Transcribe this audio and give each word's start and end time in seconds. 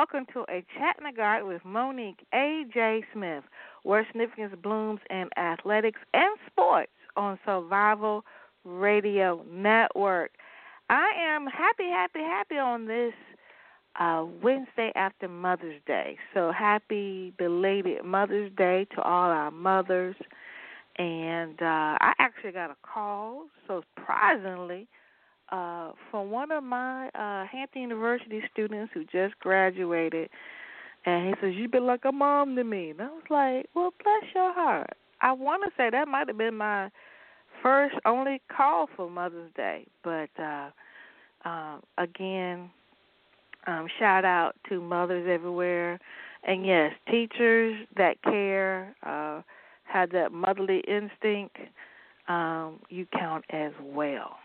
welcome 0.00 0.24
to 0.32 0.40
a 0.50 0.64
chat 0.78 0.96
in 0.98 1.04
the 1.04 1.14
garden 1.14 1.46
with 1.46 1.62
Monique 1.62 2.24
A.J. 2.32 3.04
Smith, 3.12 3.44
where 3.82 4.06
significance 4.06 4.54
blooms 4.62 5.00
in 5.10 5.28
athletics 5.36 6.00
and 6.14 6.38
sports 6.46 6.90
on 7.18 7.38
Survival 7.44 8.24
Radio 8.64 9.44
Network. 9.52 10.30
I 10.88 11.10
am 11.18 11.46
happy, 11.46 11.90
happy, 11.90 12.20
happy 12.20 12.56
on 12.56 12.86
this 12.86 13.12
uh, 13.96 14.24
Wednesday 14.42 14.90
after 14.94 15.28
Mother's 15.28 15.82
Day. 15.86 16.16
So 16.32 16.50
happy 16.50 17.34
belated 17.36 18.02
Mother's 18.02 18.50
Day 18.56 18.86
to 18.94 19.02
all 19.02 19.30
our 19.30 19.50
mothers. 19.50 20.16
And 20.96 21.60
uh, 21.60 21.98
I 22.00 22.14
actually 22.18 22.52
got 22.52 22.70
a 22.70 22.76
call, 22.82 23.48
so 23.68 23.82
surprisingly, 23.98 24.88
uh, 25.50 25.92
from 26.10 26.30
one 26.30 26.50
of 26.50 26.62
my 26.62 27.08
uh, 27.08 27.46
Hampton 27.46 27.82
University 27.82 28.40
students 28.52 28.92
who 28.94 29.04
just 29.04 29.38
graduated, 29.40 30.28
and 31.06 31.28
he 31.28 31.34
says, 31.40 31.54
"You've 31.56 31.70
been 31.70 31.86
like 31.86 32.04
a 32.04 32.12
mom 32.12 32.56
to 32.56 32.64
me." 32.64 32.90
And 32.90 33.00
I 33.00 33.06
was 33.06 33.22
like, 33.30 33.66
"Well, 33.74 33.92
bless 34.02 34.34
your 34.34 34.52
heart." 34.52 34.96
I 35.20 35.32
want 35.32 35.62
to 35.64 35.70
say 35.76 35.90
that 35.90 36.08
might 36.08 36.28
have 36.28 36.38
been 36.38 36.56
my 36.56 36.90
first 37.62 37.96
only 38.06 38.40
call 38.54 38.88
for 38.96 39.10
Mother's 39.10 39.52
Day, 39.56 39.86
but 40.02 40.30
uh, 40.38 40.70
uh, 41.44 41.78
again, 41.98 42.70
um, 43.66 43.86
shout 43.98 44.24
out 44.24 44.54
to 44.68 44.80
mothers 44.80 45.28
everywhere, 45.28 45.98
and 46.44 46.64
yes, 46.64 46.92
teachers 47.10 47.86
that 47.96 48.22
care, 48.22 48.94
uh, 49.02 49.42
have 49.84 50.10
that 50.10 50.32
motherly 50.32 50.82
instinct. 50.86 51.56
Um, 52.28 52.78
you 52.88 53.06
count 53.12 53.44
as 53.50 53.72
well. 53.82 54.36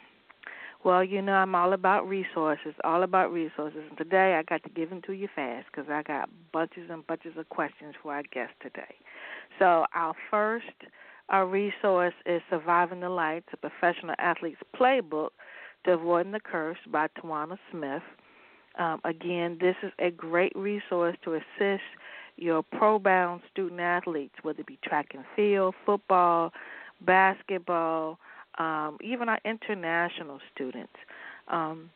Well, 0.86 1.04
you 1.04 1.20
know, 1.20 1.34
I'm 1.34 1.56
all 1.56 1.74
about 1.74 2.08
resources, 2.08 2.76
all 2.84 3.02
about 3.02 3.34
resources. 3.34 3.82
And 3.90 3.98
today 3.98 4.36
I 4.36 4.44
got 4.44 4.62
to 4.66 4.70
give 4.70 4.92
them 4.92 5.02
to 5.08 5.14
you 5.14 5.28
fast 5.36 5.66
because 5.72 5.90
I 5.90 6.04
got 6.04 6.30
bunches 6.54 6.92
and 6.92 7.06
bunches 7.08 7.34
of 7.38 7.50
questions 7.50 7.96
for 8.04 8.14
our 8.14 8.22
guest 8.32 8.54
today. 8.62 8.94
So, 9.58 9.86
our 9.96 10.14
first 10.30 10.68
our 11.30 11.42
uh, 11.42 11.48
resource 11.48 12.14
is 12.28 12.40
Surviving 12.52 13.00
the 13.00 13.10
Lights, 13.10 13.48
a 13.52 13.58
professional 13.58 14.14
athlete's 14.20 14.62
playbook 14.80 15.30
to 15.86 15.94
avoiding 15.94 16.32
the 16.32 16.40
curse 16.40 16.78
by 16.92 17.08
Tawana 17.18 17.58
Smith. 17.72 18.04
Um, 18.78 19.02
again, 19.06 19.58
this 19.60 19.76
is 19.82 19.92
a 19.98 20.12
great 20.12 20.56
resource 20.56 21.18
to 21.24 21.34
assist 21.34 21.82
your 22.36 22.62
pro 22.62 23.00
bound 23.00 23.42
student 23.52 23.82
athletes, 23.82 24.36
whether 24.44 24.60
it 24.60 24.68
be 24.68 24.78
track 24.84 25.08
and 25.16 25.26
field, 25.36 25.74
football, 25.84 26.54
basketball, 27.04 28.20
um, 28.58 28.98
even 29.02 29.30
our 29.30 29.40
international 29.46 30.40
students. 30.54 30.94
Um, 31.48 31.90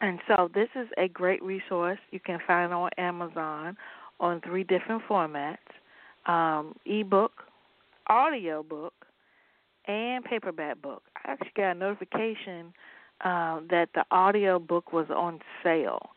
and 0.00 0.18
so 0.26 0.50
this 0.52 0.68
is 0.74 0.88
a 0.98 1.08
great 1.08 1.42
resource. 1.42 1.98
You 2.10 2.20
can 2.20 2.38
find 2.46 2.72
on 2.72 2.90
Amazon 2.98 3.76
on 4.20 4.40
three 4.40 4.64
different 4.64 5.02
formats 5.08 5.58
um, 6.26 6.74
ebook, 6.86 7.32
audio 8.08 8.62
book, 8.62 8.94
and 9.86 10.24
paperback 10.24 10.80
book. 10.80 11.02
I 11.24 11.32
actually 11.32 11.52
got 11.56 11.72
a 11.72 11.74
notification 11.74 12.72
uh, 13.24 13.60
that 13.70 13.88
the 13.94 14.04
audio 14.10 14.58
book 14.58 14.92
was 14.92 15.06
on 15.10 15.40
sale. 15.62 16.10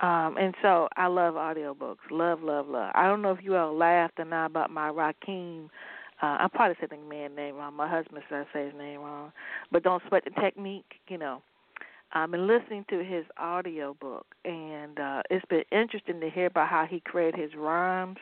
Um, 0.00 0.36
and 0.38 0.54
so 0.60 0.88
I 0.96 1.06
love 1.06 1.34
audiobooks. 1.34 2.10
Love, 2.10 2.42
love, 2.42 2.66
love. 2.68 2.90
I 2.94 3.06
don't 3.06 3.22
know 3.22 3.30
if 3.30 3.44
you 3.44 3.56
all 3.56 3.76
laughed 3.76 4.18
or 4.18 4.24
not 4.24 4.46
about 4.46 4.70
my 4.70 4.88
Raheem 4.88 5.70
uh, 6.24 6.38
I'm 6.40 6.50
probably 6.50 6.76
saying 6.80 7.02
the 7.02 7.08
man's 7.08 7.36
name 7.36 7.56
wrong. 7.56 7.74
My 7.74 7.88
husband 7.88 8.22
said 8.28 8.46
I 8.50 8.52
say 8.52 8.64
his 8.66 8.74
name 8.78 9.00
wrong, 9.00 9.30
but 9.70 9.82
don't 9.82 10.02
sweat 10.08 10.24
the 10.24 10.30
technique. 10.40 10.94
You 11.08 11.18
know, 11.18 11.42
I've 12.12 12.30
been 12.30 12.46
listening 12.46 12.86
to 12.88 13.04
his 13.04 13.26
audio 13.36 13.94
book, 14.00 14.26
and 14.44 14.98
uh, 14.98 15.22
it's 15.28 15.44
been 15.50 15.64
interesting 15.70 16.20
to 16.20 16.30
hear 16.30 16.46
about 16.46 16.68
how 16.68 16.86
he 16.88 17.00
created 17.00 17.38
his 17.38 17.50
rhymes, 17.54 18.16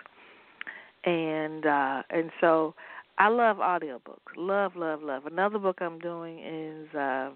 and 1.04 1.64
uh, 1.64 2.02
and 2.10 2.30
so 2.40 2.74
I 3.18 3.28
love 3.28 3.58
audiobooks. 3.58 4.34
Love, 4.36 4.74
love, 4.74 5.00
love. 5.02 5.26
Another 5.26 5.60
book 5.60 5.78
I'm 5.80 6.00
doing 6.00 6.40
is 6.40 6.92
uh, 6.96 7.30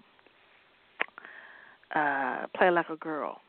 uh, 1.95 2.47
Play 2.57 2.71
Like 2.71 2.89
a 2.89 2.97
Girl, 2.97 3.39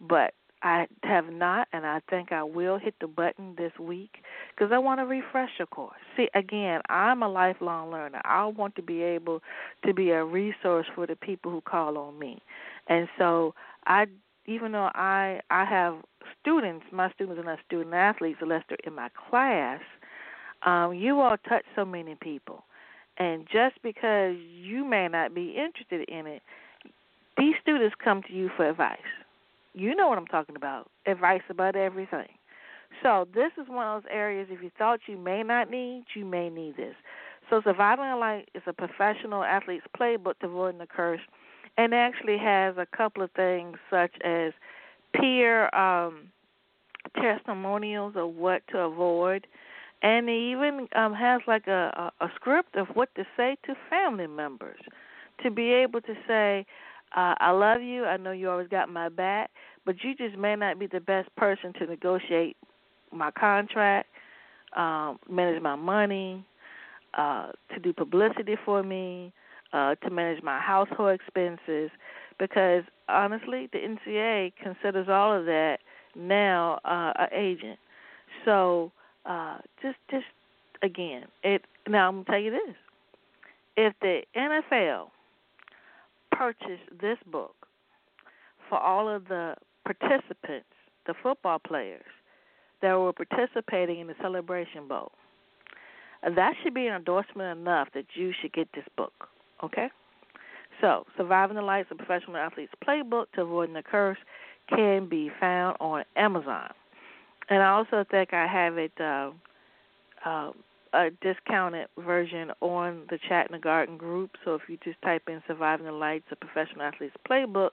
but 0.00 0.34
I 0.66 0.88
have 1.04 1.32
not, 1.32 1.68
and 1.72 1.86
I 1.86 2.00
think 2.10 2.32
I 2.32 2.42
will 2.42 2.76
hit 2.76 2.96
the 3.00 3.06
button 3.06 3.54
this 3.56 3.70
week 3.78 4.16
because 4.50 4.72
I 4.72 4.78
want 4.78 4.98
to 4.98 5.06
refresh 5.06 5.60
a 5.60 5.66
course. 5.66 6.00
See, 6.16 6.28
again, 6.34 6.80
I'm 6.88 7.22
a 7.22 7.28
lifelong 7.28 7.92
learner. 7.92 8.20
I 8.24 8.44
want 8.46 8.74
to 8.74 8.82
be 8.82 9.00
able 9.00 9.42
to 9.84 9.94
be 9.94 10.10
a 10.10 10.24
resource 10.24 10.86
for 10.92 11.06
the 11.06 11.14
people 11.14 11.52
who 11.52 11.60
call 11.60 11.96
on 11.96 12.18
me, 12.18 12.42
and 12.88 13.06
so 13.16 13.54
I, 13.86 14.06
even 14.46 14.72
though 14.72 14.90
I 14.92 15.40
I 15.50 15.64
have 15.66 15.98
students, 16.40 16.86
my 16.90 17.12
students 17.12 17.38
are 17.38 17.44
not 17.44 17.60
student 17.64 17.94
athletes 17.94 18.38
unless 18.42 18.64
they're 18.68 18.78
in 18.84 18.94
my 18.94 19.10
class. 19.30 19.80
Um, 20.64 20.94
you 20.94 21.20
all 21.20 21.36
touch 21.48 21.64
so 21.76 21.84
many 21.84 22.16
people, 22.16 22.64
and 23.18 23.46
just 23.52 23.80
because 23.84 24.34
you 24.60 24.84
may 24.84 25.06
not 25.06 25.32
be 25.32 25.50
interested 25.50 26.08
in 26.08 26.26
it, 26.26 26.42
these 27.38 27.54
students 27.62 27.94
come 28.02 28.24
to 28.24 28.32
you 28.32 28.50
for 28.56 28.68
advice 28.68 28.98
you 29.76 29.94
know 29.94 30.08
what 30.08 30.18
I'm 30.18 30.26
talking 30.26 30.56
about. 30.56 30.90
Advice 31.06 31.42
about 31.50 31.76
everything. 31.76 32.28
So 33.02 33.28
this 33.34 33.52
is 33.60 33.68
one 33.68 33.86
of 33.86 34.02
those 34.02 34.10
areas 34.12 34.48
if 34.50 34.62
you 34.62 34.70
thought 34.78 35.00
you 35.06 35.18
may 35.18 35.42
not 35.42 35.70
need, 35.70 36.04
you 36.14 36.24
may 36.24 36.48
need 36.48 36.76
this. 36.76 36.94
So 37.50 37.60
Surviving 37.62 38.06
a 38.06 38.16
Light 38.16 38.48
is 38.54 38.62
a 38.66 38.72
professional 38.72 39.44
athlete's 39.44 39.86
playbook 39.96 40.38
to 40.40 40.46
avoiding 40.46 40.78
the 40.78 40.86
curse 40.86 41.20
and 41.76 41.94
actually 41.94 42.38
has 42.38 42.76
a 42.78 42.86
couple 42.96 43.22
of 43.22 43.30
things 43.32 43.76
such 43.90 44.12
as 44.24 44.52
peer 45.14 45.72
um, 45.74 46.28
testimonials 47.14 48.14
of 48.16 48.34
what 48.34 48.62
to 48.68 48.78
avoid 48.78 49.46
and 50.02 50.28
it 50.28 50.32
even 50.32 50.88
um, 50.94 51.14
has 51.14 51.40
like 51.46 51.66
a, 51.66 52.12
a, 52.20 52.24
a 52.24 52.30
script 52.34 52.76
of 52.76 52.88
what 52.94 53.14
to 53.14 53.24
say 53.36 53.56
to 53.64 53.74
family 53.88 54.26
members 54.26 54.80
to 55.42 55.50
be 55.50 55.72
able 55.72 56.00
to 56.00 56.14
say 56.26 56.66
uh, 57.14 57.34
I 57.38 57.50
love 57.52 57.82
you. 57.82 58.04
I 58.04 58.16
know 58.16 58.32
you 58.32 58.50
always 58.50 58.68
got 58.68 58.88
my 58.88 59.08
back, 59.08 59.50
but 59.84 59.96
you 60.02 60.14
just 60.14 60.36
may 60.36 60.56
not 60.56 60.78
be 60.78 60.86
the 60.86 61.00
best 61.00 61.34
person 61.36 61.72
to 61.74 61.86
negotiate 61.86 62.56
my 63.12 63.30
contract, 63.30 64.08
um, 64.76 65.18
manage 65.30 65.62
my 65.62 65.76
money, 65.76 66.44
uh, 67.14 67.52
to 67.72 67.80
do 67.80 67.92
publicity 67.92 68.56
for 68.64 68.82
me, 68.82 69.32
uh, 69.72 69.94
to 69.96 70.10
manage 70.10 70.42
my 70.42 70.58
household 70.60 71.18
expenses, 71.18 71.90
because 72.38 72.82
honestly, 73.08 73.68
the 73.72 73.78
NCAA 73.78 74.52
considers 74.62 75.08
all 75.08 75.32
of 75.32 75.46
that 75.46 75.78
now 76.14 76.80
uh, 76.84 77.12
an 77.18 77.28
agent. 77.32 77.78
So 78.44 78.92
uh, 79.24 79.58
just, 79.80 79.96
just 80.10 80.26
again, 80.82 81.24
it. 81.42 81.62
Now 81.88 82.08
I'm 82.08 82.16
gonna 82.16 82.24
tell 82.24 82.38
you 82.38 82.50
this: 82.50 82.74
if 83.76 83.94
the 84.00 84.22
NFL 84.36 85.08
purchased 86.36 87.00
this 87.00 87.18
book 87.30 87.54
for 88.68 88.78
all 88.78 89.08
of 89.08 89.28
the 89.28 89.54
participants, 89.84 90.66
the 91.06 91.14
football 91.22 91.58
players 91.58 92.04
that 92.82 92.94
were 92.94 93.12
participating 93.12 94.00
in 94.00 94.06
the 94.06 94.14
Celebration 94.20 94.88
Bowl. 94.88 95.12
That 96.22 96.54
should 96.62 96.74
be 96.74 96.86
an 96.86 96.94
endorsement 96.94 97.58
enough 97.58 97.88
that 97.94 98.06
you 98.14 98.32
should 98.40 98.52
get 98.52 98.68
this 98.74 98.84
book, 98.96 99.28
okay? 99.62 99.88
So, 100.80 101.06
Surviving 101.16 101.56
the 101.56 101.62
Lights 101.62 101.90
of 101.90 101.98
Professional 101.98 102.36
Athletes 102.36 102.72
Playbook 102.86 103.26
to 103.34 103.42
Avoiding 103.42 103.74
the 103.74 103.82
Curse 103.82 104.18
can 104.68 105.08
be 105.08 105.30
found 105.40 105.76
on 105.80 106.04
Amazon. 106.16 106.70
And 107.48 107.62
I 107.62 107.70
also 107.70 108.04
think 108.10 108.34
I 108.34 108.46
have 108.46 108.76
it 108.76 108.92
uh, 109.00 109.30
uh, 110.24 110.50
a 110.96 111.10
discounted 111.20 111.88
version 111.98 112.50
on 112.60 113.02
the 113.10 113.18
Chat 113.28 113.48
in 113.48 113.52
the 113.52 113.60
Garden 113.60 113.98
group. 113.98 114.30
So 114.44 114.54
if 114.54 114.62
you 114.68 114.78
just 114.82 115.00
type 115.02 115.22
in 115.28 115.42
Surviving 115.46 115.86
the 115.86 115.92
Lights, 115.92 116.24
a 116.30 116.36
professional 116.36 116.82
athlete's 116.82 117.14
playbook, 117.28 117.70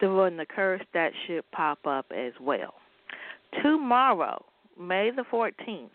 Devoting 0.00 0.38
the 0.38 0.46
Curse, 0.46 0.82
that 0.94 1.12
should 1.26 1.48
pop 1.50 1.86
up 1.86 2.06
as 2.14 2.32
well. 2.40 2.74
Tomorrow, 3.62 4.44
May 4.80 5.10
the 5.10 5.24
14th, 5.30 5.90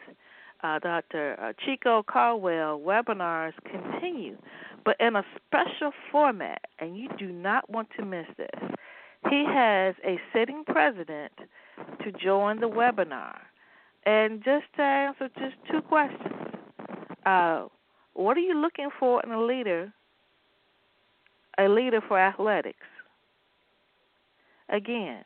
uh, 0.63 0.79
Dr. 0.79 1.37
Uh, 1.41 1.53
Chico 1.65 2.03
Caldwell 2.03 2.79
webinars 2.79 3.53
continue, 3.63 4.37
but 4.85 4.95
in 4.99 5.15
a 5.15 5.23
special 5.47 5.91
format, 6.11 6.61
and 6.79 6.97
you 6.97 7.09
do 7.17 7.31
not 7.31 7.69
want 7.69 7.87
to 7.97 8.05
miss 8.05 8.27
this. 8.37 8.71
He 9.29 9.45
has 9.47 9.95
a 10.05 10.19
sitting 10.33 10.63
president 10.65 11.33
to 12.03 12.11
join 12.11 12.59
the 12.59 12.69
webinar. 12.69 13.37
And 14.05 14.43
just 14.43 14.65
to 14.77 14.81
answer 14.81 15.29
just 15.37 15.55
two 15.69 15.81
questions 15.81 16.46
uh, 17.27 17.67
what 18.13 18.37
are 18.37 18.41
you 18.41 18.59
looking 18.59 18.89
for 18.99 19.21
in 19.23 19.31
a 19.31 19.43
leader? 19.43 19.93
A 21.59 21.67
leader 21.67 22.01
for 22.07 22.17
athletics. 22.19 22.77
Again, 24.69 25.23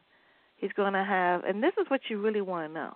he's 0.57 0.71
going 0.75 0.94
to 0.94 1.03
have, 1.03 1.44
and 1.44 1.63
this 1.63 1.74
is 1.80 1.86
what 1.89 2.01
you 2.09 2.19
really 2.21 2.42
want 2.42 2.69
to 2.69 2.74
know. 2.74 2.94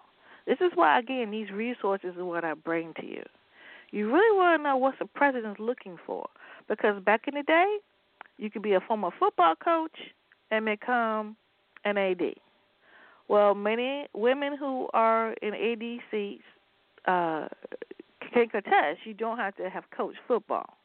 This 0.47 0.57
is 0.59 0.71
why, 0.75 0.99
again, 0.99 1.31
these 1.31 1.51
resources 1.51 2.15
are 2.17 2.25
what 2.25 2.43
I 2.43 2.53
bring 2.53 2.93
to 2.99 3.05
you. 3.05 3.23
You 3.91 4.11
really 4.11 4.37
want 4.37 4.59
to 4.59 4.63
know 4.63 4.77
what 4.77 4.95
the 4.99 5.05
president's 5.05 5.59
looking 5.59 5.97
for, 6.05 6.27
because 6.67 7.01
back 7.03 7.27
in 7.27 7.35
the 7.35 7.43
day, 7.43 7.77
you 8.37 8.49
could 8.49 8.61
be 8.61 8.73
a 8.73 8.79
former 8.79 9.09
football 9.17 9.55
coach 9.55 9.97
and 10.51 10.65
become 10.65 11.35
an 11.83 11.97
AD, 11.97 12.21
Well, 13.27 13.53
many 13.53 14.07
women 14.13 14.57
who 14.57 14.87
are 14.93 15.33
in 15.41 15.53
AD 15.53 15.99
seats 16.09 16.43
uh, 17.07 17.47
can 18.35 18.49
contest. 18.49 18.99
You 19.05 19.13
don't 19.13 19.37
have 19.37 19.55
to 19.55 19.69
have 19.69 19.85
coached 19.95 20.19
football. 20.27 20.77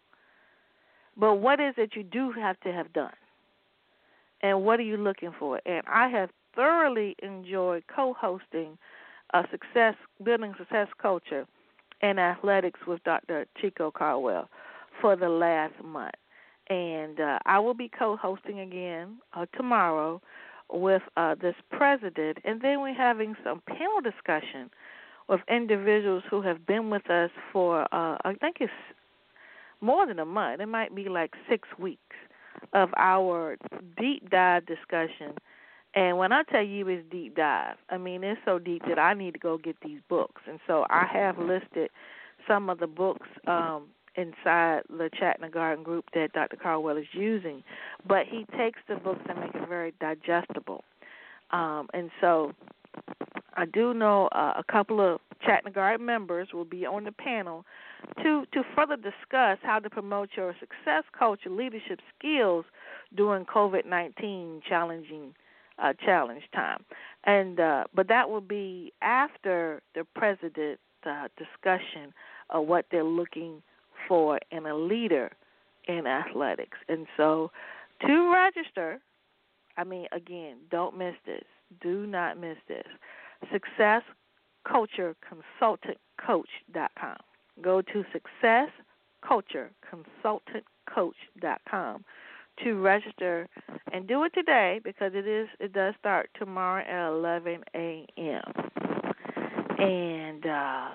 But 1.16 1.36
what 1.36 1.60
is 1.60 1.74
it 1.76 1.90
you 1.94 2.02
do 2.02 2.32
have 2.32 2.58
to 2.60 2.72
have 2.72 2.92
done? 2.92 3.12
And 4.42 4.64
what 4.64 4.80
are 4.80 4.84
you 4.84 4.96
looking 4.96 5.32
for? 5.38 5.60
And 5.66 5.82
I 5.86 6.08
have 6.08 6.30
thoroughly 6.54 7.16
enjoyed 7.22 7.84
co-hosting 7.94 8.78
a 9.34 9.44
success 9.50 9.94
building 10.24 10.54
success 10.58 10.88
culture 11.00 11.46
in 12.00 12.18
athletics 12.18 12.80
with 12.86 13.02
Dr. 13.04 13.46
Chico 13.60 13.90
Caldwell 13.90 14.48
for 15.00 15.16
the 15.16 15.28
last 15.28 15.74
month. 15.84 16.14
And 16.68 17.20
uh, 17.20 17.38
I 17.46 17.58
will 17.58 17.74
be 17.74 17.90
co-hosting 17.96 18.60
again 18.60 19.18
uh, 19.34 19.46
tomorrow 19.56 20.22
with 20.72 21.02
uh, 21.16 21.34
this 21.34 21.56
president, 21.70 22.38
and 22.44 22.60
then 22.60 22.80
we're 22.80 22.94
having 22.94 23.34
some 23.42 23.60
panel 23.66 24.00
discussion 24.02 24.70
with 25.30 25.40
individuals 25.48 26.24
who 26.28 26.42
have 26.42 26.66
been 26.66 26.90
with 26.90 27.08
us 27.08 27.30
for 27.52 27.82
uh, 27.94 28.18
I 28.24 28.34
think 28.40 28.56
it's 28.58 28.72
more 29.80 30.04
than 30.06 30.18
a 30.18 30.24
month. 30.26 30.60
It 30.60 30.66
might 30.66 30.94
be 30.94 31.08
like 31.08 31.30
six 31.48 31.68
weeks 31.78 32.16
of 32.74 32.90
our 32.98 33.56
deep 33.96 34.28
dive 34.28 34.66
discussion. 34.66 35.34
And 35.94 36.18
when 36.18 36.32
I 36.32 36.42
tell 36.42 36.64
you 36.64 36.86
it's 36.88 37.08
deep 37.10 37.36
dive, 37.36 37.76
I 37.88 37.96
mean 37.96 38.24
it's 38.24 38.40
so 38.44 38.58
deep 38.58 38.82
that 38.88 38.98
I 38.98 39.14
need 39.14 39.34
to 39.34 39.38
go 39.38 39.56
get 39.56 39.76
these 39.82 40.00
books. 40.08 40.42
And 40.48 40.58
so 40.66 40.84
I 40.90 41.06
have 41.10 41.38
listed 41.38 41.90
some 42.48 42.68
of 42.68 42.80
the 42.80 42.88
books 42.88 43.28
um, 43.46 43.84
inside 44.16 44.82
the 44.88 45.10
Chat 45.16 45.36
in 45.36 45.42
the 45.42 45.52
Garden 45.52 45.84
group 45.84 46.06
that 46.12 46.32
Dr. 46.32 46.56
Caldwell 46.56 46.96
is 46.96 47.06
using. 47.12 47.62
But 48.06 48.26
he 48.26 48.46
takes 48.58 48.80
the 48.88 48.96
books 48.96 49.22
and 49.28 49.38
make 49.38 49.54
it 49.54 49.68
very 49.68 49.94
digestible. 50.00 50.82
Um, 51.52 51.88
and 51.94 52.10
so 52.20 52.52
I 53.60 53.66
do 53.66 53.92
know 53.92 54.28
uh, 54.32 54.54
a 54.56 54.64
couple 54.72 54.98
of 55.00 55.20
Chat 55.44 55.60
in 55.64 55.70
the 55.70 55.74
Garden 55.74 56.06
members 56.06 56.48
will 56.54 56.64
be 56.78 56.86
on 56.86 57.04
the 57.04 57.12
panel 57.12 57.64
to 58.22 58.44
to 58.54 58.62
further 58.74 58.96
discuss 58.96 59.58
how 59.62 59.78
to 59.84 59.90
promote 59.90 60.30
your 60.36 60.54
success 60.58 61.04
culture 61.18 61.50
leadership 61.50 62.00
skills 62.16 62.64
during 63.14 63.44
COVID 63.44 63.84
nineteen 63.86 64.62
challenging 64.66 65.34
uh, 65.82 65.92
challenge 66.06 66.44
time. 66.54 66.80
And 67.24 67.60
uh, 67.60 67.84
but 67.94 68.08
that 68.08 68.30
will 68.30 68.40
be 68.40 68.92
after 69.02 69.82
the 69.94 70.04
president 70.20 70.80
uh, 71.04 71.28
discussion 71.36 72.06
of 72.48 72.66
what 72.66 72.86
they're 72.90 73.04
looking 73.04 73.62
for 74.08 74.38
in 74.50 74.66
a 74.66 74.74
leader 74.74 75.30
in 75.86 76.06
athletics. 76.06 76.78
And 76.88 77.06
so 77.16 77.50
to 78.06 78.32
register, 78.32 79.00
I 79.76 79.84
mean 79.84 80.06
again, 80.12 80.56
don't 80.70 80.96
miss 80.96 81.14
this. 81.26 81.44
Do 81.82 82.06
not 82.06 82.38
miss 82.38 82.56
this. 82.68 82.88
Success 83.52 84.02
Culture 84.66 85.14
Consultant 85.26 85.98
Coach.com 86.24 87.16
go 87.62 87.82
to 87.82 88.04
successcultureconsultantcoach.com 89.24 92.04
to 92.62 92.74
register 92.74 93.48
and 93.92 94.06
do 94.06 94.22
it 94.24 94.32
today 94.34 94.80
because 94.84 95.12
it 95.14 95.26
is 95.26 95.48
it 95.58 95.72
does 95.72 95.94
start 95.98 96.28
tomorrow 96.38 96.84
at 96.84 97.08
11 97.08 97.64
a.m. 97.74 98.42
And 99.78 100.46
uh, 100.46 100.88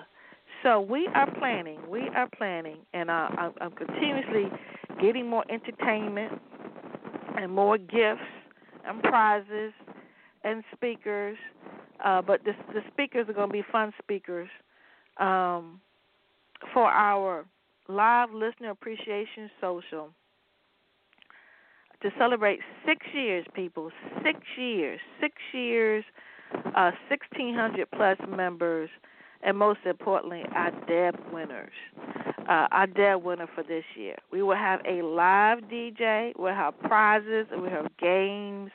so 0.62 0.80
we 0.80 1.08
are 1.14 1.28
planning, 1.38 1.80
we 1.88 2.08
are 2.14 2.28
planning, 2.36 2.78
and 2.94 3.10
uh, 3.10 3.28
I'm, 3.36 3.52
I'm 3.60 3.72
continuously 3.72 4.48
getting 5.00 5.28
more 5.28 5.44
entertainment 5.50 6.40
and 7.36 7.52
more 7.52 7.76
gifts 7.78 8.22
and 8.86 9.02
prizes 9.02 9.72
and 10.44 10.62
speakers. 10.72 11.36
Uh, 12.04 12.22
but 12.22 12.44
the, 12.44 12.52
the 12.72 12.80
speakers 12.92 13.28
are 13.28 13.32
going 13.32 13.48
to 13.48 13.52
be 13.52 13.64
fun 13.72 13.92
speakers. 14.02 14.48
Um, 15.18 15.80
for 16.72 16.84
our 16.84 17.46
live 17.88 18.30
listener 18.32 18.70
appreciation 18.70 19.50
social 19.60 20.10
to 22.02 22.10
celebrate 22.18 22.60
six 22.84 23.06
years, 23.14 23.46
people, 23.54 23.90
six 24.22 24.38
years, 24.58 25.00
six 25.20 25.34
years, 25.52 26.04
uh, 26.54 26.92
1,600 27.08 27.90
plus 27.94 28.18
members, 28.28 28.90
and 29.42 29.56
most 29.56 29.80
importantly, 29.86 30.42
our 30.54 30.70
DEB 30.86 31.14
winners. 31.32 31.72
Uh, 32.48 32.68
our 32.70 32.86
DEB 32.86 33.24
winner 33.24 33.48
for 33.54 33.64
this 33.64 33.84
year. 33.96 34.16
We 34.30 34.42
will 34.42 34.56
have 34.56 34.80
a 34.86 35.02
live 35.02 35.60
DJ. 35.64 36.32
We'll 36.38 36.54
have 36.54 36.78
prizes. 36.80 37.46
We'll 37.50 37.70
have 37.70 37.88
games. 37.98 38.70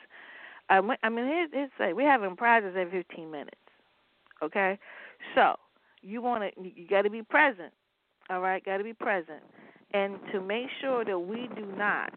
Um, 0.70 0.92
I 1.02 1.08
mean, 1.08 1.26
here's, 1.26 1.50
here's 1.52 1.70
say 1.78 1.92
we're 1.92 2.10
having 2.10 2.36
prizes 2.36 2.74
every 2.78 3.02
15 3.02 3.30
minutes. 3.30 3.56
Okay, 4.42 4.78
so 5.34 5.54
you 6.02 6.20
want 6.22 6.42
to 6.54 6.62
you 6.62 6.86
got 6.88 7.02
to 7.02 7.10
be 7.10 7.22
present. 7.22 7.72
All 8.30 8.40
right, 8.40 8.64
got 8.64 8.78
to 8.78 8.84
be 8.84 8.92
present, 8.92 9.40
and 9.92 10.16
to 10.32 10.40
make 10.40 10.66
sure 10.80 11.04
that 11.04 11.18
we 11.18 11.48
do 11.54 11.66
not, 11.76 12.12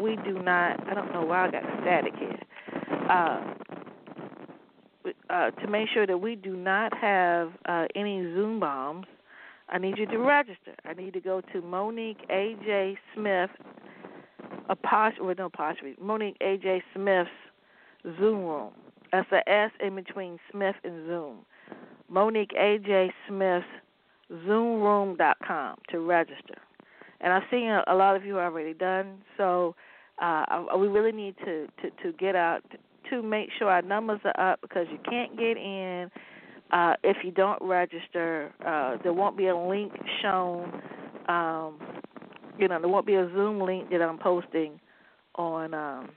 we 0.00 0.16
do 0.16 0.34
not. 0.34 0.88
I 0.88 0.94
don't 0.94 1.12
know 1.12 1.22
why 1.22 1.48
I 1.48 1.50
got 1.50 1.62
static 1.82 2.14
here. 2.18 2.38
Uh, 3.10 3.54
uh, 5.30 5.50
to 5.50 5.66
make 5.66 5.88
sure 5.92 6.06
that 6.06 6.18
we 6.18 6.34
do 6.34 6.56
not 6.56 6.96
have 6.96 7.52
uh, 7.66 7.86
any 7.94 8.22
Zoom 8.34 8.60
bombs, 8.60 9.06
I 9.68 9.78
need 9.78 9.98
you 9.98 10.06
to 10.06 10.18
register. 10.18 10.74
I 10.84 10.94
need 10.94 11.12
to 11.14 11.20
go 11.20 11.40
to 11.52 11.60
Monique 11.60 12.26
AJ 12.30 12.96
Smith, 13.14 13.50
apostrophe, 14.68 15.26
well, 15.26 15.34
no 15.36 15.46
apostrophe, 15.46 15.96
Monique 16.00 16.38
AJ 16.40 16.82
Smith's 16.94 17.30
Zoom 18.18 18.44
room. 18.44 18.72
That's 19.12 19.28
s 19.46 19.70
in 19.80 19.94
between 19.94 20.38
Smith 20.52 20.76
and 20.84 21.06
Zoom. 21.06 21.38
Monique 22.08 22.52
AJ 22.58 23.10
Smith's 23.26 23.66
ZoomRoom.com 24.30 25.76
to 25.90 26.00
register. 26.00 26.58
And 27.20 27.32
I've 27.32 27.42
seen 27.50 27.68
a, 27.68 27.82
a 27.88 27.94
lot 27.94 28.16
of 28.16 28.24
you 28.24 28.38
already 28.38 28.74
done. 28.74 29.18
So 29.36 29.74
uh, 30.20 30.44
we 30.78 30.88
really 30.88 31.12
need 31.12 31.36
to, 31.44 31.66
to, 31.82 31.90
to 32.02 32.12
get 32.18 32.36
out 32.36 32.62
to 33.10 33.22
make 33.22 33.48
sure 33.58 33.70
our 33.70 33.82
numbers 33.82 34.20
are 34.24 34.52
up 34.52 34.60
because 34.60 34.86
you 34.90 34.98
can't 35.08 35.36
get 35.36 35.56
in 35.56 36.10
uh, 36.70 36.94
if 37.02 37.18
you 37.24 37.30
don't 37.30 37.60
register. 37.62 38.52
Uh, 38.64 39.02
there 39.02 39.12
won't 39.12 39.36
be 39.36 39.46
a 39.46 39.56
link 39.56 39.92
shown. 40.22 40.82
Um, 41.28 41.78
you 42.58 42.68
know, 42.68 42.78
there 42.80 42.88
won't 42.88 43.06
be 43.06 43.14
a 43.14 43.28
Zoom 43.34 43.60
link 43.60 43.90
that 43.90 44.02
I'm 44.02 44.18
posting 44.18 44.80
on 45.36 45.74
um, 45.74 46.10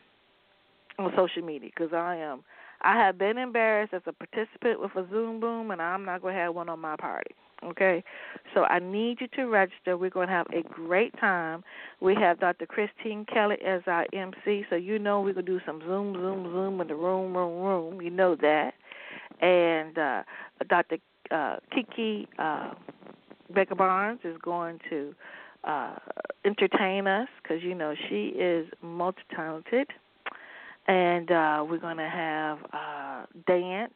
on 0.99 1.11
social 1.15 1.43
media 1.43 1.69
because 1.75 1.93
I 1.93 2.15
am 2.17 2.43
I 2.81 2.97
have 2.97 3.17
been 3.17 3.37
embarrassed 3.37 3.93
as 3.93 4.01
a 4.07 4.13
participant 4.13 4.81
with 4.81 4.95
a 4.95 5.07
Zoom 5.09 5.39
boom, 5.39 5.71
and 5.71 5.81
I'm 5.81 6.03
not 6.03 6.21
going 6.21 6.35
to 6.35 6.39
have 6.39 6.55
one 6.55 6.69
on 6.69 6.79
my 6.79 6.95
party. 6.95 7.31
Okay, 7.63 8.03
so 8.55 8.63
I 8.63 8.79
need 8.79 9.21
you 9.21 9.27
to 9.35 9.45
register. 9.45 9.95
We're 9.95 10.09
going 10.09 10.29
to 10.29 10.33
have 10.33 10.47
a 10.47 10.63
great 10.63 11.15
time. 11.19 11.63
We 11.99 12.15
have 12.15 12.39
Dr. 12.39 12.65
Christine 12.65 13.23
Kelly 13.31 13.57
as 13.63 13.81
our 13.85 14.07
MC, 14.13 14.65
so 14.67 14.75
you 14.75 14.97
know 14.97 15.21
we're 15.21 15.33
going 15.33 15.45
to 15.45 15.59
do 15.59 15.59
some 15.63 15.79
Zoom, 15.81 16.15
Zoom, 16.15 16.51
Zoom 16.51 16.81
in 16.81 16.87
the 16.87 16.95
room, 16.95 17.37
room, 17.37 17.61
room. 17.61 18.01
You 18.01 18.09
know 18.09 18.35
that. 18.37 18.73
And 19.41 19.95
uh, 19.95 20.23
Dr. 20.67 20.97
Uh, 21.29 21.57
Kiki 21.71 22.27
uh, 22.39 22.71
Barnes 23.77 24.21
is 24.23 24.37
going 24.41 24.79
to 24.89 25.13
uh, 25.63 25.95
entertain 26.45 27.07
us 27.07 27.27
because 27.41 27.63
you 27.63 27.75
know 27.75 27.93
she 28.09 28.27
is 28.27 28.67
multi 28.81 29.21
talented 29.35 29.87
and 30.87 31.31
uh, 31.31 31.65
we're 31.67 31.77
going 31.77 31.97
to 31.97 32.09
have 32.09 32.59
uh, 32.73 33.25
dance. 33.47 33.93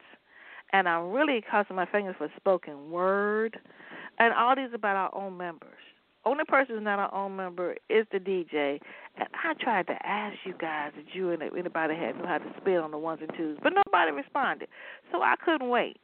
And 0.74 0.88
I'm 0.90 1.12
really 1.12 1.42
crossing 1.48 1.76
my 1.76 1.86
fingers 1.86 2.16
for 2.18 2.30
spoken 2.36 2.92
word, 2.92 3.58
and 4.20 4.34
all 4.34 4.56
these 4.56 4.74
about 4.74 4.96
our 4.96 5.16
own 5.16 5.38
members. 5.38 5.72
Only 6.26 6.44
person 6.44 6.76
who's 6.76 6.84
not 6.84 6.98
our 6.98 7.14
own 7.14 7.36
member 7.36 7.76
is 7.88 8.08
the 8.12 8.18
DJ. 8.18 8.80
And 9.16 9.28
I 9.44 9.54
tried 9.64 9.86
to 9.88 9.98
ask 10.04 10.36
you 10.44 10.54
guys 10.60 10.92
if 10.96 11.14
you 11.14 11.32
and 11.32 11.44
anybody 11.44 11.96
had 11.96 12.18
knew 12.18 12.26
how 12.26 12.40
to 12.40 12.52
spell 12.60 12.84
on 12.84 12.92
the 12.92 12.98
ones 12.98 13.22
and 13.22 13.32
twos, 13.38 13.60
but 13.62 13.74
nobody 13.74 14.12
responded. 14.12 14.68
So 15.12 15.22
I 15.22 15.36
couldn't 15.44 15.70
wait. 15.70 15.98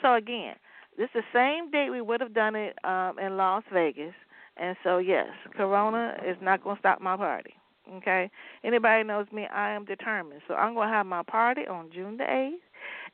So 0.00 0.14
again, 0.14 0.54
this 0.96 1.10
is 1.14 1.22
the 1.22 1.22
same 1.34 1.70
date 1.70 1.90
we 1.90 2.00
would 2.00 2.22
have 2.22 2.32
done 2.32 2.56
it 2.56 2.74
um, 2.84 3.18
in 3.18 3.36
Las 3.36 3.64
Vegas. 3.70 4.14
And 4.56 4.76
so 4.82 4.98
yes, 4.98 5.28
Corona 5.56 6.16
is 6.26 6.36
not 6.40 6.62
going 6.64 6.76
to 6.76 6.80
stop 6.80 7.00
my 7.00 7.16
party. 7.16 7.54
Okay? 7.94 8.30
Anybody 8.64 9.04
knows 9.04 9.26
me, 9.32 9.46
I 9.52 9.70
am 9.70 9.84
determined. 9.84 10.42
So 10.48 10.54
I'm 10.54 10.74
going 10.74 10.88
to 10.88 10.94
have 10.94 11.06
my 11.06 11.22
party 11.22 11.62
on 11.66 11.90
June 11.92 12.16
the 12.16 12.24
8th 12.24 12.54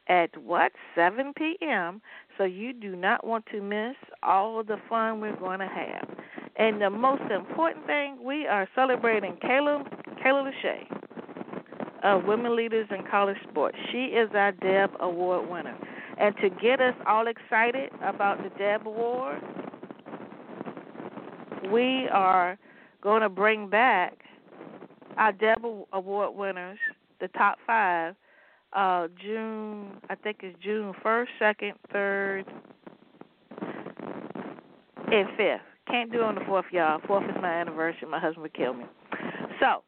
at 0.09 0.37
what? 0.43 0.73
7 0.95 1.33
p.m. 1.37 2.01
So 2.39 2.45
you 2.45 2.73
do 2.73 2.97
not 2.97 3.27
want 3.27 3.47
to 3.53 3.61
miss 3.61 3.97
all 4.23 4.61
of 4.61 4.67
the 4.67 4.79
fun 4.89 5.21
we're 5.21 5.37
going 5.37 5.61
to 5.61 5.69
have. 5.69 6.09
And 6.57 6.81
the 6.81 6.91
most 6.91 7.23
important 7.31 7.87
thing, 7.87 8.19
we 8.23 8.47
are 8.47 8.69
celebrating 8.75 9.37
Kayla 9.43 9.87
Kayla 10.25 10.51
Lachey 10.51 10.87
of 12.03 12.25
Women 12.25 12.57
Leaders 12.57 12.89
in 12.91 13.05
College 13.11 13.37
Sports. 13.51 13.77
She 13.91 14.07
is 14.07 14.29
our 14.35 14.53
Deb 14.53 14.91
Award 15.01 15.49
winner. 15.49 15.77
And 16.19 16.37
to 16.39 16.51
get 16.51 16.81
us 16.81 16.95
all 17.07 17.27
excited 17.27 17.91
about 18.03 18.43
the 18.43 18.51
Deb 18.59 18.87
Award, 18.87 19.41
we 21.71 22.09
are 22.13 22.59
going 23.03 23.23
to 23.23 23.29
bring 23.29 23.69
back 23.69 24.19
our 25.17 25.33
Deb 25.33 25.65
Award 25.93 26.35
winners, 26.35 26.79
the 27.21 27.29
top 27.29 27.59
five, 27.67 28.15
uh, 28.73 29.09
June, 29.23 29.99
I 30.09 30.15
think 30.15 30.39
it's 30.43 30.59
June 30.63 30.95
1st, 31.05 31.27
2nd, 31.41 31.73
3rd, 31.95 32.45
and 35.13 35.29
5th. 35.39 35.59
Can't 35.89 36.11
do 36.11 36.21
it 36.21 36.25
on 36.25 36.35
the 36.37 36.41
4th, 36.43 36.65
y'all. 36.73 37.01
4th 37.01 37.29
is 37.29 37.37
my 37.43 37.53
anniversary. 37.53 38.09
My 38.09 38.19
husband 38.19 38.43
would 38.43 38.55
kill 38.55 38.73
me. 38.73 38.85
So, 39.61 39.83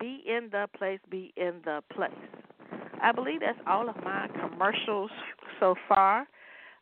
be 0.00 0.22
in 0.26 0.48
the 0.50 0.68
place, 0.78 1.00
be 1.10 1.32
in 1.36 1.54
the 1.64 1.82
place. 1.92 2.10
I 3.02 3.12
believe 3.12 3.40
that's 3.40 3.58
all 3.66 3.88
of 3.88 3.96
my 3.96 4.28
commercials 4.40 5.10
so 5.60 5.74
far. 5.88 6.26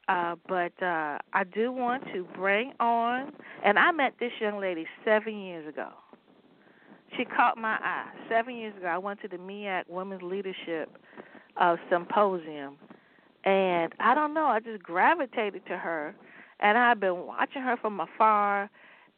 Uh, 0.09 0.37
but 0.49 0.73
uh, 0.83 1.19
I 1.33 1.43
do 1.53 1.73
want 1.73 2.05
to 2.13 2.27
bring 2.37 2.73
on, 2.79 3.33
and 3.65 3.79
I 3.79 3.91
met 3.91 4.15
this 4.21 4.31
young 4.41 4.61
lady 4.61 4.87
seven 5.05 5.41
years 5.41 5.69
ago. 5.69 5.89
She 7.17 7.25
caught 7.25 7.57
my 7.59 7.77
eye 7.81 8.07
seven 8.29 8.57
years 8.57 8.77
ago. 8.77 8.87
I 8.87 8.99
went 8.99 9.21
to 9.23 9.29
the 9.29 9.37
MEAC 9.37 9.85
Women's 9.89 10.23
Leadership 10.23 10.97
uh, 11.57 11.77
Symposium, 11.91 12.77
and 13.45 13.93
I 13.99 14.15
don't 14.15 14.33
know, 14.33 14.47
I 14.47 14.61
just 14.61 14.83
gravitated 14.83 15.67
to 15.67 15.77
her, 15.77 16.15
and 16.61 16.79
I've 16.79 17.01
been 17.01 17.27
watching 17.27 17.63
her 17.63 17.77
from 17.77 17.99
afar, 17.99 18.71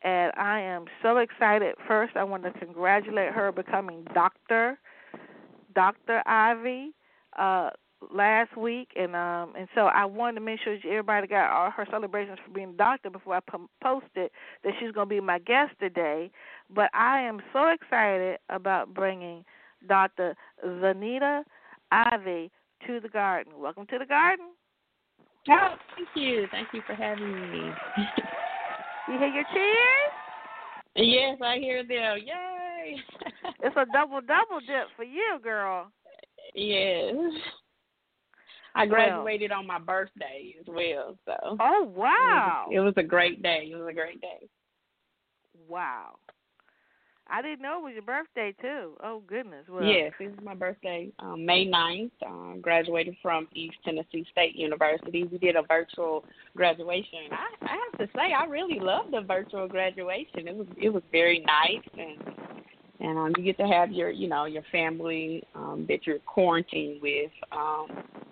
and 0.02 0.32
I 0.36 0.60
am 0.60 0.86
so 1.02 1.18
excited. 1.18 1.74
First, 1.86 2.16
I 2.16 2.24
want 2.24 2.44
to 2.44 2.50
congratulate 2.52 3.32
her 3.32 3.52
becoming 3.52 4.06
Doctor, 4.14 4.78
Doctor 5.74 6.22
Ivy. 6.24 6.94
Uh, 7.38 7.70
last 8.12 8.56
week, 8.56 8.90
and 8.96 9.14
um, 9.14 9.54
and 9.56 9.68
so 9.74 9.82
I 9.82 10.04
wanted 10.04 10.36
to 10.36 10.40
make 10.40 10.60
sure 10.60 10.76
everybody 10.84 11.26
got 11.26 11.50
all 11.50 11.70
her 11.70 11.86
celebrations 11.90 12.38
for 12.44 12.52
being 12.52 12.70
a 12.70 12.76
doctor 12.76 13.10
before 13.10 13.36
I 13.36 13.40
posted 13.82 14.30
that 14.64 14.72
she's 14.78 14.92
going 14.92 15.08
to 15.08 15.14
be 15.14 15.20
my 15.20 15.38
guest 15.40 15.72
today. 15.80 16.30
But 16.74 16.90
I 16.94 17.20
am 17.20 17.40
so 17.52 17.68
excited 17.68 18.38
about 18.48 18.94
bringing 18.94 19.44
Dr. 19.88 20.36
Zaneta 20.64 21.42
Ivy 21.90 22.50
to 22.86 23.00
the 23.00 23.08
garden. 23.08 23.54
Welcome 23.58 23.86
to 23.86 23.98
the 23.98 24.06
garden. 24.06 24.46
Oh, 25.50 25.74
thank 25.96 26.08
you. 26.14 26.46
Thank 26.50 26.68
you 26.72 26.82
for 26.86 26.94
having 26.94 27.32
me. 27.50 27.70
you 29.08 29.18
hear 29.18 29.28
your 29.28 29.44
cheers? 29.52 30.12
Yes, 30.96 31.38
I 31.42 31.58
hear 31.58 31.82
them. 31.82 32.18
Yay! 32.24 32.96
it's 33.62 33.76
a 33.76 33.86
double 33.92 34.20
double 34.20 34.60
dip 34.66 34.88
for 34.96 35.04
you, 35.04 35.38
girl. 35.42 35.90
Yes. 36.54 37.14
I 38.78 38.86
graduated 38.86 39.50
well. 39.50 39.60
on 39.60 39.66
my 39.66 39.78
birthday 39.78 40.54
as 40.60 40.66
well. 40.66 41.16
So. 41.26 41.56
Oh 41.60 41.92
wow! 41.94 42.66
It 42.70 42.78
was, 42.78 42.82
it 42.82 42.84
was, 42.86 42.94
a 42.96 43.08
great 43.08 43.42
day. 43.42 43.70
It 43.72 43.76
was 43.76 43.88
a 43.88 43.94
great 43.94 44.20
day. 44.20 44.48
Wow. 45.68 46.16
I 47.30 47.42
didn't 47.42 47.60
know 47.60 47.80
it 47.80 47.84
was 47.84 47.92
your 47.92 48.02
birthday 48.02 48.54
too. 48.60 48.96
Oh 49.02 49.22
goodness. 49.26 49.66
Well, 49.68 49.84
yes, 49.84 50.12
it 50.18 50.30
was 50.30 50.38
my 50.42 50.54
birthday, 50.54 51.10
um, 51.18 51.44
May 51.44 51.64
ninth. 51.66 52.12
Um, 52.24 52.60
graduated 52.62 53.16
from 53.20 53.48
East 53.54 53.76
Tennessee 53.84 54.24
State 54.32 54.56
University. 54.56 55.24
We 55.24 55.36
did 55.36 55.56
a 55.56 55.62
virtual 55.62 56.24
graduation. 56.56 57.28
I, 57.30 57.66
I 57.66 57.76
have 57.76 57.98
to 57.98 58.12
say, 58.16 58.32
I 58.32 58.46
really 58.46 58.80
loved 58.80 59.12
the 59.12 59.20
virtual 59.20 59.68
graduation. 59.68 60.48
It 60.48 60.56
was 60.56 60.66
it 60.80 60.88
was 60.88 61.02
very 61.12 61.40
nice 61.40 61.84
and 61.98 62.34
and 63.00 63.18
um, 63.18 63.32
you 63.36 63.44
get 63.44 63.58
to 63.58 63.66
have 63.66 63.92
your 63.92 64.10
you 64.10 64.28
know 64.28 64.44
your 64.44 64.64
family 64.72 65.44
um, 65.54 65.86
that 65.88 66.06
you're 66.06 66.18
quarantined 66.20 67.00
with 67.00 67.30
um, 67.52 67.86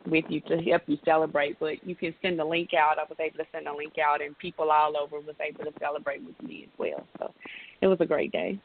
with 0.06 0.24
you 0.28 0.40
to 0.42 0.58
help 0.58 0.82
you 0.86 0.98
celebrate. 1.04 1.58
But 1.60 1.86
you 1.86 1.94
can 1.94 2.14
send 2.22 2.40
a 2.40 2.44
link 2.44 2.70
out. 2.74 2.98
I 2.98 3.04
was 3.04 3.16
able 3.20 3.38
to 3.38 3.50
send 3.52 3.68
a 3.68 3.74
link 3.74 3.94
out, 3.98 4.20
and 4.20 4.36
people 4.38 4.70
all 4.70 4.96
over 4.96 5.20
was 5.20 5.36
able 5.40 5.64
to 5.64 5.72
celebrate 5.80 6.22
with 6.24 6.40
me 6.42 6.64
as 6.64 6.78
well. 6.78 7.06
So 7.18 7.32
it 7.80 7.86
was 7.86 7.98
a 8.00 8.06
great 8.06 8.32
day. 8.32 8.58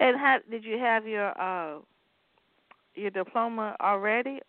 And 0.00 0.18
how 0.18 0.38
did 0.50 0.64
you 0.64 0.78
have 0.78 1.06
your 1.06 1.40
uh, 1.40 1.78
your 2.94 3.10
diploma 3.10 3.76
already 3.80 4.40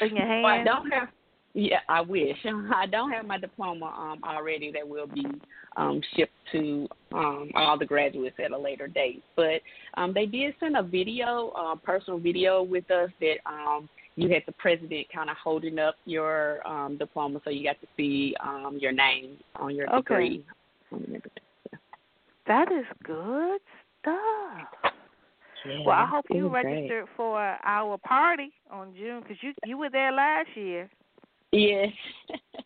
in 0.00 0.16
your 0.16 0.26
hand? 0.26 0.42
Well, 0.42 0.52
I 0.52 0.64
don't 0.64 0.90
have 0.90 1.08
yeah, 1.54 1.80
I 1.88 2.00
wish. 2.00 2.36
I 2.74 2.86
don't 2.86 3.10
have 3.10 3.26
my 3.26 3.38
diploma 3.38 3.86
um, 3.86 4.20
already 4.24 4.70
that 4.72 4.86
will 4.86 5.06
be 5.06 5.26
um, 5.76 6.00
shipped 6.16 6.32
to 6.52 6.88
um, 7.12 7.50
all 7.54 7.78
the 7.78 7.86
graduates 7.86 8.36
at 8.44 8.52
a 8.52 8.58
later 8.58 8.86
date. 8.86 9.22
But 9.36 9.60
um, 9.94 10.12
they 10.14 10.26
did 10.26 10.54
send 10.60 10.76
a 10.76 10.82
video, 10.82 11.52
uh, 11.56 11.76
personal 11.76 12.18
video 12.18 12.62
with 12.62 12.90
us 12.90 13.10
that 13.20 13.36
um, 13.46 13.88
you 14.16 14.28
had 14.28 14.42
the 14.46 14.52
president 14.52 15.06
kind 15.14 15.30
of 15.30 15.36
holding 15.42 15.78
up 15.78 15.96
your 16.04 16.66
um, 16.66 16.96
diploma 16.98 17.40
so 17.44 17.50
you 17.50 17.64
got 17.64 17.80
to 17.80 17.86
see 17.96 18.34
um, 18.44 18.78
your 18.80 18.92
name 18.92 19.36
on 19.56 19.74
your 19.74 19.92
okay. 19.94 20.38
degree. 20.38 20.44
That 22.46 22.72
is 22.72 22.84
good 23.04 23.60
stuff. 24.00 24.92
Yeah, 25.66 25.80
well, 25.84 25.96
I 25.96 26.06
hope 26.06 26.24
you 26.30 26.48
registered 26.48 27.04
great. 27.04 27.16
for 27.16 27.38
our 27.38 27.98
party 27.98 28.50
on 28.70 28.94
June 28.98 29.20
because 29.20 29.36
you 29.42 29.52
you 29.66 29.76
were 29.76 29.90
there 29.90 30.10
last 30.10 30.48
year. 30.54 30.88
Yes. 31.52 31.88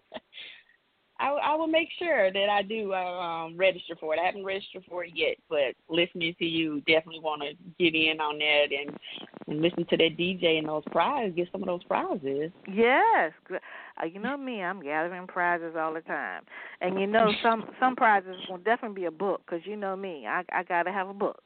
I, 1.21 1.29
I 1.29 1.55
will 1.55 1.69
make 1.69 1.89
sure 1.99 2.33
that 2.33 2.49
I 2.51 2.63
do 2.63 2.93
uh, 2.93 2.97
um, 2.97 3.57
register 3.57 3.95
for 4.01 4.15
it. 4.15 4.21
I 4.21 4.27
haven't 4.27 4.45
registered 4.45 4.85
for 4.89 5.05
it 5.05 5.13
yet, 5.15 5.37
but 5.49 5.75
listening 5.89 6.35
to 6.39 6.45
you 6.45 6.81
definitely 6.81 7.21
want 7.21 7.43
to 7.43 7.53
get 7.79 7.95
in 7.95 8.21
on 8.21 8.39
that 8.39 8.67
and 8.77 8.99
and 9.47 9.63
listen 9.63 9.87
to 9.91 9.97
that 9.97 10.17
DJ 10.19 10.59
and 10.59 10.69
those 10.69 10.83
prizes, 10.91 11.35
get 11.37 11.49
some 11.53 11.63
of 11.63 11.67
those 11.67 11.85
prizes. 11.85 12.51
Yes, 12.67 13.33
uh, 13.53 14.07
you 14.07 14.19
know 14.19 14.37
me, 14.37 14.63
I'm 14.63 14.83
gathering 14.83 15.27
prizes 15.27 15.75
all 15.79 15.95
the 15.95 16.01
time, 16.01 16.43
and 16.81 16.99
you 16.99 17.07
know 17.07 17.33
some 17.43 17.71
some 17.79 17.95
prizes 17.95 18.37
will 18.49 18.59
definitely 18.59 19.03
be 19.03 19.07
a 19.07 19.11
book 19.11 19.43
because 19.47 19.65
you 19.67 19.77
know 19.77 19.95
me, 19.97 20.27
I 20.27 20.43
I 20.51 20.63
gotta 20.65 20.91
have 20.91 21.09
a 21.09 21.15
book. 21.15 21.43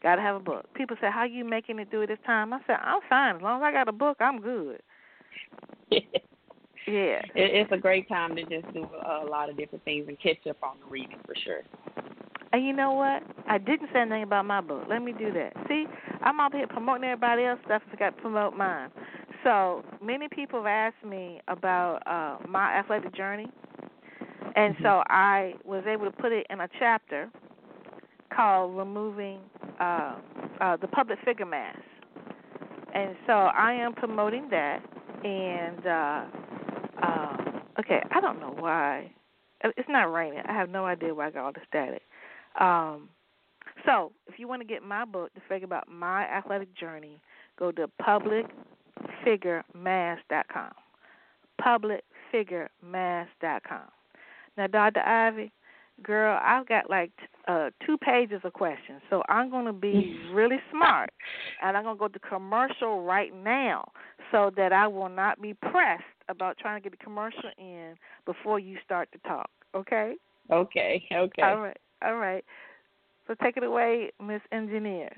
Gotta 0.00 0.22
have 0.22 0.36
a 0.36 0.40
book. 0.40 0.72
People 0.74 0.96
say, 1.00 1.10
"How 1.10 1.24
you 1.24 1.44
making 1.44 1.80
it 1.80 1.90
through 1.90 2.06
this 2.06 2.18
time?" 2.24 2.52
I 2.52 2.60
said, 2.66 2.78
"I'm 2.80 3.00
fine. 3.08 3.36
As 3.36 3.42
long 3.42 3.60
as 3.60 3.66
I 3.66 3.72
got 3.72 3.88
a 3.88 3.92
book, 3.92 4.18
I'm 4.20 4.40
good." 4.40 4.80
Yeah. 6.88 7.20
It, 7.34 7.54
it's 7.54 7.72
a 7.72 7.76
great 7.76 8.08
time 8.08 8.34
to 8.36 8.42
just 8.42 8.72
do 8.72 8.88
a, 9.04 9.24
a 9.24 9.28
lot 9.28 9.50
of 9.50 9.56
different 9.56 9.84
things 9.84 10.06
and 10.08 10.18
catch 10.20 10.46
up 10.48 10.56
on 10.62 10.76
the 10.82 10.90
reading 10.90 11.18
for 11.26 11.34
sure. 11.44 11.62
And 12.52 12.64
you 12.64 12.72
know 12.72 12.92
what? 12.92 13.22
I 13.46 13.58
didn't 13.58 13.90
say 13.92 14.00
anything 14.00 14.22
about 14.22 14.46
my 14.46 14.62
book. 14.62 14.84
Let 14.88 15.02
me 15.02 15.12
do 15.12 15.30
that. 15.32 15.52
See, 15.68 15.84
I'm 16.22 16.40
out 16.40 16.54
here 16.54 16.66
promoting 16.66 17.04
everybody 17.04 17.44
else's 17.44 17.64
stuff. 17.66 17.82
I 17.92 17.96
got 17.96 18.16
to 18.16 18.22
promote 18.22 18.56
mine. 18.56 18.90
So 19.44 19.84
many 20.02 20.28
people 20.28 20.60
have 20.60 20.66
asked 20.66 21.04
me 21.04 21.40
about 21.48 22.02
uh, 22.06 22.46
my 22.48 22.72
athletic 22.72 23.14
journey, 23.14 23.48
and 24.56 24.74
mm-hmm. 24.74 24.82
so 24.82 25.02
I 25.08 25.54
was 25.64 25.84
able 25.86 26.06
to 26.06 26.10
put 26.10 26.32
it 26.32 26.46
in 26.50 26.60
a 26.60 26.68
chapter 26.78 27.30
called 28.34 28.76
"Removing 28.76 29.40
uh, 29.78 30.16
uh, 30.60 30.76
the 30.78 30.88
Public 30.88 31.18
Figure 31.24 31.46
Mask." 31.46 31.78
And 32.94 33.14
so 33.26 33.32
I 33.32 33.74
am 33.74 33.92
promoting 33.92 34.48
that, 34.50 34.80
and 35.22 35.86
uh, 37.02 37.36
okay, 37.80 38.00
I 38.10 38.20
don't 38.20 38.40
know 38.40 38.54
why. 38.58 39.10
Uh, 39.64 39.70
it's 39.76 39.88
not 39.88 40.12
raining. 40.12 40.42
I 40.48 40.52
have 40.52 40.70
no 40.70 40.86
idea 40.86 41.14
why 41.14 41.28
I 41.28 41.30
got 41.30 41.44
all 41.44 41.52
the 41.52 41.60
static. 41.68 42.02
Um, 42.60 43.08
so, 43.86 44.10
if 44.26 44.38
you 44.38 44.48
want 44.48 44.60
to 44.62 44.66
get 44.66 44.82
my 44.82 45.04
book 45.04 45.32
to 45.34 45.40
figure 45.48 45.66
about 45.66 45.88
my 45.88 46.24
athletic 46.24 46.74
journey, 46.76 47.20
go 47.58 47.70
to 47.72 47.88
publicfiguremask.com. 48.02 50.72
Publicfiguremask.com. 51.60 53.82
Now, 54.56 54.66
Dr. 54.66 55.00
Ivy, 55.00 55.52
girl, 56.02 56.40
I've 56.42 56.66
got 56.66 56.90
like 56.90 57.12
uh, 57.46 57.70
two 57.86 57.96
pages 57.98 58.40
of 58.44 58.52
questions, 58.52 59.00
so 59.08 59.22
I'm 59.28 59.48
going 59.50 59.66
to 59.66 59.72
be 59.72 60.18
really 60.32 60.58
smart, 60.70 61.10
and 61.62 61.76
I'm 61.76 61.84
going 61.84 61.94
to 61.96 62.00
go 62.00 62.08
to 62.08 62.18
commercial 62.18 63.04
right 63.04 63.32
now 63.34 63.92
so 64.32 64.50
that 64.56 64.72
I 64.72 64.88
will 64.88 65.08
not 65.08 65.40
be 65.40 65.54
pressed 65.54 66.02
about 66.28 66.58
trying 66.58 66.80
to 66.80 66.88
get 66.88 66.98
a 66.98 67.02
commercial 67.02 67.50
in 67.58 67.94
before 68.26 68.58
you 68.58 68.76
start 68.84 69.08
to 69.12 69.18
talk. 69.28 69.50
Okay? 69.74 70.14
Okay. 70.50 71.02
Okay. 71.12 71.42
All 71.42 71.60
right. 71.60 71.78
All 72.02 72.16
right. 72.16 72.44
So 73.26 73.34
take 73.42 73.56
it 73.56 73.62
away, 73.62 74.10
Miss 74.22 74.40
Engineer. 74.52 75.10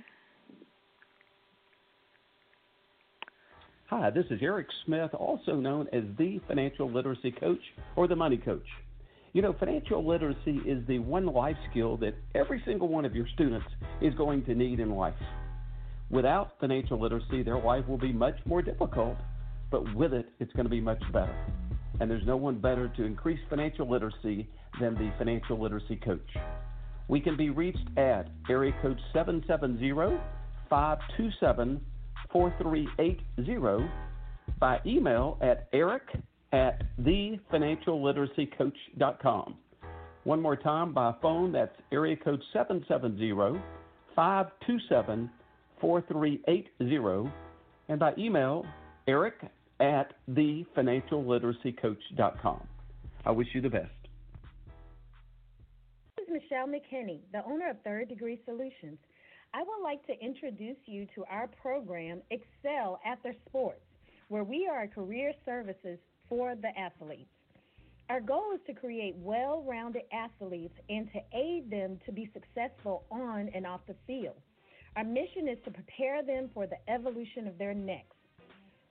Hi, 3.91 4.09
this 4.11 4.27
is 4.31 4.39
Eric 4.41 4.69
Smith, 4.85 5.13
also 5.15 5.57
known 5.57 5.89
as 5.93 6.05
the 6.17 6.41
Financial 6.47 6.89
Literacy 6.89 7.33
Coach 7.33 7.61
or 7.97 8.07
the 8.07 8.15
Money 8.15 8.37
Coach. 8.37 8.67
You 9.33 9.43
know, 9.43 9.53
financial 9.59 10.07
literacy 10.07 10.61
is 10.67 10.85
the 10.89 10.99
one 10.99 11.27
life 11.27 11.57
skill 11.71 11.97
that 11.99 12.15
every 12.35 12.63
single 12.65 12.89
one 12.89 13.05
of 13.05 13.15
your 13.15 13.27
students 13.35 13.67
is 14.01 14.13
going 14.15 14.45
to 14.45 14.55
need 14.55 14.81
in 14.81 14.91
life. 14.91 15.15
Without 16.11 16.53
financial 16.59 17.01
literacy, 17.01 17.45
their 17.45 17.59
life 17.59 17.87
will 17.87 17.99
be 17.99 18.13
much 18.13 18.35
more 18.45 18.61
difficult 18.61 19.17
but 19.71 19.95
with 19.95 20.13
it, 20.13 20.29
it's 20.39 20.53
going 20.53 20.67
to 20.67 20.71
be 20.71 20.81
much 20.81 21.03
better. 21.13 21.35
And 22.01 22.11
there's 22.11 22.27
no 22.27 22.37
one 22.37 22.59
better 22.59 22.89
to 22.97 23.05
increase 23.05 23.39
financial 23.49 23.89
literacy 23.89 24.49
than 24.81 24.95
the 24.95 25.13
financial 25.19 25.61
literacy 25.61 25.97
coach. 25.97 26.37
We 27.09 27.21
can 27.21 27.37
be 27.37 27.51
reached 27.51 27.99
at 27.99 28.29
area 28.49 28.73
code 28.81 28.99
770 29.13 29.91
527 30.69 31.81
4380 32.33 33.91
by 34.59 34.81
email 34.87 35.37
at 35.41 35.69
eric 35.73 36.03
at 36.53 36.83
thefinancialliteracycoach.com. 37.01 39.57
One 40.25 40.43
more 40.43 40.57
time 40.57 40.93
by 40.93 41.15
phone, 41.23 41.53
that's 41.53 41.75
area 41.93 42.17
code 42.17 42.43
770 42.53 43.61
527 44.15 45.31
4380 45.81 47.31
and 47.89 47.99
by 47.99 48.13
email, 48.19 48.67
eric 49.09 49.37
at 49.81 50.13
thefinancialliteracycoach.com. 50.31 52.61
I 53.25 53.31
wish 53.31 53.49
you 53.55 53.61
the 53.61 53.71
best. 53.71 53.91
This 56.17 56.27
is 56.29 56.33
Michelle 56.33 56.69
McKinney, 56.69 57.21
the 57.33 57.45
owner 57.45 57.71
of 57.71 57.77
Third 57.83 58.09
Degree 58.09 58.41
Solutions. 58.45 58.99
I 59.53 59.63
would 59.63 59.83
like 59.83 60.07
to 60.07 60.13
introduce 60.25 60.77
you 60.87 61.09
to 61.17 61.25
our 61.31 61.49
program, 61.61 62.23
Excel 62.31 63.01
After 63.05 63.35
Sports, 63.49 63.81
where 64.29 64.45
we 64.45 64.69
are 64.71 64.87
career 64.87 65.33
services 65.45 65.99
for 66.29 66.55
the 66.55 66.71
athletes. 66.79 67.29
Our 68.09 68.21
goal 68.21 68.53
is 68.55 68.61
to 68.67 68.75
create 68.75 69.17
well 69.17 69.65
rounded 69.67 70.03
athletes 70.13 70.75
and 70.89 71.11
to 71.13 71.21
aid 71.33 71.69
them 71.71 71.99
to 72.07 72.13
be 72.13 72.31
successful 72.33 73.05
on 73.11 73.51
and 73.55 73.67
off 73.67 73.81
the 73.87 73.97
field. 74.07 74.37
Our 74.97 75.05
mission 75.05 75.49
is 75.49 75.59
to 75.65 75.71
prepare 75.71 76.23
them 76.23 76.51
for 76.53 76.67
the 76.67 76.79
evolution 76.89 77.47
of 77.47 77.57
their 77.59 77.75
next. 77.75 78.15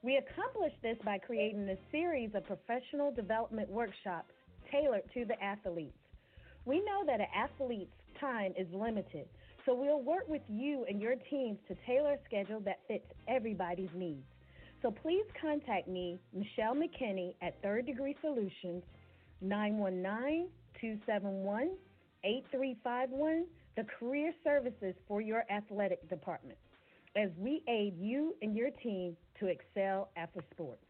We 0.02 0.16
accomplish 0.16 0.72
this 0.82 0.98
by 1.04 1.18
creating 1.18 1.68
a 1.68 1.78
series 1.92 2.32
of 2.34 2.46
professional 2.46 3.12
development 3.12 3.70
workshops 3.70 4.32
tailored 4.72 5.04
to 5.14 5.26
the 5.26 5.42
athletes. 5.44 5.98
We 6.64 6.80
know 6.80 7.04
that 7.06 7.20
an 7.20 7.28
athlete's 7.36 7.92
time 8.20 8.54
is 8.58 8.68
limited, 8.72 9.28
so 9.66 9.74
we'll 9.76 10.02
work 10.02 10.28
with 10.30 10.42
you 10.48 10.86
and 10.88 11.02
your 11.02 11.16
teams 11.30 11.58
to 11.68 11.76
tailor 11.86 12.14
a 12.14 12.18
schedule 12.26 12.62
that 12.62 12.80
fits 12.88 13.06
everybody's 13.28 13.90
needs. 13.94 14.24
So 14.82 14.90
please 14.90 15.26
contact 15.42 15.90
me, 15.90 16.18
Michelle 16.34 16.76
McKinney, 16.76 17.36
at 17.42 17.62
Third 17.62 17.86
Degree 17.86 18.16
Solutions, 18.22 18.84
919 19.42 20.48
271 20.80 21.72
8351, 22.24 23.46
the 23.76 23.84
career 24.00 24.32
services 24.46 24.96
for 25.10 25.20
your 25.20 25.44
athletic 25.52 26.08
department, 26.10 26.58
as 27.18 27.30
we 27.38 27.64
aid 27.68 27.98
you 27.98 28.36
and 28.42 28.56
your 28.56 28.70
team 28.82 29.18
to 29.40 29.48
excel 29.48 30.10
after 30.16 30.42
sports. 30.52 30.82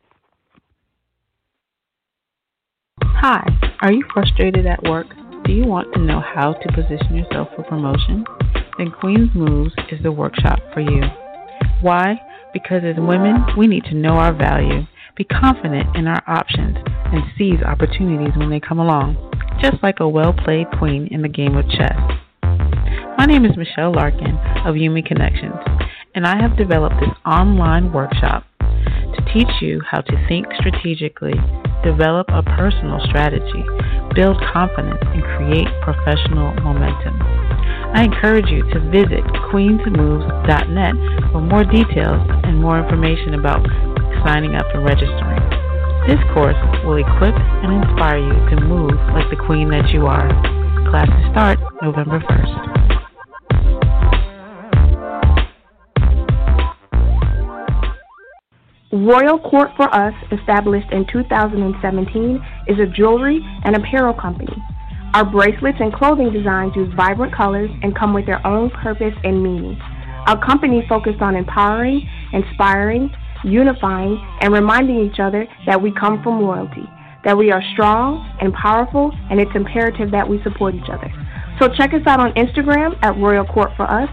Hi, 3.01 3.45
are 3.81 3.91
you 3.91 4.03
frustrated 4.13 4.65
at 4.65 4.83
work? 4.83 5.07
Do 5.45 5.53
you 5.53 5.65
want 5.65 5.93
to 5.93 5.99
know 5.99 6.21
how 6.21 6.53
to 6.53 6.73
position 6.73 7.15
yourself 7.15 7.49
for 7.55 7.63
promotion? 7.63 8.25
Then 8.77 8.91
Queen's 8.91 9.29
Moves 9.35 9.73
is 9.91 10.01
the 10.03 10.11
workshop 10.11 10.59
for 10.73 10.79
you. 10.79 11.03
Why? 11.81 12.19
Because 12.53 12.81
as 12.83 12.95
women, 12.97 13.45
we 13.57 13.67
need 13.67 13.83
to 13.85 13.95
know 13.95 14.13
our 14.13 14.33
value, 14.33 14.87
be 15.15 15.23
confident 15.23 15.95
in 15.95 16.07
our 16.07 16.23
options, 16.27 16.77
and 16.85 17.23
seize 17.37 17.61
opportunities 17.61 18.37
when 18.37 18.49
they 18.49 18.59
come 18.59 18.79
along, 18.79 19.17
just 19.61 19.83
like 19.83 19.99
a 19.99 20.07
well 20.07 20.33
played 20.33 20.67
queen 20.77 21.07
in 21.11 21.21
the 21.21 21.29
game 21.29 21.55
of 21.55 21.69
chess. 21.69 21.99
My 23.17 23.25
name 23.25 23.43
is 23.43 23.57
Michelle 23.57 23.91
Larkin 23.91 24.37
of 24.65 24.75
Yumi 24.75 25.05
Connections, 25.05 25.55
and 26.19 26.27
I 26.27 26.35
have 26.41 26.57
developed 26.57 26.99
this 26.99 27.15
online 27.25 27.93
workshop 27.93 28.43
to 28.59 29.23
teach 29.33 29.47
you 29.61 29.79
how 29.89 30.01
to 30.01 30.27
think 30.27 30.47
strategically, 30.59 31.31
develop 31.81 32.27
a 32.27 32.43
personal 32.43 32.99
strategy, 33.07 33.63
build 34.13 34.35
confidence, 34.51 34.99
and 35.15 35.23
create 35.39 35.69
professional 35.81 36.51
momentum. 36.59 37.15
I 37.95 38.03
encourage 38.03 38.51
you 38.51 38.67
to 38.67 38.91
visit 38.91 39.23
queensmoves.net 39.47 41.31
for 41.31 41.39
more 41.39 41.63
details 41.63 42.19
and 42.43 42.59
more 42.59 42.83
information 42.83 43.35
about 43.35 43.63
signing 44.27 44.55
up 44.55 44.67
and 44.75 44.83
registering. 44.83 45.39
This 46.03 46.19
course 46.35 46.59
will 46.83 46.99
equip 46.99 47.35
and 47.63 47.79
inspire 47.79 48.19
you 48.19 48.35
to 48.57 48.59
move 48.67 48.91
like 49.15 49.29
the 49.29 49.39
queen 49.47 49.69
that 49.69 49.93
you 49.93 50.05
are. 50.05 50.27
Classes 50.91 51.31
start 51.31 51.59
November 51.81 52.19
1st. 52.19 52.98
Royal 58.91 59.37
Court 59.37 59.69
for 59.77 59.93
Us, 59.93 60.15
established 60.31 60.91
in 60.91 61.05
2017, 61.13 62.43
is 62.67 62.79
a 62.79 62.87
jewelry 62.87 63.39
and 63.63 63.75
apparel 63.75 64.15
company. 64.15 64.55
Our 65.13 65.25
bracelets 65.25 65.77
and 65.79 65.93
clothing 65.93 66.33
designs 66.33 66.75
use 66.75 66.91
vibrant 66.95 67.35
colors 67.35 67.69
and 67.83 67.95
come 67.95 68.15
with 68.15 68.25
their 68.25 68.45
own 68.47 68.71
purpose 68.71 69.13
and 69.23 69.43
meaning. 69.43 69.77
Our 70.25 70.43
company 70.43 70.83
focused 70.89 71.21
on 71.21 71.35
empowering, 71.35 72.01
inspiring, 72.33 73.11
unifying, 73.43 74.17
and 74.41 74.51
reminding 74.51 75.05
each 75.05 75.19
other 75.19 75.47
that 75.67 75.79
we 75.79 75.91
come 75.93 76.23
from 76.23 76.39
royalty, 76.39 76.89
that 77.25 77.37
we 77.37 77.51
are 77.51 77.61
strong 77.73 78.27
and 78.41 78.51
powerful, 78.53 79.11
and 79.29 79.39
it's 79.39 79.51
imperative 79.53 80.09
that 80.09 80.27
we 80.27 80.41
support 80.41 80.73
each 80.73 80.89
other. 80.91 81.13
So 81.59 81.69
check 81.77 81.93
us 81.93 82.01
out 82.07 82.19
on 82.19 82.33
Instagram 82.33 82.97
at 83.03 83.15
Royal 83.17 83.45
Court 83.45 83.69
for 83.77 83.83
Us 83.83 84.09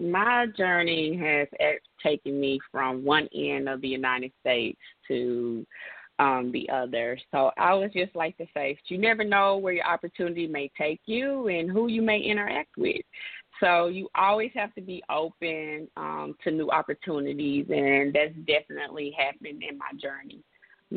My 0.00 0.46
journey 0.58 1.16
has 1.16 1.46
taken 2.02 2.40
me 2.40 2.58
from 2.70 3.04
one 3.04 3.28
end 3.34 3.68
of 3.68 3.80
the 3.80 3.88
United 3.88 4.32
States 4.40 4.78
to 5.08 5.66
um, 6.18 6.50
the 6.52 6.68
other. 6.70 7.18
So 7.30 7.50
I 7.58 7.74
would 7.74 7.92
just 7.92 8.14
like 8.14 8.36
to 8.38 8.46
say, 8.54 8.78
you 8.86 8.98
never 8.98 9.24
know 9.24 9.56
where 9.56 9.72
your 9.72 9.86
opportunity 9.86 10.46
may 10.46 10.70
take 10.78 11.00
you 11.06 11.48
and 11.48 11.70
who 11.70 11.88
you 11.88 12.02
may 12.02 12.20
interact 12.20 12.76
with. 12.76 13.02
So 13.60 13.88
you 13.88 14.08
always 14.14 14.50
have 14.54 14.74
to 14.74 14.80
be 14.80 15.02
open 15.08 15.88
um, 15.96 16.34
to 16.42 16.50
new 16.50 16.70
opportunities, 16.70 17.66
and 17.70 18.12
that's 18.12 18.34
definitely 18.46 19.14
happened 19.16 19.62
in 19.62 19.78
my 19.78 19.90
journey. 20.00 20.42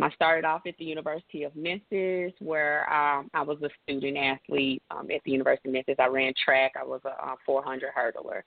I 0.01 0.09
started 0.11 0.45
off 0.45 0.61
at 0.67 0.77
the 0.77 0.85
University 0.85 1.43
of 1.43 1.55
Memphis, 1.55 2.33
where 2.39 2.91
um, 2.91 3.29
I 3.33 3.41
was 3.41 3.57
a 3.61 3.69
student 3.83 4.17
athlete 4.17 4.81
um, 4.91 5.09
at 5.11 5.21
the 5.25 5.31
University 5.31 5.69
of 5.69 5.73
Memphis. 5.73 5.95
I 5.99 6.07
ran 6.07 6.33
track. 6.43 6.73
I 6.79 6.83
was 6.83 7.01
a 7.05 7.35
400 7.45 7.89
hurdler. 7.97 8.41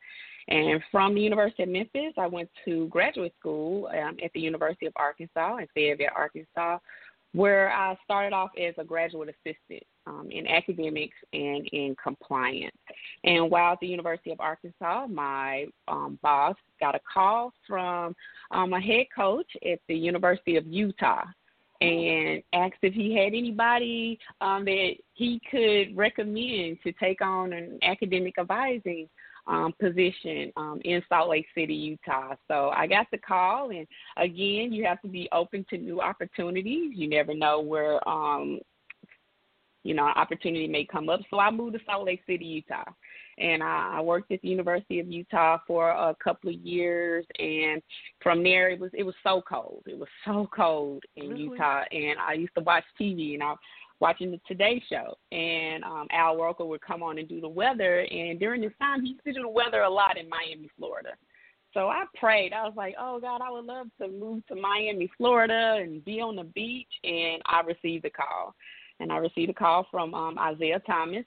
And 0.48 0.82
from 0.90 1.14
the 1.14 1.20
University 1.20 1.62
of 1.62 1.68
Memphis, 1.68 2.14
I 2.16 2.26
went 2.26 2.48
to 2.64 2.88
graduate 2.88 3.34
school 3.38 3.88
um, 3.88 4.16
at 4.24 4.32
the 4.34 4.40
University 4.40 4.86
of 4.86 4.92
Arkansas 4.96 5.58
in 5.58 5.66
Fayetteville, 5.74 6.08
Arkansas, 6.16 6.78
where 7.34 7.70
I 7.70 7.96
started 8.04 8.34
off 8.34 8.50
as 8.60 8.74
a 8.78 8.84
graduate 8.84 9.28
assistant 9.28 9.82
um, 10.06 10.28
in 10.30 10.46
academics 10.46 11.16
and 11.32 11.68
in 11.72 11.94
compliance. 12.02 12.74
And 13.24 13.50
while 13.50 13.72
at 13.72 13.80
the 13.80 13.86
University 13.86 14.32
of 14.32 14.40
Arkansas, 14.40 15.06
my 15.08 15.66
um, 15.86 16.18
boss 16.22 16.56
got 16.80 16.94
a 16.94 17.00
call 17.12 17.52
from 17.66 18.14
um, 18.50 18.72
a 18.72 18.80
head 18.80 19.06
coach 19.14 19.50
at 19.70 19.80
the 19.88 19.94
University 19.94 20.56
of 20.56 20.66
Utah 20.66 21.24
and 21.80 22.42
asked 22.54 22.78
if 22.82 22.92
he 22.92 23.14
had 23.14 23.34
anybody 23.34 24.18
um, 24.40 24.64
that 24.64 24.94
he 25.14 25.40
could 25.50 25.96
recommend 25.96 26.78
to 26.82 26.92
take 26.92 27.20
on 27.20 27.52
an 27.52 27.78
academic 27.82 28.34
advising 28.38 29.08
um, 29.48 29.74
position 29.80 30.52
um, 30.56 30.80
in 30.84 31.02
Salt 31.08 31.30
Lake 31.30 31.46
City, 31.54 31.74
Utah. 31.74 32.34
So 32.46 32.70
I 32.70 32.86
got 32.86 33.06
the 33.10 33.18
call, 33.18 33.70
and 33.70 33.86
again, 34.16 34.72
you 34.72 34.84
have 34.84 35.00
to 35.02 35.08
be 35.08 35.28
open 35.32 35.64
to 35.70 35.78
new 35.78 36.00
opportunities. 36.00 36.92
You 36.94 37.08
never 37.08 37.34
know 37.34 37.60
where 37.60 38.06
um, 38.08 38.60
you 39.84 39.94
know, 39.94 40.06
an 40.06 40.12
opportunity 40.16 40.66
may 40.66 40.84
come 40.84 41.08
up. 41.08 41.20
So 41.30 41.38
I 41.38 41.50
moved 41.50 41.74
to 41.74 41.80
Salt 41.86 42.04
Lake 42.04 42.20
City, 42.26 42.44
Utah 42.44 42.84
and 43.38 43.62
I, 43.62 43.96
I 43.98 44.00
worked 44.00 44.32
at 44.32 44.40
the 44.42 44.48
University 44.48 45.00
of 45.00 45.08
Utah 45.08 45.58
for 45.66 45.90
a 45.90 46.14
couple 46.22 46.50
of 46.50 46.56
years, 46.56 47.24
and 47.38 47.80
from 48.22 48.42
there 48.42 48.70
it 48.70 48.80
was 48.80 48.90
it 48.94 49.04
was 49.04 49.14
so 49.22 49.42
cold. 49.48 49.82
It 49.86 49.98
was 49.98 50.08
so 50.24 50.48
cold 50.54 51.02
in 51.16 51.30
really? 51.30 51.42
Utah, 51.42 51.84
and 51.90 52.18
I 52.18 52.34
used 52.34 52.54
to 52.56 52.62
watch 52.62 52.84
TV, 53.00 53.34
and 53.34 53.42
I 53.42 53.54
watching 54.00 54.30
the 54.30 54.40
Today 54.46 54.82
Show, 54.88 55.16
and 55.32 55.82
um, 55.84 56.06
Al 56.10 56.36
Roker 56.36 56.64
would 56.64 56.80
come 56.80 57.02
on 57.02 57.18
and 57.18 57.28
do 57.28 57.40
the 57.40 57.48
weather. 57.48 58.00
And 58.00 58.38
during 58.38 58.60
this 58.60 58.72
time, 58.80 59.02
he 59.02 59.10
used 59.10 59.24
to 59.24 59.32
do 59.32 59.42
the 59.42 59.48
weather 59.48 59.82
a 59.82 59.90
lot 59.90 60.16
in 60.16 60.28
Miami, 60.28 60.70
Florida. 60.76 61.10
So 61.74 61.88
I 61.88 62.04
prayed. 62.18 62.52
I 62.52 62.64
was 62.64 62.74
like, 62.76 62.94
"Oh 62.98 63.20
God, 63.20 63.42
I 63.42 63.50
would 63.50 63.64
love 63.64 63.88
to 64.00 64.08
move 64.08 64.46
to 64.46 64.54
Miami, 64.54 65.10
Florida, 65.16 65.78
and 65.80 66.04
be 66.04 66.20
on 66.20 66.36
the 66.36 66.44
beach." 66.44 66.88
And 67.04 67.42
I 67.46 67.60
received 67.60 68.04
a 68.04 68.10
call, 68.10 68.54
and 69.00 69.12
I 69.12 69.16
received 69.18 69.50
a 69.50 69.54
call 69.54 69.86
from 69.90 70.14
um, 70.14 70.38
Isiah 70.38 70.80
Thomas, 70.86 71.24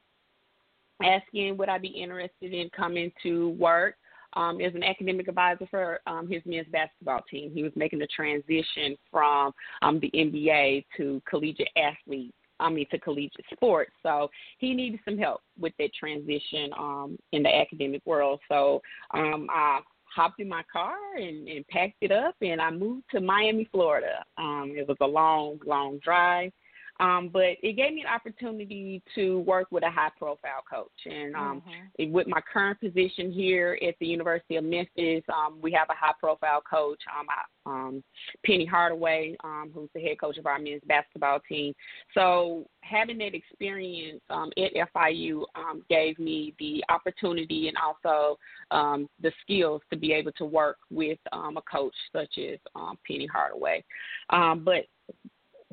asking 1.04 1.58
would 1.58 1.70
I 1.70 1.78
be 1.78 1.90
interested 1.90 2.54
in 2.54 2.70
coming 2.76 3.12
to 3.24 3.50
work 3.50 3.96
um, 4.34 4.62
as 4.62 4.74
an 4.76 4.84
academic 4.84 5.28
advisor 5.28 5.68
for 5.70 6.00
um, 6.08 6.28
his 6.28 6.42
men's 6.46 6.68
basketball 6.72 7.22
team. 7.30 7.52
He 7.54 7.64
was 7.64 7.72
making 7.76 8.00
the 8.00 8.08
transition 8.08 8.98
from 9.10 9.54
um, 9.82 10.00
the 10.00 10.12
NBA 10.14 10.86
to 10.98 11.22
collegiate 11.30 11.70
athlete. 11.78 12.34
I 12.62 12.70
mean, 12.70 12.86
to 12.92 13.00
collegiate 13.00 13.46
sports. 13.52 13.92
So 14.04 14.30
he 14.60 14.74
needed 14.74 15.00
some 15.04 15.18
help 15.18 15.42
with 15.60 15.74
that 15.80 15.94
transition 15.94 16.72
um, 16.78 17.18
in 17.32 17.44
the 17.44 17.54
academic 17.54 18.02
world. 18.06 18.40
So 18.50 18.82
um, 19.14 19.48
I 19.50 19.80
hopped 20.16 20.40
in 20.40 20.50
my 20.50 20.64
car 20.72 20.96
and, 21.18 21.48
and 21.48 21.68
packed 21.68 21.98
it 22.02 22.12
up, 22.12 22.36
and 22.42 22.62
I 22.62 22.70
moved 22.70 23.06
to 23.12 23.22
Miami, 23.22 23.68
Florida. 23.72 24.24
Um, 24.38 24.74
it 24.76 24.88
was 24.88 24.98
a 25.02 25.06
long, 25.06 25.60
long 25.66 26.00
drive. 26.04 26.52
Um, 27.02 27.30
but 27.34 27.58
it 27.64 27.76
gave 27.76 27.94
me 27.94 28.02
an 28.02 28.14
opportunity 28.14 29.02
to 29.16 29.40
work 29.40 29.68
with 29.72 29.84
a 29.84 29.90
high 29.90 30.12
profile 30.18 30.64
coach. 30.72 30.92
And 31.06 31.36
um, 31.36 31.64
mm-hmm. 31.68 32.12
with 32.12 32.28
my 32.28 32.42
current 32.42 32.80
position 32.80 33.32
here 33.32 33.78
at 33.86 33.96
the 34.00 34.06
University 34.06 34.58
of 34.58 34.64
Memphis, 34.64 35.24
um, 35.30 35.58
we 35.62 35.72
have 35.72 35.88
a 35.90 35.96
high 35.96 36.14
profile 36.20 36.62
coach, 36.62 37.00
um, 37.20 37.74
um, 37.74 38.04
Penny 38.46 38.68
Hardaway, 38.68 39.36
um, 39.44 39.72
who's 39.74 39.90
the 39.96 40.02
head 40.02 40.20
coach 40.20 40.38
of 40.38 40.46
our 40.46 40.60
men's 40.60 40.84
basketball 40.86 41.40
team. 41.50 41.74
So 42.14 42.68
having 42.82 43.18
that 43.18 43.34
experience 43.34 44.22
um, 44.30 44.52
at 44.56 44.72
FIU 44.96 45.44
um, 45.56 45.84
gave 45.90 46.20
me 46.20 46.54
the 46.60 46.84
opportunity 46.90 47.68
and 47.68 47.78
also 47.78 48.38
um, 48.70 49.10
the 49.20 49.32
skills 49.42 49.82
to 49.90 49.98
be 49.98 50.14
able 50.14 50.34
to 50.34 50.46
work 50.46 50.78
with 50.92 51.18
um, 51.32 51.58
a 51.58 51.62
coach 51.64 51.96
such 52.14 52.38
as 52.38 52.60
um, 52.76 53.00
Penny 53.08 53.26
Hardaway. 53.26 53.84
Um, 54.30 54.64
but 54.64 54.86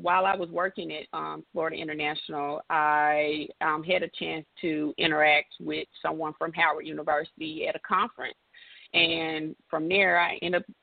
while 0.00 0.26
I 0.26 0.36
was 0.36 0.48
working 0.50 0.92
at 0.92 1.06
um, 1.12 1.44
Florida 1.52 1.76
International, 1.76 2.60
I 2.70 3.48
um, 3.60 3.82
had 3.82 4.02
a 4.02 4.08
chance 4.08 4.46
to 4.60 4.94
interact 4.98 5.54
with 5.60 5.86
someone 6.00 6.32
from 6.38 6.52
Howard 6.52 6.86
University 6.86 7.66
at 7.66 7.76
a 7.76 7.80
conference. 7.80 8.36
And 8.94 9.54
from 9.68 9.88
there, 9.88 10.20
I 10.20 10.38
ended 10.40 10.62
up 10.62 10.74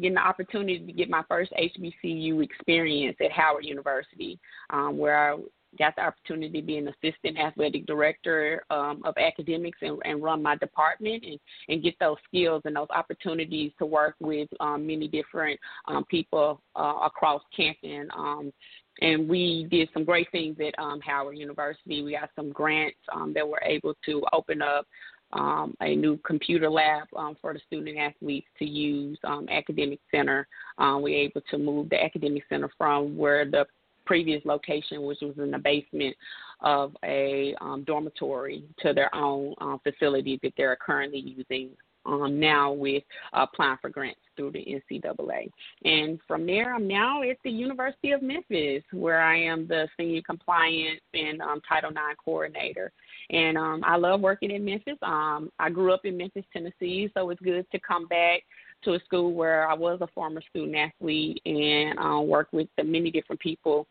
getting 0.00 0.14
the 0.14 0.20
opportunity 0.20 0.78
to 0.78 0.92
get 0.92 1.10
my 1.10 1.22
first 1.28 1.52
HBCU 1.52 2.42
experience 2.42 3.16
at 3.24 3.32
Howard 3.32 3.64
University, 3.64 4.38
um, 4.70 4.98
where 4.98 5.32
I 5.32 5.36
got 5.78 5.94
the 5.96 6.02
opportunity 6.02 6.60
to 6.60 6.66
be 6.66 6.78
an 6.78 6.88
assistant 6.88 7.38
athletic 7.38 7.86
director 7.86 8.64
um, 8.70 9.02
of 9.04 9.14
academics 9.18 9.78
and, 9.82 9.98
and 10.04 10.22
run 10.22 10.42
my 10.42 10.56
department 10.56 11.24
and, 11.24 11.38
and 11.68 11.82
get 11.82 11.94
those 12.00 12.16
skills 12.26 12.62
and 12.64 12.76
those 12.76 12.88
opportunities 12.90 13.72
to 13.78 13.86
work 13.86 14.14
with 14.20 14.48
um, 14.60 14.86
many 14.86 15.08
different 15.08 15.58
um, 15.86 16.04
people 16.06 16.60
uh, 16.76 17.00
across 17.04 17.42
campus. 17.54 18.08
Um, 18.16 18.52
and 19.00 19.28
we 19.28 19.66
did 19.70 19.88
some 19.92 20.04
great 20.04 20.30
things 20.32 20.56
at 20.60 20.76
um, 20.82 21.00
Howard 21.00 21.38
University. 21.38 22.02
We 22.02 22.12
got 22.12 22.30
some 22.34 22.50
grants 22.50 22.98
um, 23.12 23.32
that 23.34 23.46
were 23.46 23.62
able 23.64 23.94
to 24.06 24.24
open 24.32 24.62
up 24.62 24.86
um, 25.32 25.74
a 25.80 25.94
new 25.94 26.16
computer 26.18 26.70
lab 26.70 27.06
um, 27.16 27.36
for 27.40 27.52
the 27.52 27.60
student 27.66 27.98
athletes 27.98 28.46
to 28.58 28.64
use 28.64 29.18
um, 29.24 29.46
academic 29.50 30.00
center. 30.10 30.48
Um, 30.78 31.02
we're 31.02 31.24
able 31.24 31.42
to 31.50 31.58
move 31.58 31.90
the 31.90 32.02
academic 32.02 32.44
center 32.48 32.70
from 32.78 33.16
where 33.16 33.44
the 33.44 33.66
previous 34.08 34.42
location, 34.46 35.02
which 35.02 35.18
was 35.20 35.34
in 35.36 35.50
the 35.50 35.58
basement 35.58 36.16
of 36.60 36.96
a 37.04 37.54
um, 37.60 37.84
dormitory, 37.84 38.64
to 38.80 38.94
their 38.94 39.14
own 39.14 39.54
uh, 39.60 39.76
facility 39.84 40.40
that 40.42 40.54
they're 40.56 40.76
currently 40.76 41.18
using 41.18 41.68
um, 42.06 42.40
now 42.40 42.72
with 42.72 43.02
uh, 43.34 43.42
applying 43.42 43.76
for 43.82 43.90
grants 43.90 44.20
through 44.34 44.52
the 44.52 44.64
NCAA. 44.64 45.50
And 45.84 46.18
from 46.26 46.46
there, 46.46 46.74
I'm 46.74 46.88
now 46.88 47.22
at 47.22 47.36
the 47.44 47.50
University 47.50 48.12
of 48.12 48.22
Memphis, 48.22 48.82
where 48.92 49.20
I 49.20 49.38
am 49.38 49.68
the 49.68 49.88
senior 49.98 50.22
compliance 50.22 51.02
and 51.12 51.42
um, 51.42 51.60
Title 51.68 51.90
IX 51.90 52.18
coordinator. 52.24 52.90
And 53.28 53.58
um, 53.58 53.82
I 53.84 53.96
love 53.96 54.22
working 54.22 54.50
in 54.50 54.64
Memphis. 54.64 54.96
Um, 55.02 55.50
I 55.58 55.68
grew 55.68 55.92
up 55.92 56.06
in 56.06 56.16
Memphis, 56.16 56.46
Tennessee, 56.50 57.10
so 57.12 57.28
it's 57.28 57.42
good 57.42 57.66
to 57.70 57.80
come 57.80 58.06
back 58.06 58.40
to 58.84 58.94
a 58.94 59.00
school 59.00 59.34
where 59.34 59.68
I 59.68 59.74
was 59.74 59.98
a 60.00 60.06
former 60.14 60.40
student 60.48 60.76
athlete 60.76 61.42
and 61.44 61.98
uh, 61.98 62.20
work 62.20 62.48
with 62.52 62.68
the 62.78 62.84
many 62.84 63.10
different 63.10 63.40
people 63.40 63.86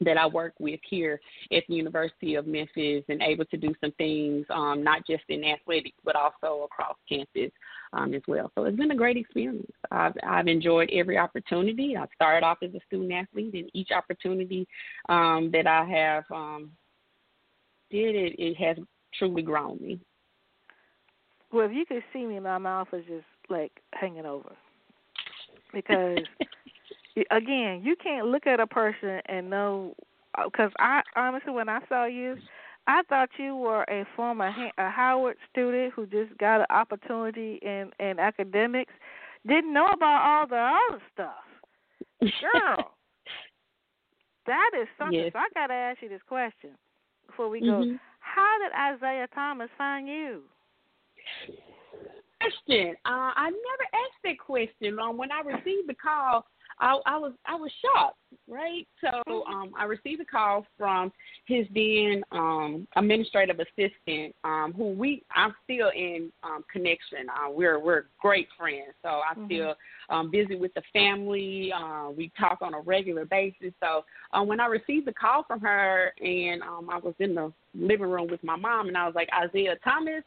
that 0.00 0.18
I 0.18 0.26
work 0.26 0.54
with 0.58 0.80
here 0.88 1.20
at 1.52 1.62
the 1.68 1.74
University 1.74 2.34
of 2.34 2.46
Memphis 2.46 3.04
and 3.08 3.22
able 3.22 3.44
to 3.46 3.56
do 3.56 3.74
some 3.80 3.92
things, 3.92 4.44
um, 4.50 4.82
not 4.82 5.06
just 5.06 5.24
in 5.28 5.44
athletics, 5.44 5.96
but 6.04 6.16
also 6.16 6.64
across 6.64 6.96
campus 7.08 7.52
um, 7.92 8.12
as 8.14 8.22
well. 8.26 8.50
So 8.54 8.64
it's 8.64 8.76
been 8.76 8.90
a 8.90 8.96
great 8.96 9.16
experience. 9.16 9.70
I've, 9.90 10.14
I've 10.26 10.48
enjoyed 10.48 10.90
every 10.92 11.18
opportunity. 11.18 11.96
I 11.96 12.06
started 12.14 12.44
off 12.44 12.58
as 12.62 12.74
a 12.74 12.80
student 12.86 13.12
athlete, 13.12 13.54
and 13.54 13.70
each 13.72 13.90
opportunity 13.90 14.66
um, 15.08 15.50
that 15.52 15.66
I 15.66 15.84
have 15.84 16.24
um, 16.30 16.72
did 17.90 18.14
it, 18.14 18.34
it 18.38 18.56
has 18.56 18.76
truly 19.18 19.42
grown 19.42 19.80
me. 19.80 20.00
Well, 21.52 21.66
if 21.66 21.72
you 21.72 21.86
could 21.86 22.02
see 22.12 22.26
me, 22.26 22.40
my 22.40 22.58
mouth 22.58 22.88
is 22.92 23.04
just 23.06 23.24
like 23.48 23.70
hanging 23.92 24.26
over 24.26 24.50
because 25.72 26.18
again, 27.30 27.82
you 27.84 27.96
can't 27.96 28.26
look 28.26 28.46
at 28.46 28.60
a 28.60 28.66
person 28.66 29.20
and 29.26 29.48
know 29.50 29.94
because 30.44 30.72
I 30.78 31.02
honestly, 31.16 31.52
when 31.52 31.68
I 31.68 31.80
saw 31.88 32.06
you, 32.06 32.36
I 32.86 33.02
thought 33.08 33.30
you 33.38 33.56
were 33.56 33.84
a 33.84 34.04
former 34.16 34.52
a 34.78 34.90
Howard 34.90 35.36
student 35.50 35.92
who 35.94 36.06
just 36.06 36.36
got 36.38 36.60
an 36.60 36.66
opportunity 36.70 37.58
in 37.62 37.90
in 38.00 38.18
academics, 38.18 38.92
didn't 39.46 39.72
know 39.72 39.88
about 39.88 40.22
all 40.22 40.46
the 40.46 40.56
other 40.56 41.02
stuff. 41.12 41.44
Girl, 42.20 42.92
that 44.46 44.70
is 44.80 44.88
something. 44.98 45.18
Yes. 45.18 45.32
So 45.32 45.38
I 45.38 45.48
got 45.54 45.68
to 45.68 45.74
ask 45.74 46.02
you 46.02 46.08
this 46.08 46.22
question 46.28 46.70
before 47.26 47.48
we 47.48 47.60
go. 47.60 47.66
Mm-hmm. 47.66 47.96
How 48.20 48.56
did 48.58 48.96
Isiah 48.96 49.28
Thomas 49.34 49.68
find 49.76 50.08
you? 50.08 50.42
Question. 52.40 52.96
Uh, 53.06 53.32
I 53.36 53.50
never 53.50 53.86
asked 53.94 54.22
that 54.24 54.38
question. 54.38 54.98
Um, 54.98 55.16
when 55.16 55.30
I 55.30 55.40
received 55.40 55.88
the 55.88 55.94
call, 55.94 56.44
I, 56.78 56.98
I 57.06 57.16
was 57.18 57.32
I 57.46 57.54
was 57.54 57.70
shocked, 57.82 58.18
right? 58.48 58.86
So 59.00 59.08
mm-hmm. 59.28 59.52
um, 59.52 59.72
I 59.78 59.84
received 59.84 60.20
a 60.20 60.24
call 60.24 60.66
from 60.76 61.12
his 61.46 61.66
then 61.74 62.22
um, 62.32 62.86
administrative 62.96 63.58
assistant, 63.60 64.34
um, 64.44 64.72
who 64.76 64.90
we 64.90 65.22
I'm 65.34 65.54
still 65.64 65.90
in 65.94 66.30
um, 66.42 66.64
connection. 66.72 67.28
Uh, 67.28 67.50
we're 67.50 67.78
we're 67.78 68.04
great 68.20 68.48
friends, 68.58 68.94
so 69.02 69.08
I'm 69.08 69.36
mm-hmm. 69.36 69.46
still 69.46 69.74
um, 70.10 70.30
busy 70.30 70.56
with 70.56 70.74
the 70.74 70.82
family. 70.92 71.72
Uh, 71.72 72.10
we 72.10 72.32
talk 72.38 72.58
on 72.62 72.74
a 72.74 72.80
regular 72.80 73.24
basis. 73.24 73.72
So 73.82 74.04
um, 74.32 74.48
when 74.48 74.60
I 74.60 74.66
received 74.66 75.06
the 75.06 75.12
call 75.12 75.44
from 75.44 75.60
her, 75.60 76.12
and 76.20 76.62
um, 76.62 76.88
I 76.90 76.98
was 76.98 77.14
in 77.18 77.34
the 77.34 77.52
living 77.74 78.08
room 78.08 78.28
with 78.28 78.42
my 78.42 78.56
mom, 78.56 78.88
and 78.88 78.96
I 78.96 79.06
was 79.06 79.14
like 79.14 79.28
Isiah 79.44 79.76
Thomas 79.84 80.24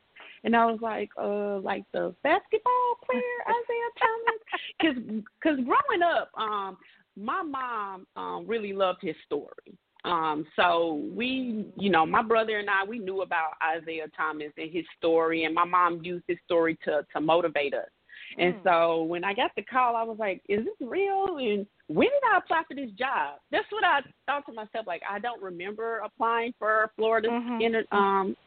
and 0.48 0.56
I 0.56 0.66
was 0.66 0.80
like, 0.82 1.10
uh, 1.22 1.60
like 1.60 1.84
the 1.92 2.16
basketball 2.24 2.96
player 3.06 3.22
Isiah 3.50 3.94
Thomas, 4.00 4.42
because 4.80 5.24
cause 5.44 5.66
growing 5.66 6.02
up, 6.02 6.32
um, 6.38 6.78
my 7.18 7.44
mom 7.44 8.08
um 8.16 8.48
really 8.48 8.72
loved 8.72 9.00
his 9.02 9.16
story. 9.26 9.78
Um, 10.06 10.46
so 10.56 11.04
we, 11.14 11.66
you 11.76 11.90
know, 11.90 12.06
my 12.06 12.22
brother 12.22 12.60
and 12.60 12.70
I, 12.70 12.86
we 12.86 12.98
knew 12.98 13.24
about 13.24 13.52
Isiah 13.78 14.08
Thomas 14.16 14.54
and 14.56 14.72
his 14.72 14.86
story, 14.98 15.44
and 15.44 15.54
my 15.54 15.66
mom 15.66 16.00
used 16.02 16.24
his 16.30 16.38
story 16.46 16.78
to 16.86 17.06
to 17.14 17.20
motivate 17.20 17.74
us. 17.74 17.90
And 18.38 18.54
mm. 18.56 18.64
so 18.64 19.04
when 19.04 19.26
I 19.26 19.34
got 19.34 19.52
the 19.58 19.64
call, 19.64 19.98
I 19.98 20.04
was 20.04 20.18
like, 20.18 20.42
"Is 20.48 20.64
this 20.64 20.88
real?" 20.88 21.26
And 21.40 21.68
when 21.88 22.08
did 22.08 22.24
I 22.34 22.38
apply 22.38 22.64
for 22.70 22.76
this 22.76 22.92
job? 22.92 23.40
That's 23.52 23.70
what 23.70 23.84
I 23.84 24.00
thought 24.26 24.46
to 24.46 24.54
myself. 24.54 24.88
Like, 24.88 25.02
I 25.10 25.20
don't 25.20 25.44
remember 25.44 25.98
applying 26.06 26.54
for 26.58 26.90
Florida 26.96 27.28
mm-hmm. 27.28 27.62
in, 27.62 27.84
um, 27.92 28.38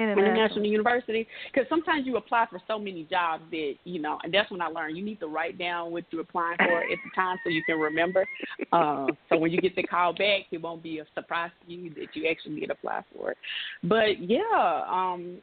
International, 0.00 0.30
International 0.30 0.66
University. 0.66 1.26
Because 1.52 1.68
sometimes 1.68 2.06
you 2.06 2.16
apply 2.16 2.46
for 2.50 2.60
so 2.66 2.78
many 2.78 3.04
jobs 3.04 3.42
that 3.50 3.74
you 3.84 4.00
know, 4.00 4.18
and 4.22 4.32
that's 4.32 4.50
when 4.50 4.60
I 4.60 4.66
learned 4.66 4.96
you 4.96 5.04
need 5.04 5.20
to 5.20 5.26
write 5.28 5.58
down 5.58 5.92
what 5.92 6.04
you're 6.10 6.22
applying 6.22 6.56
for 6.58 6.80
at 6.80 6.88
the 6.88 7.10
time 7.14 7.36
so 7.44 7.50
you 7.50 7.62
can 7.64 7.78
remember. 7.78 8.26
Uh, 8.72 9.06
so 9.28 9.36
when 9.36 9.50
you 9.50 9.60
get 9.60 9.74
the 9.76 9.82
call 9.82 10.12
back, 10.12 10.42
it 10.50 10.62
won't 10.62 10.82
be 10.82 10.98
a 10.98 11.04
surprise 11.14 11.50
to 11.66 11.72
you 11.72 11.90
that 11.94 12.08
you 12.14 12.28
actually 12.28 12.60
did 12.60 12.70
apply 12.70 13.02
for 13.14 13.32
it. 13.32 13.38
But 13.82 14.20
yeah, 14.20 14.84
um, 14.88 15.38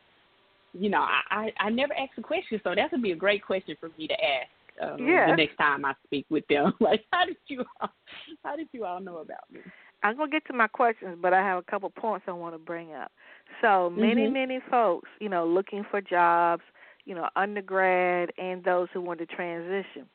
you 0.74 0.90
know, 0.90 1.02
I, 1.02 1.22
I 1.30 1.66
I 1.66 1.70
never 1.70 1.94
asked 1.94 2.18
a 2.18 2.22
question, 2.22 2.60
so 2.64 2.74
that 2.76 2.92
would 2.92 3.02
be 3.02 3.12
a 3.12 3.16
great 3.16 3.46
question 3.46 3.76
for 3.80 3.90
me 3.98 4.08
to 4.08 4.14
ask. 4.14 4.50
Um, 4.82 5.08
yeah. 5.08 5.32
The 5.32 5.38
next 5.38 5.58
time 5.58 5.86
I 5.86 5.94
speak 6.06 6.26
with 6.30 6.48
them, 6.48 6.74
like, 6.80 7.04
how 7.12 7.26
did 7.26 7.38
you, 7.48 7.66
all, 7.82 7.90
how 8.44 8.56
did 8.56 8.68
you 8.72 8.86
all 8.86 9.00
know 9.00 9.18
about 9.18 9.52
me? 9.52 9.60
I'm 10.04 10.16
gonna 10.16 10.30
get 10.30 10.46
to 10.48 10.54
my 10.54 10.68
questions, 10.68 11.18
but 11.22 11.34
I 11.34 11.40
have 11.40 11.58
a 11.58 11.64
couple 11.64 11.90
points 11.90 12.26
I 12.28 12.32
want 12.32 12.54
to 12.54 12.60
bring 12.60 12.94
up. 12.94 13.12
So 13.62 13.90
many, 13.90 14.28
Mhm. 14.28 14.34
many 14.34 14.60
folks, 14.60 15.10
you 15.20 15.30
know, 15.30 15.46
looking 15.46 15.84
for 15.84 16.02
jobs, 16.02 16.64
you 17.06 17.16
know, 17.16 17.30
undergrad 17.36 18.32
and 18.38 18.64
those 18.64 18.90
who 18.92 19.02
want 19.02 19.20
to 19.20 19.26
transition. 19.26 20.08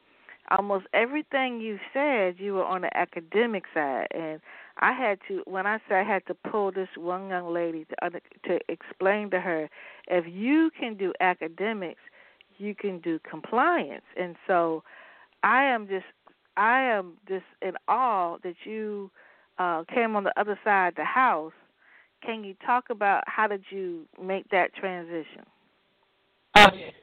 Almost 0.51 0.87
everything 0.93 1.61
you 1.61 1.79
said, 1.93 2.39
you 2.39 2.55
were 2.55 2.65
on 2.65 2.83
the 2.83 2.97
academic 2.97 3.65
side, 3.73 4.09
and 4.11 4.41
I 4.79 4.93
had 4.93 5.19
to 5.29 5.43
when 5.47 5.67
I 5.67 5.79
say 5.89 5.97
I 5.97 6.03
had 6.03 6.27
to 6.27 6.35
pull 6.35 6.73
this 6.73 6.89
one 6.97 7.29
young 7.29 7.53
lady 7.53 7.85
to 7.87 8.05
under, 8.05 8.21
to 8.45 8.59
explain 8.69 9.31
to 9.31 9.41
her 9.41 9.71
if 10.09 10.27
you 10.27 10.71
can 10.79 10.97
do 10.97 11.13
academics, 11.21 12.01
you 12.59 12.75
can 12.75 12.99
do 12.99 13.19
compliance, 13.21 14.05
and 14.17 14.37
so 14.47 14.83
I 15.43 15.65
am 15.65 15.89
just 15.89 16.07
I 16.57 16.81
am 16.83 17.15
just 17.29 17.47
in 17.63 17.75
awe 17.89 18.37
that 18.43 18.57
you 18.65 19.11
uh, 19.59 19.85
came 19.85 20.17
on 20.17 20.25
the 20.25 20.39
other 20.39 20.59
side 20.65 20.89
of 20.89 20.95
the 20.97 21.05
house. 21.05 21.53
Can 22.25 22.45
you 22.45 22.55
talk 22.65 22.91
about 22.91 23.25
how 23.27 23.47
did 23.47 23.65
you 23.71 24.07
make 24.23 24.49
that 24.51 24.75
transition? 24.75 25.43
Okay. 26.57 26.95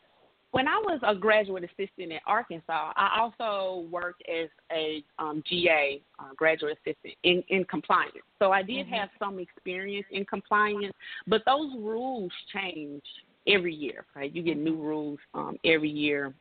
When 0.51 0.67
I 0.67 0.81
was 0.83 0.99
a 1.03 1.13
graduate 1.13 1.63
assistant 1.63 2.11
at 2.11 2.21
Arkansas, 2.25 2.93
I 2.95 3.19
also 3.19 3.87
worked 3.91 4.23
as 4.27 4.49
a 4.71 5.03
um, 5.19 5.43
GA, 5.47 6.01
uh, 6.17 6.33
graduate 6.35 6.77
assistant 6.79 7.13
in, 7.23 7.43
in 7.49 7.65
compliance. 7.65 8.25
So 8.39 8.51
I 8.51 8.63
did 8.63 8.87
Mhm. 8.87 8.89
have 8.89 9.09
some 9.19 9.37
experience 9.37 10.07
in 10.09 10.25
compliance, 10.25 10.95
but 11.27 11.45
those 11.45 11.71
rules 11.75 12.31
change 12.51 13.03
every 13.45 13.73
year, 13.73 14.05
right? 14.15 14.33
You 14.33 14.41
get 14.41 14.57
new 14.57 14.75
rules 14.75 15.19
um, 15.35 15.59
every 15.63 15.89
year 15.89 16.33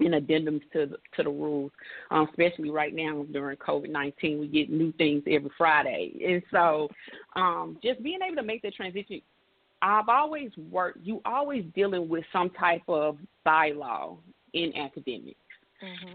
and 0.00 0.14
addendums 0.14 0.62
to 0.72 0.86
the, 0.86 0.96
to 1.16 1.22
the 1.22 1.30
rules, 1.30 1.72
um, 2.10 2.28
especially 2.30 2.70
right 2.70 2.94
now 2.94 3.24
during 3.32 3.56
COVID 3.58 3.90
nineteen. 3.90 4.40
We 4.40 4.48
get 4.48 4.70
new 4.70 4.92
things 4.92 5.22
every 5.26 5.50
Friday, 5.56 6.12
and 6.26 6.42
so 6.50 6.88
um, 7.36 7.78
just 7.82 8.02
being 8.02 8.20
able 8.26 8.36
to 8.36 8.42
make 8.42 8.62
the 8.62 8.70
transition. 8.70 9.22
I've 9.82 10.08
always 10.08 10.50
worked. 10.70 10.98
You 11.02 11.22
always 11.24 11.64
dealing 11.74 12.08
with 12.08 12.24
some 12.32 12.50
type 12.50 12.82
of 12.88 13.16
bylaw 13.46 14.16
in 14.52 14.76
academics. 14.76 15.36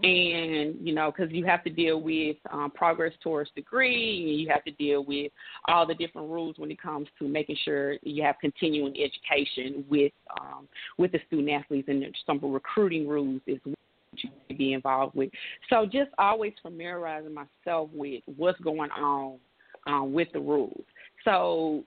And 0.04 0.76
you 0.80 0.94
know, 0.94 1.10
because 1.10 1.32
you 1.32 1.44
have 1.46 1.64
to 1.64 1.70
deal 1.70 2.00
with 2.00 2.36
um, 2.52 2.70
progress 2.70 3.12
towards 3.20 3.50
degree, 3.56 4.30
and 4.30 4.40
you 4.40 4.48
have 4.48 4.62
to 4.62 4.70
deal 4.70 5.04
with 5.04 5.32
all 5.66 5.84
the 5.84 5.94
different 5.94 6.30
rules 6.30 6.54
when 6.56 6.70
it 6.70 6.80
comes 6.80 7.08
to 7.18 7.26
making 7.26 7.56
sure 7.64 7.96
you 8.02 8.22
have 8.22 8.36
continuing 8.40 8.94
education 8.96 9.84
with 9.90 10.12
um, 10.40 10.68
with 10.98 11.10
the 11.10 11.18
student 11.26 11.50
athletes, 11.50 11.88
and 11.88 12.04
some 12.24 12.38
recruiting 12.44 13.08
rules 13.08 13.40
as 13.48 13.56
you 14.22 14.30
need 14.30 14.48
to 14.48 14.54
be 14.54 14.72
involved 14.72 15.14
with. 15.14 15.30
So 15.70 15.86
just 15.86 16.10
always 16.18 16.52
familiarizing 16.62 17.34
myself 17.34 17.90
with 17.92 18.22
what's 18.36 18.60
going 18.60 18.90
on 18.90 19.38
um, 19.86 20.12
with 20.12 20.28
the 20.32 20.40
rules. 20.40 20.84
So 21.24 21.84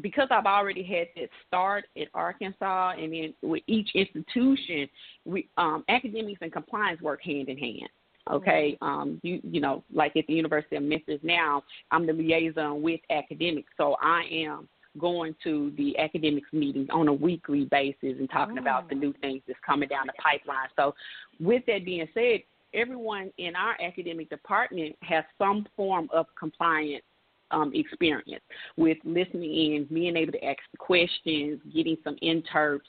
because 0.00 0.28
I've 0.30 0.46
already 0.46 0.82
had 0.82 1.08
that 1.16 1.28
start 1.46 1.84
at 2.00 2.08
Arkansas, 2.14 2.94
and 2.98 3.12
then 3.12 3.34
with 3.42 3.62
each 3.66 3.90
institution, 3.94 4.88
we 5.24 5.48
um, 5.56 5.84
academics 5.88 6.38
and 6.42 6.52
compliance 6.52 7.00
work 7.00 7.22
hand 7.22 7.48
in 7.48 7.58
hand. 7.58 7.88
Okay, 8.30 8.78
um, 8.80 9.20
you 9.24 9.40
you 9.42 9.60
know, 9.60 9.82
like 9.92 10.16
at 10.16 10.26
the 10.28 10.34
University 10.34 10.76
of 10.76 10.84
Memphis 10.84 11.18
now, 11.22 11.64
I'm 11.90 12.06
the 12.06 12.12
liaison 12.12 12.80
with 12.80 13.00
academics, 13.10 13.72
so 13.76 13.96
I 14.00 14.22
am 14.30 14.68
going 14.98 15.34
to 15.42 15.72
the 15.76 15.98
academics 15.98 16.52
meetings 16.52 16.88
on 16.92 17.08
a 17.08 17.12
weekly 17.12 17.64
basis 17.64 18.16
and 18.18 18.28
talking 18.30 18.58
about 18.58 18.88
the 18.88 18.94
new 18.94 19.12
things 19.20 19.42
that's 19.46 19.58
coming 19.64 19.88
down 19.88 20.06
the 20.06 20.12
pipeline. 20.22 20.68
So, 20.76 20.94
with 21.40 21.64
that 21.66 21.84
being 21.84 22.06
said, 22.14 22.40
everyone 22.74 23.30
in 23.38 23.56
our 23.56 23.76
academic 23.80 24.30
department 24.30 24.96
has 25.02 25.24
some 25.38 25.66
form 25.76 26.08
of 26.12 26.26
compliance 26.38 27.04
um, 27.50 27.72
experience 27.74 28.42
with 28.76 28.98
listening 29.04 29.74
in, 29.74 29.86
being 29.92 30.16
able 30.16 30.32
to 30.32 30.44
ask 30.44 30.58
the 30.72 30.78
questions, 30.78 31.60
getting 31.74 31.96
some 32.02 32.16
interps, 32.22 32.80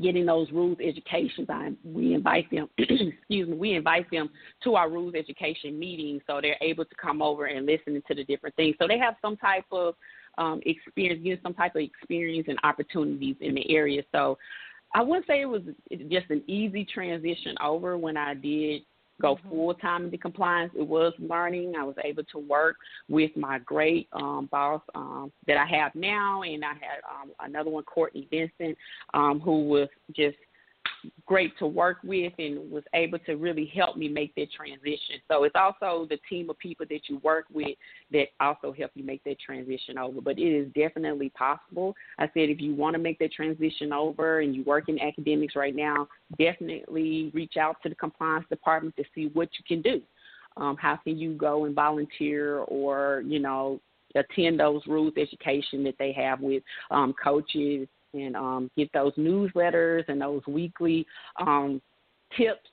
getting 0.00 0.24
those 0.24 0.50
rules 0.52 0.78
education 0.82 1.46
time. 1.46 1.76
We 1.84 2.14
invite 2.14 2.50
them, 2.50 2.68
excuse 2.78 3.48
me, 3.48 3.54
we 3.54 3.74
invite 3.74 4.10
them 4.10 4.30
to 4.64 4.74
our 4.74 4.88
rules 4.88 5.14
education 5.14 5.78
meetings 5.78 6.22
so 6.26 6.40
they're 6.40 6.56
able 6.62 6.84
to 6.84 6.94
come 6.94 7.20
over 7.20 7.46
and 7.46 7.66
listen 7.66 8.02
to 8.08 8.14
the 8.14 8.24
different 8.24 8.56
things. 8.56 8.74
So 8.80 8.88
they 8.88 8.98
have 8.98 9.16
some 9.20 9.36
type 9.36 9.66
of 9.70 9.94
um, 10.38 10.60
experience, 10.66 11.22
getting 11.22 11.38
some 11.42 11.54
type 11.54 11.76
of 11.76 11.82
experience 11.82 12.46
and 12.48 12.58
opportunities 12.62 13.36
in 13.40 13.54
the 13.54 13.70
area. 13.70 14.02
So 14.12 14.38
I 14.94 15.02
wouldn't 15.02 15.26
say 15.26 15.40
it 15.40 15.46
was 15.46 15.62
just 16.10 16.30
an 16.30 16.42
easy 16.46 16.84
transition 16.84 17.56
over 17.62 17.96
when 17.96 18.16
I 18.16 18.34
did 18.34 18.82
go 19.20 19.38
full 19.48 19.72
time 19.74 20.06
into 20.06 20.18
compliance. 20.18 20.72
It 20.76 20.86
was 20.86 21.12
learning. 21.18 21.74
I 21.78 21.84
was 21.84 21.94
able 22.04 22.24
to 22.24 22.38
work 22.38 22.76
with 23.08 23.30
my 23.36 23.58
great 23.60 24.08
um, 24.12 24.48
boss 24.50 24.82
um, 24.94 25.32
that 25.46 25.56
I 25.56 25.66
have 25.66 25.94
now, 25.94 26.42
and 26.42 26.64
I 26.64 26.72
had 26.72 27.00
um, 27.08 27.30
another 27.40 27.70
one, 27.70 27.84
Courtney 27.84 28.26
Vincent, 28.30 28.76
um, 29.14 29.40
who 29.40 29.64
was 29.68 29.88
just 30.14 30.36
great 31.26 31.56
to 31.58 31.66
work 31.66 31.98
with 32.04 32.32
and 32.38 32.70
was 32.70 32.84
able 32.94 33.18
to 33.20 33.34
really 33.34 33.70
help 33.74 33.96
me 33.96 34.08
make 34.08 34.34
that 34.34 34.52
transition. 34.52 35.16
So 35.28 35.44
it's 35.44 35.56
also 35.56 36.06
the 36.08 36.18
team 36.28 36.50
of 36.50 36.58
people 36.58 36.86
that 36.88 37.08
you 37.08 37.18
work 37.18 37.46
with 37.52 37.76
that 38.12 38.26
also 38.40 38.72
help 38.72 38.90
you 38.94 39.04
make 39.04 39.24
that 39.24 39.40
transition 39.40 39.98
over. 39.98 40.20
But 40.20 40.38
it 40.38 40.42
is 40.42 40.68
definitely 40.74 41.30
possible. 41.30 41.94
I 42.18 42.26
said 42.26 42.50
if 42.50 42.60
you 42.60 42.74
want 42.74 42.94
to 42.94 43.00
make 43.00 43.18
that 43.18 43.32
transition 43.32 43.92
over 43.92 44.40
and 44.40 44.54
you 44.54 44.62
work 44.64 44.88
in 44.88 45.00
academics 45.00 45.56
right 45.56 45.74
now, 45.74 46.08
definitely 46.38 47.30
reach 47.34 47.56
out 47.56 47.76
to 47.82 47.88
the 47.88 47.94
compliance 47.94 48.46
department 48.48 48.96
to 48.96 49.04
see 49.14 49.30
what 49.32 49.48
you 49.58 49.64
can 49.66 49.82
do. 49.82 50.02
Um, 50.56 50.76
how 50.76 50.96
can 50.96 51.18
you 51.18 51.34
go 51.34 51.64
and 51.64 51.74
volunteer 51.74 52.58
or, 52.58 53.22
you 53.26 53.38
know, 53.38 53.80
attend 54.14 54.60
those 54.60 54.82
rules 54.86 55.14
education 55.16 55.82
that 55.84 55.94
they 55.98 56.12
have 56.12 56.40
with 56.40 56.62
um, 56.90 57.14
coaches 57.22 57.88
and 58.14 58.36
um, 58.36 58.70
get 58.76 58.92
those 58.92 59.14
newsletters 59.14 60.04
and 60.08 60.20
those 60.20 60.42
weekly 60.46 61.06
um, 61.40 61.80
tips 62.36 62.68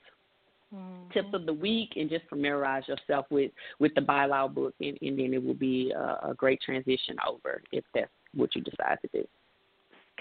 tips 1.12 1.30
of 1.34 1.48
the 1.48 1.54
week 1.54 1.94
and 1.96 2.10
just 2.12 2.24
familiarize 2.30 2.84
yourself 2.88 3.26
with 3.32 3.52
with 3.80 3.92
the 3.96 4.02
bylaw 4.02 4.54
book 4.54 4.76
and, 4.80 4.98
and 5.02 5.18
then 5.18 5.34
it 5.34 5.44
will 5.44 5.56
be 5.56 5.92
a, 5.92 6.30
a 6.30 6.34
great 6.38 6.62
transition 6.62 7.16
over 7.28 7.64
if 7.72 7.84
that's 7.96 8.12
what 8.36 8.54
you 8.56 8.62
decide 8.62 9.00
to 9.02 9.10
do 9.12 9.28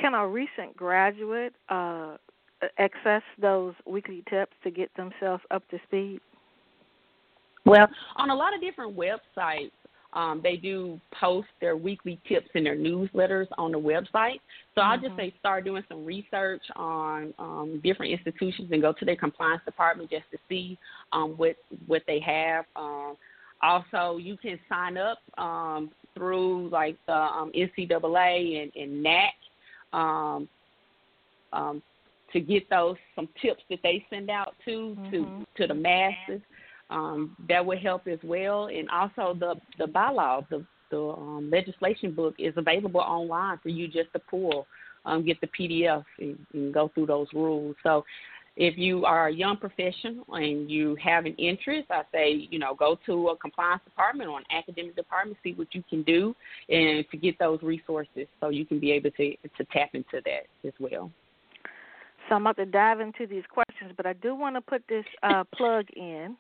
Can 0.01 0.15
a 0.15 0.27
recent 0.27 0.75
graduate 0.75 1.53
uh, 1.69 2.17
access 2.79 3.23
those 3.39 3.75
weekly 3.87 4.25
tips 4.31 4.53
to 4.65 4.71
get 4.71 4.91
themselves 4.97 5.43
up 5.51 5.69
to 5.69 5.79
speed? 5.87 6.21
well 7.67 7.87
on 8.17 8.31
a 8.31 8.35
lot 8.35 8.55
of 8.55 8.63
different 8.63 8.97
websites 8.97 9.73
um, 10.15 10.41
they 10.43 10.57
do 10.57 10.99
post 11.21 11.49
their 11.61 11.77
weekly 11.77 12.19
tips 12.29 12.49
in 12.55 12.65
their 12.65 12.77
newsletters 12.77 13.47
on 13.59 13.73
the 13.73 13.79
website. 13.79 14.41
So 14.75 14.81
I'll 14.81 14.99
just 14.99 15.17
say 15.17 15.35
start 15.39 15.65
doing 15.65 15.83
some 15.89 16.05
research 16.05 16.63
on 16.77 17.35
um, 17.39 17.81
different 17.85 18.13
institutions 18.13 18.71
and 18.73 18.81
go 18.81 18.93
to 18.93 19.05
their 19.05 19.17
compliance 19.17 19.63
department 19.65 20.11
just 20.11 20.25
to 20.33 20.39
see 20.49 20.79
um, 21.13 21.33
what 21.37 21.57
what 21.87 22.03
they 22.07 22.21
have. 22.21 22.65
Um, 22.75 23.17
also, 23.63 24.19
you 24.19 24.37
can 24.37 24.59
sign 24.69 24.97
up 24.97 25.19
um, 25.37 25.91
through 26.15 26.69
like 26.71 26.97
the 27.07 27.13
um, 27.13 27.53
NCAA 27.55 28.63
and, 28.63 28.73
and 28.77 29.03
NAC 29.03 29.35
um, 29.93 30.49
um, 31.53 31.83
to 32.33 32.41
get 32.41 32.69
those 32.71 32.97
some 33.15 33.29
tips 33.43 33.63
that 33.69 33.81
they 33.83 34.05
send 34.11 34.31
out 34.31 34.55
to 34.65 34.97
to 35.11 35.47
to 35.57 35.67
the 35.67 35.75
masses 35.75 36.41
um, 36.91 37.37
that 37.49 37.65
would 37.65 37.79
help 37.79 38.07
as 38.07 38.19
well. 38.23 38.67
And 38.67 38.89
also 38.91 39.37
the 39.39 39.55
the 39.79 39.91
bylaw, 39.91 40.49
the 40.49 40.65
the 40.91 40.99
um, 40.99 41.51
legislation 41.51 42.13
book 42.15 42.35
is 42.39 42.55
available 42.57 43.01
online 43.01 43.59
for 43.63 43.69
you 43.69 43.89
just 43.89 44.13
to 44.15 44.19
pull, 44.19 44.67
um, 45.05 45.25
get 45.25 45.39
the 45.41 45.49
PDF 45.49 46.05
and, 46.19 46.39
and 46.55 46.73
go 46.73 46.91
through 46.95 47.07
those 47.07 47.27
rules. 47.35 47.77
So 47.83 48.05
if 48.57 48.77
you 48.77 49.05
are 49.05 49.29
a 49.29 49.33
young 49.33 49.57
professional 49.57 50.25
and 50.35 50.69
you 50.69 50.97
have 50.97 51.27
an 51.27 51.35
interest, 51.37 51.87
I 51.91 52.03
say, 52.13 52.49
you 52.51 52.59
know, 52.59 52.75
go 52.75 52.99
to 53.07 53.29
a 53.29 53.37
compliance 53.37 53.83
department 53.85 54.29
or 54.29 54.39
an 54.39 54.45
academic 54.51 54.97
department, 54.97 55.39
see 55.45 55.53
what 55.53 55.69
you 55.73 55.85
can 55.89 56.03
do 56.03 56.35
and 56.69 57.05
to 57.11 57.17
get 57.17 57.39
those 57.39 57.63
resources 57.63 58.27
so 58.41 58.49
you 58.49 58.67
can 58.67 58.81
be 58.81 58.91
able 58.93 59.11
to 59.13 59.37
to 59.37 59.65
tap 59.73 59.91
into 59.95 60.21
that 60.25 60.47
as 60.67 60.75
well. 60.81 61.11
So 62.29 62.35
I'm 62.35 62.43
about 62.43 62.57
to 62.57 62.67
dive 62.67 63.01
into 63.01 63.27
these 63.27 63.45
questions, 63.49 63.93
but 63.97 64.07
I 64.07 64.13
do 64.15 64.35
want 64.35 64.57
to 64.57 64.61
put 64.61 64.83
this 64.89 65.05
uh, 65.23 65.45
plug 65.55 65.87
in. 65.97 66.37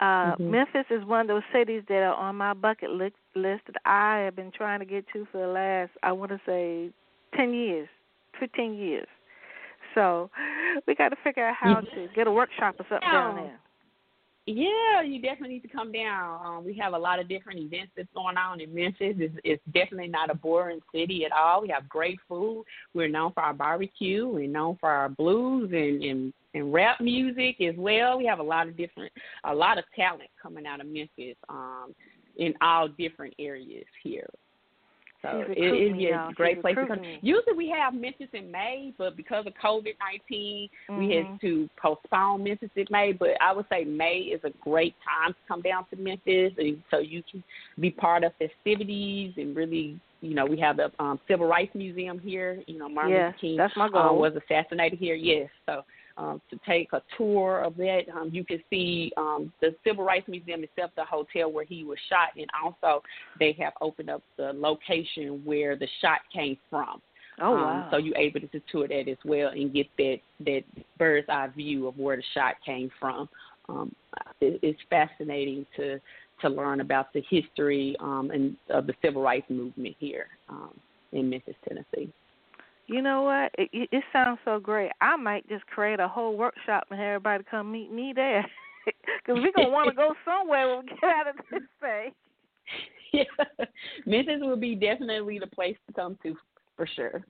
Uh, 0.00 0.36
Mhm. 0.36 0.50
Memphis 0.50 0.86
is 0.90 1.04
one 1.04 1.22
of 1.22 1.26
those 1.26 1.42
cities 1.52 1.82
that 1.88 2.02
are 2.02 2.14
on 2.14 2.36
my 2.36 2.52
bucket 2.52 2.90
list, 2.90 3.16
list 3.34 3.64
that 3.66 3.80
I 3.86 4.18
have 4.18 4.36
been 4.36 4.50
trying 4.50 4.80
to 4.80 4.84
get 4.84 5.06
to 5.08 5.24
for 5.26 5.38
the 5.38 5.46
last, 5.46 5.92
I 6.02 6.12
want 6.12 6.30
to 6.32 6.40
say, 6.44 6.92
10 7.34 7.54
years, 7.54 7.88
15 8.38 8.74
years. 8.74 9.08
So 9.94 10.30
we 10.86 10.94
got 10.94 11.08
to 11.10 11.16
figure 11.16 11.46
out 11.46 11.54
how 11.56 11.80
to 11.80 12.08
get 12.14 12.26
a 12.26 12.30
workshop 12.30 12.76
or 12.78 12.86
something 12.88 13.08
down 13.10 13.36
there. 13.36 13.58
Yeah, 14.46 15.02
you 15.04 15.20
definitely 15.20 15.56
need 15.56 15.62
to 15.62 15.68
come 15.68 15.90
down. 15.90 16.46
Um, 16.46 16.64
we 16.64 16.74
have 16.74 16.92
a 16.92 16.98
lot 16.98 17.18
of 17.18 17.28
different 17.28 17.58
events 17.58 17.90
that's 17.96 18.08
going 18.14 18.36
on 18.36 18.60
in 18.60 18.72
Memphis. 18.72 19.16
It's, 19.18 19.34
it's 19.42 19.62
definitely 19.74 20.06
not 20.06 20.30
a 20.30 20.36
boring 20.36 20.78
city 20.94 21.24
at 21.24 21.32
all. 21.32 21.62
We 21.62 21.68
have 21.68 21.88
great 21.88 22.20
food. 22.28 22.64
We're 22.94 23.08
known 23.08 23.32
for 23.32 23.42
our 23.42 23.54
barbecue. 23.54 24.28
We're 24.28 24.46
known 24.46 24.76
for 24.78 24.88
our 24.88 25.08
blues 25.08 25.70
and, 25.72 26.02
and 26.02 26.32
and 26.54 26.72
rap 26.72 27.02
music 27.02 27.60
as 27.60 27.74
well. 27.76 28.16
We 28.16 28.24
have 28.24 28.38
a 28.38 28.42
lot 28.42 28.66
of 28.66 28.78
different, 28.78 29.12
a 29.44 29.54
lot 29.54 29.76
of 29.76 29.84
talent 29.94 30.30
coming 30.40 30.64
out 30.64 30.80
of 30.80 30.86
Memphis. 30.86 31.36
Um, 31.50 31.92
in 32.36 32.54
all 32.60 32.88
different 32.88 33.34
areas 33.38 33.86
here. 34.02 34.28
So 35.22 35.44
it 35.48 36.30
a 36.30 36.32
great 36.34 36.60
place 36.60 36.76
to 36.76 36.86
come. 36.86 37.00
Usually 37.22 37.56
we 37.56 37.68
have 37.76 37.94
Memphis 37.94 38.28
in 38.32 38.50
May, 38.50 38.92
but 38.98 39.16
because 39.16 39.46
of 39.46 39.54
COVID 39.54 39.94
19 40.00 40.68
we 40.90 41.08
Mhm. 41.08 41.30
had 41.30 41.40
to 41.40 41.68
postpone 41.76 42.44
Memphis 42.44 42.70
in 42.76 42.86
May. 42.90 43.12
But 43.12 43.40
I 43.40 43.52
would 43.52 43.68
say 43.68 43.84
May 43.84 44.18
is 44.18 44.42
a 44.44 44.50
great 44.60 44.94
time 45.02 45.32
to 45.32 45.38
come 45.48 45.62
down 45.62 45.86
to 45.86 45.96
Memphis, 45.96 46.52
and 46.58 46.82
so 46.90 46.98
you 46.98 47.22
can 47.22 47.42
be 47.80 47.90
part 47.90 48.24
of 48.24 48.34
festivities 48.36 49.34
and 49.36 49.56
really. 49.56 49.98
You 50.22 50.34
know, 50.34 50.46
we 50.46 50.58
have 50.60 50.78
the 50.78 50.90
um, 50.98 51.20
Civil 51.28 51.46
Rights 51.46 51.74
Museum 51.74 52.18
here. 52.18 52.62
You 52.66 52.78
know, 52.78 52.88
Martin 52.88 53.12
Yes, 53.12 53.26
Luther 53.34 53.38
King 53.38 53.56
that's 53.58 53.76
my 53.76 53.86
uh, 53.86 54.12
was 54.12 54.34
assassinated 54.34 54.98
here. 54.98 55.14
Yes, 55.14 55.50
so 55.66 55.84
um, 56.18 56.40
to 56.50 56.58
take 56.66 56.92
a 56.92 57.02
tour 57.16 57.60
of 57.60 57.76
that. 57.76 58.02
Um, 58.14 58.30
you 58.32 58.44
can 58.44 58.62
see 58.70 59.12
um, 59.16 59.52
the 59.60 59.74
Civil 59.84 60.04
Rights 60.04 60.28
Museum 60.28 60.64
itself, 60.64 60.90
the 60.96 61.04
hotel 61.04 61.50
where 61.50 61.64
he 61.64 61.84
was 61.84 61.98
shot, 62.08 62.30
and 62.36 62.46
also 62.62 63.02
they 63.38 63.56
have 63.60 63.72
opened 63.80 64.10
up 64.10 64.22
the 64.36 64.52
location 64.54 65.42
where 65.44 65.76
the 65.76 65.88
shot 66.00 66.20
came 66.32 66.56
from. 66.70 67.00
Oh 67.40 67.54
um, 67.54 67.62
wow. 67.62 67.88
So 67.90 67.96
you're 67.98 68.16
able 68.16 68.40
to 68.40 68.62
tour 68.70 68.88
that 68.88 69.08
as 69.08 69.18
well 69.24 69.48
and 69.48 69.72
get 69.72 69.86
that 69.98 70.18
that 70.40 70.62
bird's 70.98 71.28
eye 71.28 71.48
view 71.54 71.86
of 71.86 71.98
where 71.98 72.16
the 72.16 72.22
shot 72.34 72.54
came 72.64 72.90
from. 72.98 73.28
Um, 73.68 73.94
it, 74.40 74.60
it's 74.62 74.80
fascinating 74.88 75.66
to 75.76 75.98
to 76.42 76.48
learn 76.48 76.80
about 76.80 77.12
the 77.12 77.22
history 77.28 77.96
um, 78.00 78.30
and 78.32 78.56
of 78.70 78.86
the 78.86 78.94
civil 79.02 79.22
rights 79.22 79.48
movement 79.48 79.96
here 79.98 80.28
um, 80.48 80.78
in 81.12 81.30
Memphis, 81.30 81.54
Tennessee. 81.66 82.12
You 82.86 83.02
know 83.02 83.22
what? 83.22 83.50
It, 83.58 83.68
it, 83.72 83.88
it 83.90 84.04
sounds 84.12 84.38
so 84.44 84.60
great. 84.60 84.92
I 85.00 85.16
might 85.16 85.48
just 85.48 85.66
create 85.66 86.00
a 86.00 86.08
whole 86.08 86.36
workshop 86.36 86.84
and 86.90 86.98
have 86.98 87.06
everybody 87.06 87.44
come 87.50 87.72
meet 87.72 87.92
me 87.92 88.12
there. 88.14 88.46
Because 88.86 89.42
we're 89.42 89.50
going 89.50 89.66
to 89.66 89.72
want 89.72 89.88
to 89.88 89.96
go 89.96 90.14
somewhere 90.24 90.68
when 90.68 90.86
we 90.86 90.92
get 91.00 91.10
out 91.10 91.26
of 91.26 91.34
this 91.50 91.60
thing. 91.80 92.12
yeah, 93.12 93.66
Memphis 94.06 94.38
will 94.40 94.56
be 94.56 94.76
definitely 94.76 95.40
the 95.40 95.48
place 95.48 95.76
to 95.88 95.92
come 95.92 96.16
to 96.22 96.36
for 96.76 96.86
sure. 96.86 97.24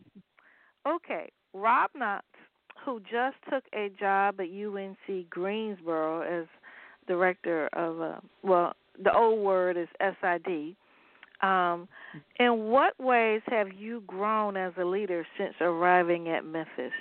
Okay, 0.86 1.30
Rob 1.54 1.90
Knotts, 1.98 2.20
who 2.84 3.00
just 3.00 3.36
took 3.50 3.64
a 3.74 3.90
job 3.98 4.38
at 4.38 4.48
UNC 4.48 5.30
Greensboro 5.30 6.20
as 6.20 6.46
director 7.08 7.68
of, 7.72 8.02
uh, 8.02 8.20
well, 8.42 8.74
the 9.02 9.14
old 9.14 9.42
word 9.42 9.78
is 9.78 9.88
SID. 10.00 10.76
Um, 11.42 11.88
in 12.38 12.64
what 12.64 12.98
ways 12.98 13.42
have 13.46 13.68
you 13.72 14.02
grown 14.06 14.56
as 14.56 14.72
a 14.78 14.84
leader 14.84 15.26
since 15.38 15.54
arriving 15.60 16.28
at 16.28 16.44
Memphis? 16.44 16.92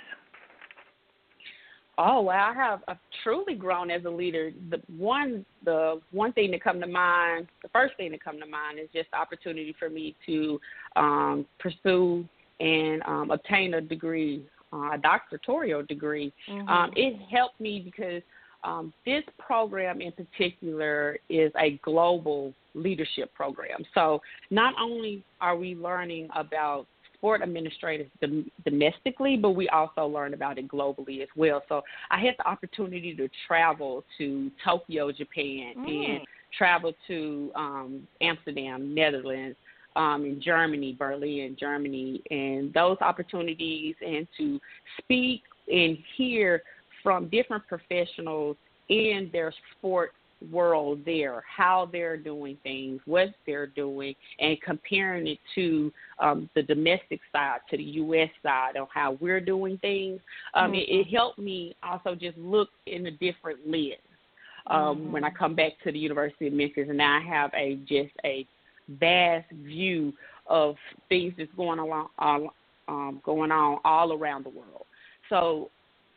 Oh 1.98 2.20
well, 2.20 2.36
I 2.36 2.52
have 2.52 2.80
I've 2.88 2.98
truly 3.22 3.54
grown 3.54 3.90
as 3.90 4.04
a 4.04 4.10
leader. 4.10 4.52
The 4.70 4.82
one 4.98 5.46
the 5.64 6.00
one 6.10 6.32
thing 6.32 6.50
that 6.50 6.62
come 6.62 6.80
to 6.80 6.86
mind, 6.86 7.48
the 7.62 7.68
first 7.70 7.96
thing 7.96 8.10
that 8.10 8.22
come 8.22 8.38
to 8.38 8.46
mind 8.46 8.78
is 8.78 8.88
just 8.92 9.10
the 9.12 9.18
opportunity 9.18 9.74
for 9.78 9.88
me 9.88 10.14
to 10.26 10.60
um, 10.96 11.46
pursue 11.58 12.28
and 12.60 13.02
um, 13.04 13.30
obtain 13.30 13.74
a 13.74 13.80
degree, 13.80 14.44
uh, 14.72 14.92
a 14.92 14.98
doctoral 14.98 15.82
degree. 15.84 16.32
Mhm. 16.48 16.68
Um, 16.68 16.92
it 16.96 17.18
helped 17.30 17.60
me 17.60 17.80
because 17.80 18.22
um, 18.64 18.92
this 19.04 19.22
program 19.38 20.00
in 20.00 20.12
particular 20.12 21.18
is 21.28 21.52
a 21.60 21.78
global 21.82 22.52
leadership 22.74 23.32
program. 23.34 23.84
So 23.94 24.20
not 24.50 24.74
only 24.80 25.22
are 25.40 25.56
we 25.56 25.74
learning 25.74 26.28
about 26.34 26.86
sport 27.14 27.42
administrators 27.42 28.08
dom- 28.20 28.50
domestically, 28.64 29.36
but 29.36 29.50
we 29.50 29.68
also 29.70 30.06
learn 30.06 30.34
about 30.34 30.58
it 30.58 30.68
globally 30.68 31.22
as 31.22 31.28
well. 31.34 31.62
So 31.68 31.82
I 32.10 32.20
had 32.20 32.34
the 32.38 32.46
opportunity 32.46 33.14
to 33.16 33.28
travel 33.46 34.04
to 34.18 34.50
Tokyo, 34.64 35.10
Japan, 35.12 35.74
Mm. 35.76 36.10
and 36.10 36.26
travel 36.56 36.92
to 37.06 37.50
um, 37.54 38.06
Amsterdam, 38.20 38.94
Netherlands, 38.94 39.56
um, 39.96 40.26
in 40.26 40.40
Germany, 40.42 40.94
Berlin, 40.98 41.56
Germany, 41.58 42.22
and 42.30 42.72
those 42.74 42.98
opportunities, 43.00 43.94
and 44.06 44.28
to 44.36 44.60
speak 44.98 45.42
and 45.72 45.96
hear 46.16 46.62
from 47.06 47.28
different 47.28 47.64
professionals 47.68 48.56
in 48.88 49.30
their 49.32 49.54
sport 49.78 50.10
world 50.50 50.98
there, 51.06 51.44
how 51.46 51.88
they're 51.92 52.16
doing 52.16 52.58
things, 52.64 53.00
what 53.04 53.28
they're 53.46 53.68
doing, 53.68 54.12
and 54.40 54.60
comparing 54.60 55.24
it 55.28 55.38
to 55.54 55.92
um, 56.18 56.50
the 56.56 56.64
domestic 56.64 57.20
side, 57.30 57.58
to 57.70 57.76
the 57.76 57.82
U.S. 57.84 58.28
side, 58.42 58.76
on 58.76 58.88
how 58.92 59.16
we're 59.20 59.40
doing 59.40 59.78
things. 59.78 60.18
Um, 60.54 60.74
it, 60.74 60.88
it 60.88 61.06
helped 61.06 61.38
me 61.38 61.76
also 61.80 62.16
just 62.16 62.36
look 62.38 62.70
in 62.86 63.06
a 63.06 63.12
different 63.12 63.60
lens 63.64 64.00
um, 64.66 65.12
when 65.12 65.22
I 65.22 65.30
come 65.30 65.54
back 65.54 65.74
to 65.84 65.92
the 65.92 65.98
University 66.00 66.48
of 66.48 66.54
Memphis, 66.54 66.86
and 66.88 66.98
now 66.98 67.18
I 67.18 67.20
have 67.20 67.52
a 67.54 67.76
just 67.86 68.14
a 68.24 68.44
vast 68.98 69.48
view 69.52 70.12
of 70.48 70.74
things 71.08 71.34
that's 71.38 71.52
going 71.56 71.78
along, 71.78 72.08
uh, 72.18 72.40
um, 72.88 73.20
going 73.24 73.52
on 73.52 73.78
all 73.84 74.12
around 74.12 74.44
the 74.44 74.50
world. 74.50 74.86
So 75.28 75.70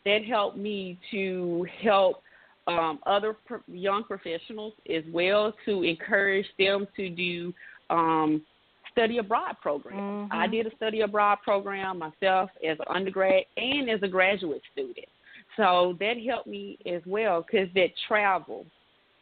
that 0.05 0.23
helped 0.25 0.57
me 0.57 0.97
to 1.11 1.65
help 1.81 2.21
um, 2.67 2.99
other 3.05 3.35
pro- 3.45 3.59
young 3.67 4.03
professionals 4.03 4.73
as 4.93 5.03
well 5.11 5.53
to 5.65 5.83
encourage 5.83 6.45
them 6.57 6.87
to 6.95 7.09
do 7.09 7.53
um, 7.89 8.43
study 8.91 9.17
abroad 9.17 9.55
programs. 9.61 10.29
I 10.31 10.47
did 10.47 10.67
a 10.67 10.75
study 10.75 11.01
abroad 11.01 11.39
program 11.43 11.99
myself 11.99 12.49
as 12.67 12.77
an 12.79 12.85
undergrad 12.93 13.43
and 13.57 13.89
as 13.89 14.01
a 14.03 14.07
graduate 14.07 14.61
student. 14.73 15.07
So 15.57 15.97
that 15.99 16.15
helped 16.25 16.47
me 16.47 16.77
as 16.85 17.01
well 17.05 17.41
because 17.43 17.69
that 17.75 17.89
travel, 18.07 18.65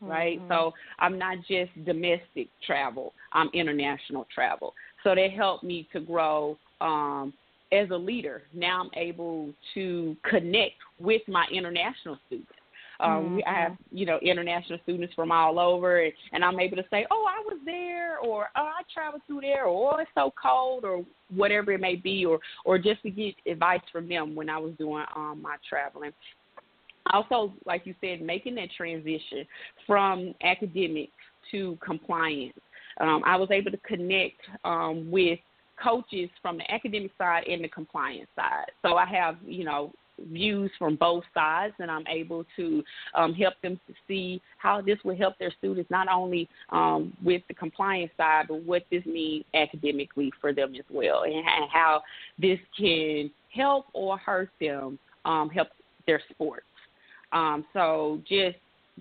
right? 0.01 0.39
So 0.49 0.73
I'm 0.99 1.17
not 1.17 1.37
just 1.47 1.71
domestic 1.85 2.49
travel, 2.65 3.13
I'm 3.33 3.49
international 3.53 4.27
travel. 4.33 4.73
So 5.03 5.15
that 5.15 5.31
helped 5.35 5.63
me 5.63 5.87
to 5.93 5.99
grow 5.99 6.57
um, 6.81 7.33
as 7.71 7.89
a 7.91 7.95
leader. 7.95 8.43
Now 8.53 8.81
I'm 8.81 8.91
able 8.95 9.53
to 9.73 10.15
connect 10.29 10.75
with 10.99 11.21
my 11.27 11.45
international 11.51 12.17
students. 12.27 12.51
Um, 12.99 13.35
we, 13.35 13.43
I 13.43 13.53
have 13.53 13.77
you 13.91 14.05
know 14.05 14.17
international 14.23 14.79
students 14.83 15.13
from 15.13 15.31
all 15.31 15.59
over, 15.59 15.99
and, 16.03 16.13
and 16.33 16.43
I'm 16.43 16.59
able 16.59 16.77
to 16.77 16.85
say, 16.89 17.05
oh, 17.11 17.25
I 17.29 17.43
was 17.45 17.59
there, 17.63 18.17
or 18.19 18.49
oh, 18.55 18.63
I 18.63 18.81
traveled 18.91 19.21
through 19.27 19.41
there, 19.41 19.65
or 19.65 19.93
oh, 19.93 19.97
it's 19.97 20.09
so 20.15 20.33
cold, 20.41 20.83
or 20.83 21.05
whatever 21.29 21.71
it 21.73 21.81
may 21.81 21.95
be, 21.95 22.25
or 22.25 22.39
or 22.65 22.79
just 22.79 23.03
to 23.03 23.11
get 23.11 23.35
advice 23.45 23.81
from 23.91 24.09
them 24.09 24.35
when 24.35 24.49
I 24.49 24.57
was 24.57 24.73
doing 24.79 25.05
um, 25.15 25.41
my 25.41 25.57
traveling. 25.69 26.11
Also, 27.13 27.53
like 27.65 27.85
you 27.85 27.93
said, 28.01 28.21
making 28.21 28.55
that 28.55 28.69
transition 28.75 29.45
from 29.85 30.33
academic 30.43 31.09
to 31.51 31.77
compliance. 31.85 32.59
Um, 32.99 33.21
I 33.25 33.35
was 33.35 33.49
able 33.51 33.71
to 33.71 33.77
connect 33.77 34.41
um, 34.65 35.09
with 35.11 35.39
coaches 35.81 36.29
from 36.41 36.57
the 36.57 36.71
academic 36.71 37.11
side 37.17 37.43
and 37.47 37.63
the 37.63 37.69
compliance 37.69 38.29
side. 38.35 38.71
So 38.81 38.95
I 38.95 39.05
have, 39.05 39.37
you 39.45 39.63
know, 39.63 39.91
views 40.31 40.71
from 40.79 40.95
both 40.95 41.23
sides, 41.33 41.73
and 41.79 41.91
I'm 41.91 42.05
able 42.07 42.43
to 42.55 42.83
um, 43.13 43.33
help 43.33 43.53
them 43.61 43.79
to 43.87 43.93
see 44.07 44.41
how 44.57 44.81
this 44.81 44.97
will 45.03 45.15
help 45.15 45.37
their 45.37 45.53
students, 45.59 45.89
not 45.91 46.07
only 46.11 46.49
um, 46.71 47.15
with 47.23 47.43
the 47.47 47.53
compliance 47.53 48.11
side, 48.17 48.45
but 48.47 48.63
what 48.63 48.83
this 48.91 49.05
means 49.05 49.45
academically 49.53 50.31
for 50.41 50.53
them 50.53 50.73
as 50.75 50.85
well, 50.89 51.23
and, 51.23 51.35
and 51.35 51.69
how 51.71 52.01
this 52.39 52.59
can 52.77 53.29
help 53.53 53.85
or 53.93 54.17
hurt 54.17 54.49
them, 54.59 54.97
um, 55.25 55.49
help 55.49 55.67
their 56.07 56.21
sports. 56.31 56.65
Um, 57.31 57.65
so 57.73 58.21
just 58.27 58.57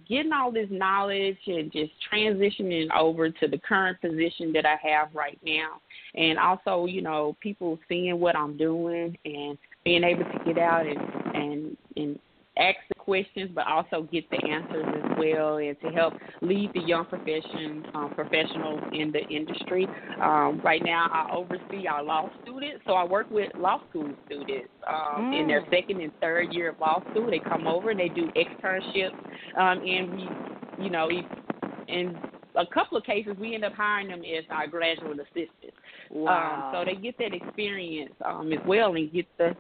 getting 0.09 0.33
all 0.33 0.53
this 0.53 0.69
knowledge 0.71 1.39
and 1.47 1.73
just 1.73 1.93
transitioning 2.13 2.89
over 2.97 3.31
to 3.31 3.49
the 3.49 3.59
current 3.59 4.01
position 4.01 4.53
that 4.53 4.67
I 4.67 4.77
have 4.83 5.09
right 5.15 5.39
now. 5.45 5.81
And 6.15 6.39
also, 6.39 6.87
you 6.87 7.03
know, 7.03 7.37
people 7.41 7.79
seeing 7.89 8.19
what 8.21 8.37
I'm 8.37 8.57
doing 8.57 9.17
and 9.25 9.57
being 9.85 10.05
able 10.05 10.25
to 10.25 10.41
get 10.45 10.59
out 10.59 10.87
and 10.87 10.99
and 11.35 11.77
and 11.97 12.19
ask 12.57 12.77
the 12.89 12.95
questions, 12.95 13.51
but 13.55 13.67
also 13.67 14.09
get 14.11 14.29
the 14.31 14.39
answers 14.49 14.87
as 14.87 15.19
well, 15.19 15.59
and 15.59 15.79
to 15.81 15.89
help 15.89 16.15
lead 16.41 16.71
the 16.75 16.81
young 16.81 17.05
profession 17.05 17.85
um, 17.95 18.13
professionals 18.15 18.81
in 18.93 19.13
the 19.13 19.21
industry. 19.29 19.87
Um, 20.21 20.61
right 20.65 20.83
now, 20.85 21.09
I 21.13 21.35
oversee 21.35 21.87
our 21.87 22.03
law 22.03 22.31
students, 22.43 22.83
so 22.87 22.95
I 22.95 23.05
work 23.05 23.31
with 23.31 23.51
law 23.57 23.81
school 23.91 24.11
students 24.27 24.69
um, 24.89 25.33
in 25.33 25.47
their 25.47 25.65
second 25.71 26.01
and 26.01 26.13
third 26.21 26.53
year 26.53 26.71
of 26.71 26.81
law 26.81 27.03
school. 27.11 27.31
They 27.31 27.39
come 27.39 27.67
over 27.67 27.91
and 27.91 28.01
they 28.01 28.09
do 28.09 28.29
externships, 28.37 29.15
um, 29.59 29.83
and 29.87 30.13
we, 30.13 30.85
you 30.85 30.91
know, 30.91 31.11
in 31.89 32.17
a 32.57 32.67
couple 32.67 32.97
of 32.97 33.05
cases, 33.05 33.37
we 33.39 33.55
end 33.55 33.65
up 33.65 33.75
hiring 33.75 34.09
them 34.09 34.21
as 34.21 34.45
our 34.51 34.67
graduate 34.67 35.19
assistants. 35.19 35.77
Wow. 36.11 36.73
Um, 36.73 36.75
so 36.75 36.91
they 36.91 37.01
get 37.01 37.19
that 37.19 37.35
experience 37.35 38.15
um, 38.25 38.53
as 38.53 38.61
well 38.67 38.95
and 38.95 39.13
get 39.13 39.27
the 39.39 39.55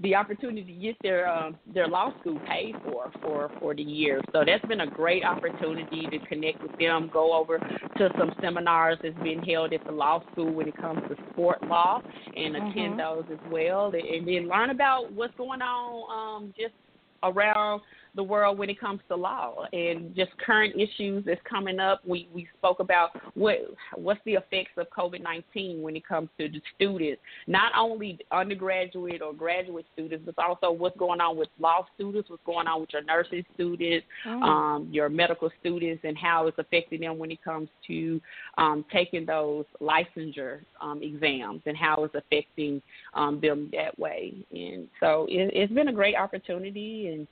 the 0.00 0.14
opportunity 0.14 0.64
to 0.64 0.72
get 0.72 0.96
their 1.02 1.28
um, 1.28 1.58
their 1.74 1.86
law 1.86 2.12
school 2.20 2.38
paid 2.48 2.74
for 2.84 3.10
for 3.22 3.50
for 3.60 3.74
the 3.74 3.82
year. 3.82 4.20
So 4.32 4.44
that's 4.44 4.64
been 4.66 4.80
a 4.80 4.86
great 4.86 5.24
opportunity 5.24 6.06
to 6.06 6.18
connect 6.20 6.62
with 6.62 6.76
them, 6.78 7.10
go 7.12 7.34
over 7.34 7.58
to 7.58 8.10
some 8.18 8.32
seminars 8.40 8.98
that's 9.02 9.16
been 9.18 9.42
held 9.42 9.72
at 9.72 9.84
the 9.86 9.92
law 9.92 10.22
school 10.32 10.52
when 10.52 10.68
it 10.68 10.76
comes 10.76 11.00
to 11.08 11.16
sport 11.32 11.62
law, 11.66 12.00
and 12.36 12.56
attend 12.56 12.94
Mhm. 12.94 12.98
those 12.98 13.24
as 13.30 13.50
well, 13.50 13.92
and 13.94 14.26
then 14.26 14.48
learn 14.48 14.70
about 14.70 15.12
what's 15.12 15.34
going 15.36 15.62
on 15.62 16.42
um, 16.42 16.54
just 16.58 16.74
around 17.22 17.82
the 18.14 18.22
world 18.22 18.58
when 18.58 18.70
it 18.70 18.80
comes 18.80 19.00
to 19.08 19.16
law 19.16 19.64
and 19.72 20.14
just 20.14 20.30
current 20.44 20.74
issues 20.74 21.24
that's 21.24 21.40
coming 21.48 21.78
up. 21.78 22.00
We 22.06 22.28
we 22.34 22.48
spoke 22.58 22.80
about 22.80 23.10
what 23.34 23.58
what's 23.94 24.20
the 24.24 24.34
effects 24.34 24.72
of 24.76 24.86
COVID 24.90 25.22
nineteen 25.22 25.82
when 25.82 25.96
it 25.96 26.06
comes 26.06 26.28
to 26.38 26.48
the 26.48 26.60
students, 26.74 27.20
not 27.46 27.72
only 27.76 28.18
undergraduate 28.32 29.22
or 29.22 29.32
graduate 29.32 29.86
students, 29.92 30.24
but 30.26 30.44
also 30.44 30.70
what's 30.70 30.96
going 30.96 31.20
on 31.20 31.36
with 31.36 31.48
law 31.58 31.86
students, 31.94 32.30
what's 32.30 32.42
going 32.44 32.66
on 32.66 32.80
with 32.80 32.90
your 32.92 33.04
nursing 33.04 33.44
students, 33.54 34.06
mm. 34.26 34.42
um, 34.42 34.88
your 34.90 35.08
medical 35.08 35.50
students, 35.60 36.02
and 36.04 36.16
how 36.16 36.46
it's 36.46 36.58
affecting 36.58 37.00
them 37.00 37.18
when 37.18 37.30
it 37.30 37.42
comes 37.42 37.68
to 37.86 38.20
um, 38.58 38.84
taking 38.92 39.24
those 39.24 39.64
licensure 39.80 40.60
um, 40.80 41.02
exams 41.02 41.62
and 41.66 41.76
how 41.76 42.04
it's 42.04 42.14
affecting 42.14 42.82
um, 43.14 43.40
them 43.40 43.70
that 43.72 43.98
way. 43.98 44.34
And 44.52 44.88
so 45.00 45.26
it, 45.28 45.50
it's 45.54 45.72
been 45.72 45.88
a 45.88 45.92
great 45.92 46.16
opportunity 46.16 47.08
and 47.08 47.26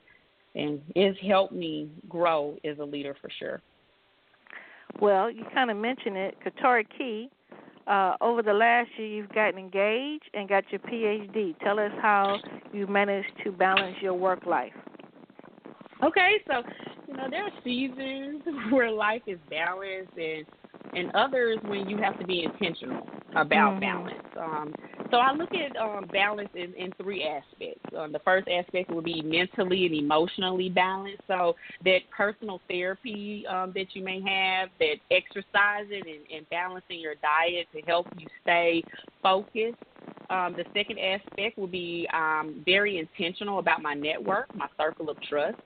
and 0.59 0.81
it's 0.95 1.19
helped 1.25 1.53
me 1.53 1.89
grow 2.07 2.57
as 2.63 2.77
a 2.79 2.83
leader 2.83 3.15
for 3.21 3.29
sure. 3.39 3.61
Well, 5.01 5.31
you 5.31 5.45
kind 5.53 5.71
of 5.71 5.77
mentioned 5.77 6.17
it, 6.17 6.35
Katori 6.43 6.85
Key. 6.97 7.29
Uh, 7.87 8.15
over 8.21 8.43
the 8.43 8.53
last 8.53 8.89
year, 8.97 9.07
you've 9.07 9.29
gotten 9.29 9.57
engaged 9.57 10.29
and 10.33 10.47
got 10.47 10.63
your 10.71 10.79
PhD. 10.81 11.57
Tell 11.59 11.79
us 11.79 11.91
how 12.01 12.37
you 12.73 12.85
managed 12.85 13.31
to 13.43 13.51
balance 13.51 13.95
your 14.01 14.13
work 14.13 14.45
life. 14.45 14.73
Okay, 16.03 16.35
so 16.47 16.61
you 17.07 17.13
know 17.15 17.27
there 17.29 17.45
are 17.45 17.51
seasons 17.63 18.43
where 18.71 18.91
life 18.91 19.21
is 19.27 19.39
balanced, 19.49 20.13
and 20.17 20.45
and 20.93 21.11
others 21.15 21.57
when 21.65 21.89
you 21.89 21.97
have 21.97 22.17
to 22.19 22.25
be 22.25 22.43
intentional 22.43 23.07
about 23.35 23.73
mm-hmm. 23.73 23.79
balance. 23.79 24.23
Um, 24.39 24.73
so 25.11 25.17
I 25.17 25.33
look 25.33 25.49
at 25.53 25.75
um, 25.77 26.05
balance 26.11 26.49
in, 26.55 26.73
in 26.73 26.91
three 27.01 27.23
aspects. 27.23 27.81
Um, 27.97 28.11
the 28.11 28.19
first 28.19 28.47
aspect 28.47 28.91
will 28.91 29.01
be 29.01 29.21
mentally 29.21 29.85
and 29.85 29.95
emotionally 29.95 30.69
balanced. 30.69 31.21
So 31.27 31.55
that 31.83 31.99
personal 32.15 32.61
therapy 32.69 33.45
um, 33.47 33.71
that 33.75 33.87
you 33.93 34.03
may 34.03 34.21
have, 34.21 34.69
that 34.79 34.95
exercising 35.11 36.03
and, 36.05 36.37
and 36.37 36.49
balancing 36.49 36.99
your 36.99 37.15
diet 37.15 37.67
to 37.75 37.81
help 37.81 38.07
you 38.17 38.27
stay 38.43 38.83
focused. 39.21 39.77
Um, 40.29 40.55
the 40.55 40.65
second 40.75 40.99
aspect 40.99 41.57
will 41.57 41.67
be 41.67 42.07
um, 42.13 42.61
very 42.65 42.99
intentional 42.99 43.59
about 43.59 43.81
my 43.81 43.95
network, 43.95 44.53
my 44.55 44.67
circle 44.77 45.09
of 45.09 45.19
trust, 45.23 45.57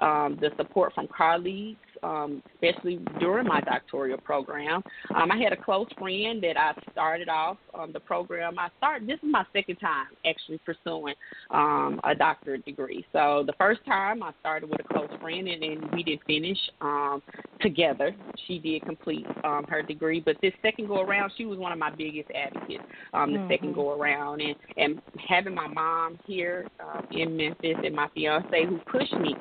um, 0.00 0.38
the 0.40 0.50
support 0.56 0.94
from 0.94 1.06
colleagues, 1.14 1.78
um, 2.02 2.42
especially 2.54 3.00
during 3.20 3.46
my 3.46 3.60
doctoral 3.60 4.18
program. 4.18 4.82
Um, 5.14 5.30
I 5.30 5.36
had 5.36 5.52
a 5.52 5.56
close 5.56 5.86
friend 5.98 6.42
that 6.42 6.56
I 6.58 6.72
started 6.92 7.28
off 7.28 7.56
um, 7.74 7.92
the 7.92 8.00
program. 8.00 8.58
I 8.58 8.68
started. 8.78 9.08
This 9.08 9.18
is 9.22 9.30
my 9.30 9.44
second 9.52 9.76
time 9.76 10.06
actually 10.28 10.58
pursuing 10.64 11.14
um, 11.50 12.00
a 12.04 12.14
doctorate 12.14 12.64
degree. 12.64 13.04
So 13.12 13.44
the 13.46 13.54
first 13.58 13.84
time 13.86 14.22
I 14.22 14.32
started 14.40 14.70
with 14.70 14.80
a 14.80 14.94
close 14.94 15.10
friend, 15.20 15.48
and 15.48 15.62
then 15.62 15.90
we 15.92 16.02
did 16.02 16.20
finish 16.26 16.58
um, 16.80 17.22
together. 17.60 18.14
She 18.46 18.58
did 18.58 18.82
complete 18.82 19.26
um, 19.44 19.64
her 19.68 19.82
degree, 19.82 20.20
but 20.20 20.36
this 20.42 20.52
second 20.62 20.88
go 20.88 21.00
around, 21.00 21.32
she 21.36 21.46
was 21.46 21.58
one 21.58 21.72
of 21.72 21.78
my 21.78 21.90
biggest 21.90 22.30
advocates. 22.30 22.84
Um, 23.12 23.32
the 23.32 23.38
mm-hmm. 23.38 23.50
second 23.50 23.74
go 23.74 23.98
around, 23.98 24.40
and 24.40 24.54
and 24.76 25.00
having 25.28 25.54
my 25.54 25.66
mom 25.68 26.18
here 26.26 26.68
uh, 26.80 27.02
in 27.10 27.36
Memphis 27.36 27.76
and 27.84 27.94
my 27.94 28.08
fiance 28.14 28.64
who 28.66 28.78
pushed 28.90 29.14
me 29.14 29.34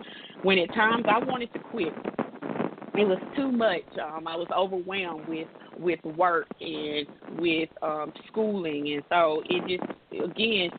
when 0.44 0.60
at 0.60 0.74
times 0.74 1.06
I 1.10 1.24
wanted 1.24 1.52
to 1.54 1.60
quit 1.60 1.94
it 2.98 3.08
was 3.08 3.20
too 3.36 3.52
much. 3.52 3.84
Um, 4.02 4.28
I 4.28 4.36
was 4.36 4.48
overwhelmed 4.56 5.28
with 5.28 5.48
with 5.78 6.04
work 6.18 6.48
and 6.62 7.06
with 7.38 7.70
um, 7.82 8.14
schooling, 8.28 8.94
and 8.94 9.04
so 9.10 9.44
it 9.50 9.68
just 9.68 9.92
again 10.32 10.72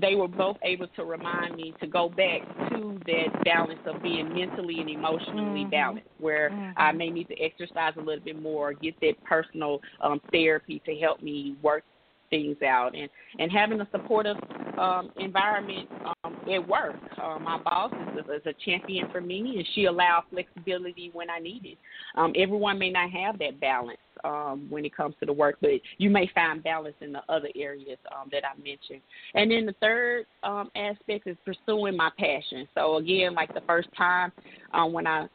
they 0.00 0.14
were 0.14 0.28
both 0.28 0.56
able 0.64 0.88
to 0.96 1.04
remind 1.04 1.56
me 1.56 1.72
to 1.80 1.86
go 1.86 2.08
back 2.08 2.40
to 2.70 2.98
that 3.06 3.44
balance 3.44 3.78
of 3.86 4.02
being 4.02 4.34
mentally 4.34 4.80
and 4.80 4.90
emotionally 4.90 5.60
mm-hmm. 5.60 5.70
balanced, 5.70 6.08
where 6.18 6.50
mm-hmm. 6.50 6.72
I 6.76 6.92
may 6.92 7.10
need 7.10 7.28
to 7.28 7.40
exercise 7.40 7.92
a 7.96 8.00
little 8.00 8.24
bit 8.24 8.40
more, 8.40 8.72
get 8.72 8.98
that 9.00 9.22
personal 9.24 9.80
um, 10.00 10.20
therapy 10.32 10.82
to 10.86 10.94
help 10.96 11.22
me 11.22 11.56
work 11.62 11.84
things 12.30 12.56
out 12.62 12.94
and 12.94 13.08
and 13.38 13.50
having 13.50 13.80
a 13.80 13.88
supportive 13.90 14.36
um 14.78 15.10
environment 15.16 15.88
um 16.24 16.36
at 16.52 16.68
work. 16.68 16.96
Uh, 17.22 17.38
my 17.38 17.58
boss 17.58 17.92
is, 18.18 18.24
is 18.26 18.42
a 18.46 18.52
champion 18.64 19.08
for 19.10 19.20
me 19.20 19.54
and 19.56 19.66
she 19.74 19.86
allowed 19.86 20.24
flexibility 20.30 21.10
when 21.12 21.30
i 21.30 21.38
needed 21.38 21.76
um 22.16 22.32
everyone 22.36 22.78
may 22.78 22.90
not 22.90 23.10
have 23.10 23.38
that 23.38 23.58
balance 23.60 23.98
um 24.24 24.66
when 24.68 24.84
it 24.84 24.94
comes 24.94 25.14
to 25.20 25.26
the 25.26 25.32
work 25.32 25.56
but 25.60 25.70
you 25.98 26.10
may 26.10 26.30
find 26.34 26.62
balance 26.62 26.96
in 27.00 27.12
the 27.12 27.20
other 27.28 27.48
areas 27.56 27.98
um 28.12 28.28
that 28.32 28.42
i 28.44 28.56
mentioned. 28.56 29.00
And 29.34 29.50
then 29.50 29.66
the 29.66 29.74
third 29.80 30.26
um 30.42 30.70
aspect 30.76 31.26
is 31.26 31.36
pursuing 31.44 31.96
my 31.96 32.10
passion. 32.18 32.68
So 32.74 32.96
again 32.96 33.34
like 33.34 33.52
the 33.54 33.62
first 33.66 33.88
time 33.96 34.32
um 34.72 34.92
when 34.92 35.06
i 35.06 35.26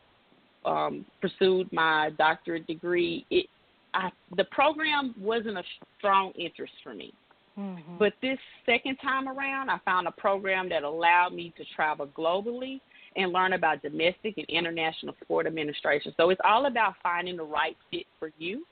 um 0.65 1.05
pursued 1.21 1.71
my 1.71 2.11
doctorate 2.17 2.67
degree 2.67 3.25
it 3.29 3.47
I 3.93 4.09
the 4.35 4.45
program 4.45 5.15
wasn't 5.19 5.57
a 5.57 5.63
strong 5.97 6.31
interest 6.37 6.73
for 6.83 6.93
me. 6.93 7.13
Mm-hmm. 7.57 7.97
But 7.97 8.13
this 8.21 8.37
second 8.65 8.97
time 8.97 9.27
around, 9.27 9.69
I 9.69 9.79
found 9.83 10.07
a 10.07 10.11
program 10.11 10.69
that 10.69 10.83
allowed 10.83 11.33
me 11.33 11.53
to 11.57 11.63
travel 11.75 12.07
globally 12.07 12.79
and 13.15 13.33
learn 13.33 13.53
about 13.53 13.81
domestic 13.81 14.37
and 14.37 14.45
international 14.47 15.13
sport 15.21 15.45
administration. 15.45 16.13
So 16.15 16.29
it's 16.29 16.39
all 16.45 16.67
about 16.67 16.93
finding 17.03 17.35
the 17.35 17.43
right 17.43 17.75
fit 17.91 18.05
for 18.17 18.31
you 18.37 18.65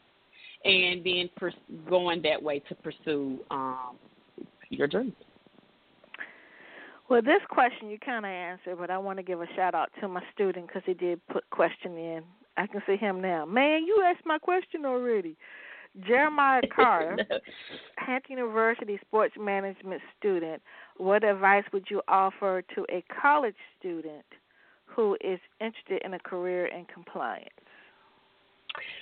and 0.63 1.03
then 1.03 1.30
pers- 1.36 1.53
going 1.89 2.22
that 2.24 2.41
way 2.41 2.59
to 2.59 2.76
pursue 2.76 3.39
um, 3.51 3.97
your 4.70 4.88
dreams. 4.88 5.13
Well, 7.09 7.22
this 7.22 7.41
question 7.49 7.89
you 7.89 7.97
kind 7.99 8.26
of 8.26 8.32
answered, 8.32 8.78
but 8.78 8.89
I 8.89 8.97
want 8.97 9.18
to 9.18 9.24
give 9.24 9.41
a 9.41 9.47
shout 9.55 9.74
out 9.74 9.89
to 10.01 10.07
my 10.07 10.22
student 10.34 10.68
because 10.68 10.84
he 10.86 10.93
did 10.93 11.26
put 11.28 11.49
question 11.49 11.97
in 11.97 12.24
I 12.57 12.67
can 12.67 12.81
see 12.87 12.97
him 12.97 13.21
now. 13.21 13.45
Man, 13.45 13.83
you 13.85 14.03
asked 14.05 14.25
my 14.25 14.39
question 14.39 14.85
already. 14.85 15.37
Jeremiah 16.05 16.61
Carter, 16.75 17.17
Hampton 17.97 18.37
University 18.37 18.99
sports 19.05 19.35
management 19.39 20.01
student. 20.17 20.61
What 20.97 21.23
advice 21.23 21.63
would 21.71 21.85
you 21.89 22.01
offer 22.07 22.63
to 22.75 22.85
a 22.89 23.03
college 23.21 23.55
student 23.79 24.25
who 24.85 25.15
is 25.21 25.39
interested 25.61 26.01
in 26.03 26.13
a 26.13 26.19
career 26.19 26.67
in 26.67 26.85
compliance? 26.85 27.49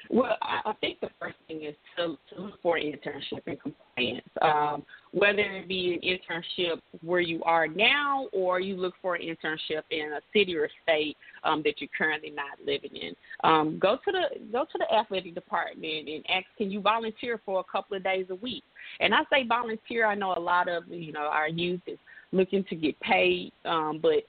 Well, 0.09 0.37
I 0.41 0.73
think 0.81 0.99
the 0.99 1.09
first 1.19 1.35
thing 1.47 1.63
is 1.63 1.75
to, 1.97 2.17
to 2.33 2.41
look 2.41 2.61
for 2.61 2.77
an 2.77 2.83
internship 2.83 3.41
in 3.47 3.57
compliance, 3.57 4.27
um, 4.41 4.83
whether 5.11 5.39
it 5.39 5.67
be 5.67 5.93
an 5.93 6.01
internship 6.01 6.81
where 7.01 7.21
you 7.21 7.41
are 7.43 7.67
now 7.67 8.27
or 8.31 8.59
you 8.59 8.75
look 8.75 8.93
for 9.01 9.15
an 9.15 9.21
internship 9.21 9.83
in 9.89 10.13
a 10.13 10.21
city 10.33 10.55
or 10.55 10.69
state 10.83 11.17
um, 11.43 11.61
that 11.63 11.75
you're 11.79 11.89
currently 11.97 12.29
not 12.29 12.59
living 12.65 12.95
in. 12.95 13.15
Um, 13.43 13.79
go 13.79 13.97
to 13.97 14.11
the 14.11 14.39
go 14.51 14.65
to 14.65 14.77
the 14.77 14.93
athletic 14.93 15.33
department 15.33 16.07
and 16.07 16.23
ask, 16.29 16.45
can 16.57 16.71
you 16.71 16.81
volunteer 16.81 17.41
for 17.45 17.59
a 17.59 17.71
couple 17.71 17.97
of 17.97 18.03
days 18.03 18.27
a 18.29 18.35
week? 18.35 18.63
And 18.99 19.13
I 19.13 19.19
say 19.31 19.45
volunteer. 19.47 20.05
I 20.05 20.15
know 20.15 20.33
a 20.35 20.39
lot 20.39 20.69
of 20.69 20.87
you 20.87 21.11
know 21.11 21.27
our 21.31 21.49
youth 21.49 21.81
is 21.87 21.97
looking 22.31 22.63
to 22.65 22.75
get 22.75 22.99
paid, 22.99 23.51
um, 23.65 23.99
but 24.01 24.23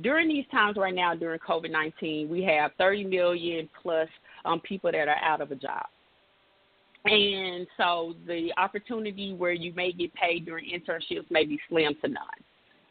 during 0.00 0.28
these 0.28 0.46
times 0.50 0.76
right 0.76 0.94
now 0.94 1.14
during 1.14 1.38
COVID 1.40 1.70
19, 1.70 2.28
we 2.28 2.42
have 2.44 2.72
30 2.78 3.04
million 3.04 3.68
plus 3.82 4.08
um, 4.44 4.60
people 4.60 4.90
that 4.92 5.08
are 5.08 5.22
out 5.22 5.40
of 5.40 5.50
a 5.50 5.56
job. 5.56 5.84
And 7.04 7.66
so 7.76 8.14
the 8.26 8.52
opportunity 8.56 9.32
where 9.32 9.52
you 9.52 9.72
may 9.74 9.92
get 9.92 10.14
paid 10.14 10.46
during 10.46 10.66
internships 10.66 11.30
may 11.30 11.44
be 11.44 11.58
slim 11.68 11.94
to 12.02 12.08
none. 12.08 12.24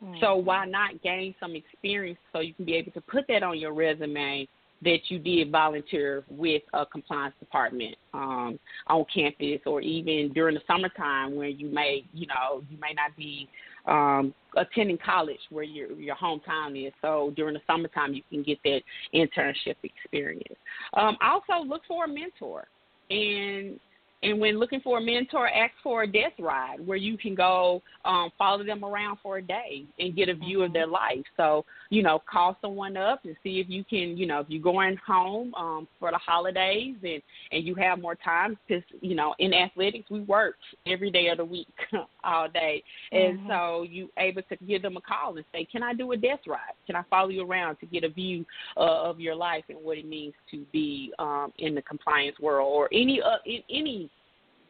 Mm-hmm. 0.04 0.16
So 0.20 0.36
why 0.36 0.66
not 0.66 1.02
gain 1.02 1.34
some 1.40 1.56
experience 1.56 2.20
so 2.34 2.40
you 2.40 2.54
can 2.54 2.66
be 2.66 2.76
able 2.76 2.92
to 2.94 3.02
put 3.02 3.26
that 3.30 3.44
on 3.44 3.58
your 3.58 3.74
resume 3.74 4.48
that 4.84 4.98
you 5.10 5.20
did 5.20 5.52
volunteer 5.52 6.24
with 6.30 6.64
a 6.74 6.86
compliance 6.86 7.36
department 7.40 7.96
um, 8.14 8.60
on 8.88 9.06
campus 9.14 9.62
or 9.66 9.80
even 9.80 10.34
during 10.34 10.56
the 10.56 10.62
summertime 10.66 11.36
when 11.36 11.58
you 11.58 11.70
may, 11.70 12.04
you 12.14 12.26
know, 12.26 12.64
you 12.70 12.78
may 12.80 12.94
not 12.94 13.16
be 13.16 13.48
um, 13.86 14.34
attending 14.58 14.98
college 14.98 15.40
where 15.50 15.64
your 15.64 15.92
your 15.94 16.16
hometown 16.16 16.88
is. 16.88 16.94
So 17.02 17.34
during 17.36 17.54
the 17.54 17.62
summertime, 17.68 18.14
you 18.14 18.22
can 18.30 18.44
get 18.44 18.60
that 18.64 18.82
internship 19.14 19.76
experience. 19.84 20.58
Um, 20.94 21.18
also, 21.22 21.64
look 21.66 21.82
for 21.88 22.06
a 22.06 22.08
mentor, 22.08 22.68
and 23.10 23.80
and 24.24 24.40
when 24.40 24.60
looking 24.60 24.82
for 24.82 25.00
a 25.00 25.02
mentor, 25.02 25.48
ask 25.48 25.74
for 25.82 26.04
a 26.04 26.08
death 26.08 26.34
ride 26.40 26.86
where 26.86 26.98
you 26.98 27.18
can 27.18 27.34
go 27.34 27.82
um, 28.06 28.32
follow 28.38 28.64
them 28.64 28.86
around 28.86 29.18
for 29.24 29.38
a 29.38 29.42
day 29.42 29.86
and 29.98 30.16
get 30.16 30.30
a 30.30 30.36
view 30.36 30.62
of 30.62 30.74
their 30.74 30.86
life. 30.86 31.24
So, 31.38 31.66
you 31.90 32.04
know, 32.04 32.22
call 32.32 32.56
someone 32.62 32.98
up 32.98 33.26
and 33.26 33.36
see 33.44 33.60
if 33.60 33.68
you 33.68 33.84
can, 33.84 34.16
you 34.18 34.28
know, 34.28 34.40
if 34.40 34.48
you're 34.50 34.62
going 34.62 34.98
home 35.06 35.54
um, 35.56 35.88
for 36.00 36.12
the 36.12 36.20
holidays 36.20 36.96
and, 37.04 37.22
and 37.52 37.66
you 37.66 37.74
have 37.76 38.00
more 38.00 38.16
time 38.16 38.58
because, 38.68 38.84
you 39.02 39.16
know, 39.16 39.34
in 39.40 39.56
athletics, 39.56 40.10
we 40.12 40.22
work 40.22 40.56
every 40.86 41.10
day 41.10 41.30
of 41.30 41.38
the 41.38 41.46
week 41.46 41.68
all 42.24 42.48
day. 42.48 42.84
And 43.12 43.40
mm-hmm. 43.40 43.50
so 43.50 43.84
you 43.90 44.10
able 44.18 44.44
to 44.44 44.56
give 44.68 44.84
them 44.84 44.98
a 44.98 45.02
call 45.02 45.36
and 45.36 45.46
say, 45.52 45.66
can 45.66 45.82
I 45.82 45.94
do 45.94 46.12
a 46.12 46.18
death 46.18 46.42
ride? 46.48 46.60
Can 46.86 46.96
I 46.96 47.04
follow 47.10 47.30
you 47.30 47.44
around 47.44 47.78
to 47.78 47.88
get 47.88 48.04
a 48.04 48.10
view 48.10 48.46
uh, 48.78 49.02
of 49.02 49.20
your 49.20 49.36
life 49.36 49.64
and 49.70 49.80
what 49.82 49.98
it 49.98 50.06
means 50.06 50.34
to 50.52 50.64
be 50.72 51.12
um, 51.18 51.52
in 51.58 51.74
the 51.74 51.82
compliance 51.82 52.40
world 52.40 52.70
or 52.72 52.88
any 52.92 53.20
uh, 53.20 53.38
in 53.46 53.62
any 53.70 54.11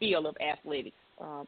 field 0.02 0.26
of 0.26 0.36
athletics. 0.42 0.98
Um, 1.22 1.48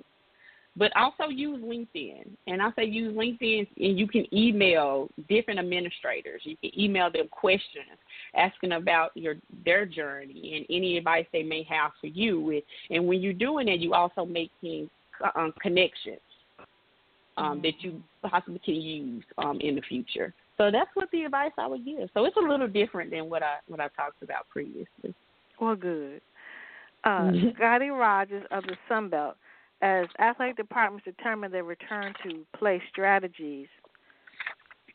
but 0.75 0.91
also 0.95 1.29
use 1.29 1.61
LinkedIn. 1.61 2.29
And 2.47 2.61
I 2.61 2.69
say 2.75 2.85
use 2.85 3.15
LinkedIn, 3.15 3.67
and 3.77 3.99
you 3.99 4.07
can 4.07 4.25
email 4.33 5.07
different 5.29 5.59
administrators. 5.59 6.41
You 6.45 6.57
can 6.57 6.79
email 6.79 7.11
them 7.11 7.27
questions 7.29 7.85
asking 8.35 8.71
about 8.71 9.11
your 9.15 9.35
their 9.65 9.85
journey 9.85 10.55
and 10.55 10.65
any 10.75 10.97
advice 10.97 11.25
they 11.31 11.43
may 11.43 11.63
have 11.69 11.91
for 12.01 12.07
you. 12.07 12.61
And 12.89 13.07
when 13.07 13.21
you're 13.21 13.33
doing 13.33 13.67
it, 13.67 13.79
you 13.79 13.93
also 13.93 14.25
making 14.25 14.89
um, 15.35 15.53
connections 15.61 16.19
um, 17.37 17.61
that 17.61 17.73
you 17.81 18.01
possibly 18.23 18.59
can 18.63 18.75
use 18.75 19.23
um, 19.37 19.59
in 19.61 19.75
the 19.75 19.81
future. 19.81 20.33
So 20.57 20.69
that's 20.71 20.89
what 20.93 21.09
the 21.11 21.23
advice 21.23 21.51
I 21.57 21.67
would 21.67 21.85
give. 21.85 22.09
So 22.13 22.25
it's 22.25 22.37
a 22.37 22.39
little 22.39 22.67
different 22.67 23.11
than 23.11 23.29
what 23.29 23.43
I 23.43 23.57
what 23.67 23.79
I 23.79 23.89
talked 23.89 24.21
about 24.21 24.47
previously. 24.49 25.13
Well, 25.59 25.75
good. 25.75 26.21
Uh, 27.03 27.09
mm-hmm. 27.09 27.49
Scotty 27.55 27.89
Rogers 27.89 28.43
of 28.51 28.63
the 28.63 28.75
Sun 28.87 29.09
Belt, 29.09 29.35
as 29.81 30.07
athletic 30.19 30.55
departments 30.55 31.05
determine 31.05 31.51
their 31.51 31.63
return 31.63 32.13
to 32.23 32.45
play 32.57 32.81
strategies, 32.89 33.67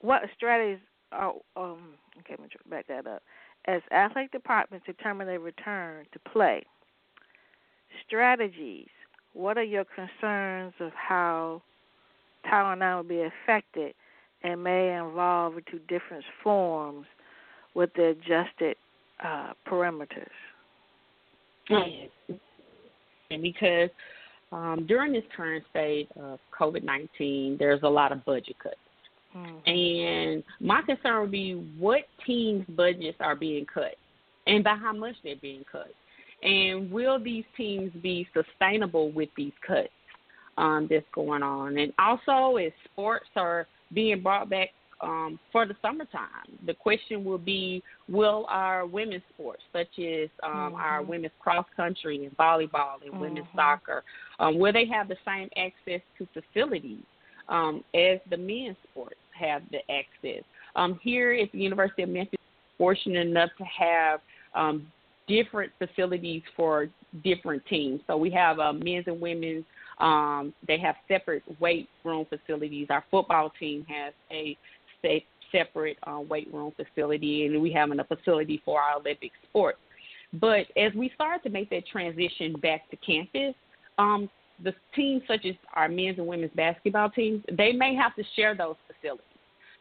what 0.00 0.22
strategies? 0.36 0.82
Are, 1.10 1.32
um, 1.56 1.94
okay, 2.20 2.36
let 2.38 2.40
me 2.40 2.48
back 2.68 2.86
that 2.88 3.06
up. 3.06 3.22
As 3.66 3.80
athletic 3.90 4.30
departments 4.30 4.84
determine 4.86 5.26
their 5.26 5.40
return 5.40 6.04
to 6.12 6.18
play, 6.30 6.64
strategies. 8.06 8.88
What 9.32 9.56
are 9.56 9.62
your 9.62 9.84
concerns 9.84 10.74
of 10.80 10.92
how 10.92 11.62
Title 12.48 12.72
IX 12.72 12.96
will 12.96 13.02
be 13.02 13.22
affected 13.22 13.94
and 14.42 14.62
may 14.62 14.98
evolve 14.98 15.56
into 15.56 15.78
different 15.86 16.24
forms 16.42 17.06
with 17.74 17.90
the 17.94 18.08
adjusted 18.08 18.76
uh, 19.24 19.52
parameters. 19.66 20.28
And 23.30 23.42
because 23.42 23.90
um, 24.52 24.86
during 24.88 25.12
this 25.12 25.24
current 25.36 25.64
state 25.70 26.08
of 26.18 26.38
COVID 26.58 26.82
19, 26.82 27.56
there's 27.58 27.82
a 27.82 27.88
lot 27.88 28.12
of 28.12 28.24
budget 28.24 28.56
cuts. 28.62 28.76
Mm-hmm. 29.36 29.68
And 29.68 30.44
my 30.60 30.80
concern 30.82 31.22
would 31.22 31.30
be 31.30 31.52
what 31.78 32.02
teams' 32.26 32.64
budgets 32.70 33.18
are 33.20 33.36
being 33.36 33.66
cut 33.72 33.96
and 34.46 34.64
by 34.64 34.74
how 34.74 34.92
much 34.92 35.14
they're 35.22 35.36
being 35.36 35.64
cut. 35.70 35.92
And 36.42 36.90
will 36.90 37.22
these 37.22 37.44
teams 37.56 37.92
be 38.02 38.26
sustainable 38.32 39.10
with 39.10 39.28
these 39.36 39.52
cuts 39.66 39.88
um, 40.56 40.86
that's 40.88 41.04
going 41.12 41.42
on? 41.42 41.76
And 41.76 41.92
also, 41.98 42.56
as 42.56 42.72
sports 42.90 43.28
are 43.36 43.66
being 43.92 44.22
brought 44.22 44.48
back 44.48 44.70
um, 45.00 45.38
for 45.52 45.66
the 45.66 45.74
summertime. 45.80 46.58
The 46.66 46.74
question 46.74 47.24
will 47.24 47.38
be 47.38 47.82
Will 48.08 48.46
our 48.48 48.86
women's 48.86 49.22
sports, 49.34 49.62
such 49.72 49.98
as 49.98 50.28
um, 50.42 50.52
mm-hmm. 50.52 50.74
our 50.76 51.02
women's 51.02 51.32
cross 51.40 51.66
country 51.76 52.24
and 52.24 52.36
volleyball 52.36 53.02
and 53.02 53.12
mm-hmm. 53.12 53.20
women's 53.20 53.46
soccer, 53.54 54.02
um, 54.38 54.58
will 54.58 54.72
they 54.72 54.86
have 54.86 55.08
the 55.08 55.16
same 55.26 55.48
access 55.56 56.00
to 56.18 56.26
facilities 56.32 57.04
um, 57.48 57.84
as 57.94 58.18
the 58.30 58.36
men's 58.36 58.76
sports 58.90 59.16
have 59.38 59.62
the 59.70 59.78
access? 59.90 60.42
Um, 60.76 60.98
here 61.02 61.32
at 61.32 61.50
the 61.52 61.58
University 61.58 62.02
of 62.02 62.08
Memphis, 62.08 62.38
fortunate 62.76 63.26
enough 63.26 63.50
to 63.58 63.64
have 63.64 64.20
um, 64.54 64.90
different 65.26 65.72
facilities 65.78 66.42
for 66.56 66.88
different 67.24 67.64
teams. 67.66 68.00
So 68.06 68.16
we 68.16 68.30
have 68.30 68.58
a 68.58 68.72
men's 68.72 69.04
and 69.06 69.20
women's 69.20 69.64
um, 69.98 70.54
they 70.66 70.78
have 70.78 70.94
separate 71.08 71.42
weight 71.60 71.88
room 72.04 72.24
facilities. 72.28 72.86
Our 72.90 73.04
football 73.10 73.50
team 73.58 73.84
has 73.88 74.14
a 74.30 74.56
separate 75.52 75.98
uh, 76.06 76.20
weight 76.20 76.52
room 76.52 76.72
facility, 76.76 77.46
and 77.46 77.60
we 77.60 77.72
have 77.72 77.90
a 77.90 78.04
facility 78.04 78.60
for 78.64 78.80
our 78.80 78.96
Olympic 78.96 79.32
sports. 79.48 79.78
But 80.34 80.66
as 80.76 80.92
we 80.94 81.10
start 81.14 81.42
to 81.44 81.48
make 81.50 81.70
that 81.70 81.86
transition 81.86 82.54
back 82.60 82.90
to 82.90 82.96
campus, 82.96 83.54
um, 83.98 84.28
the 84.62 84.74
teams 84.94 85.22
such 85.26 85.46
as 85.46 85.54
our 85.74 85.88
men's 85.88 86.18
and 86.18 86.26
women's 86.26 86.52
basketball 86.54 87.10
teams, 87.10 87.42
they 87.56 87.72
may 87.72 87.94
have 87.94 88.14
to 88.16 88.24
share 88.36 88.54
those 88.54 88.76
facilities 88.86 89.24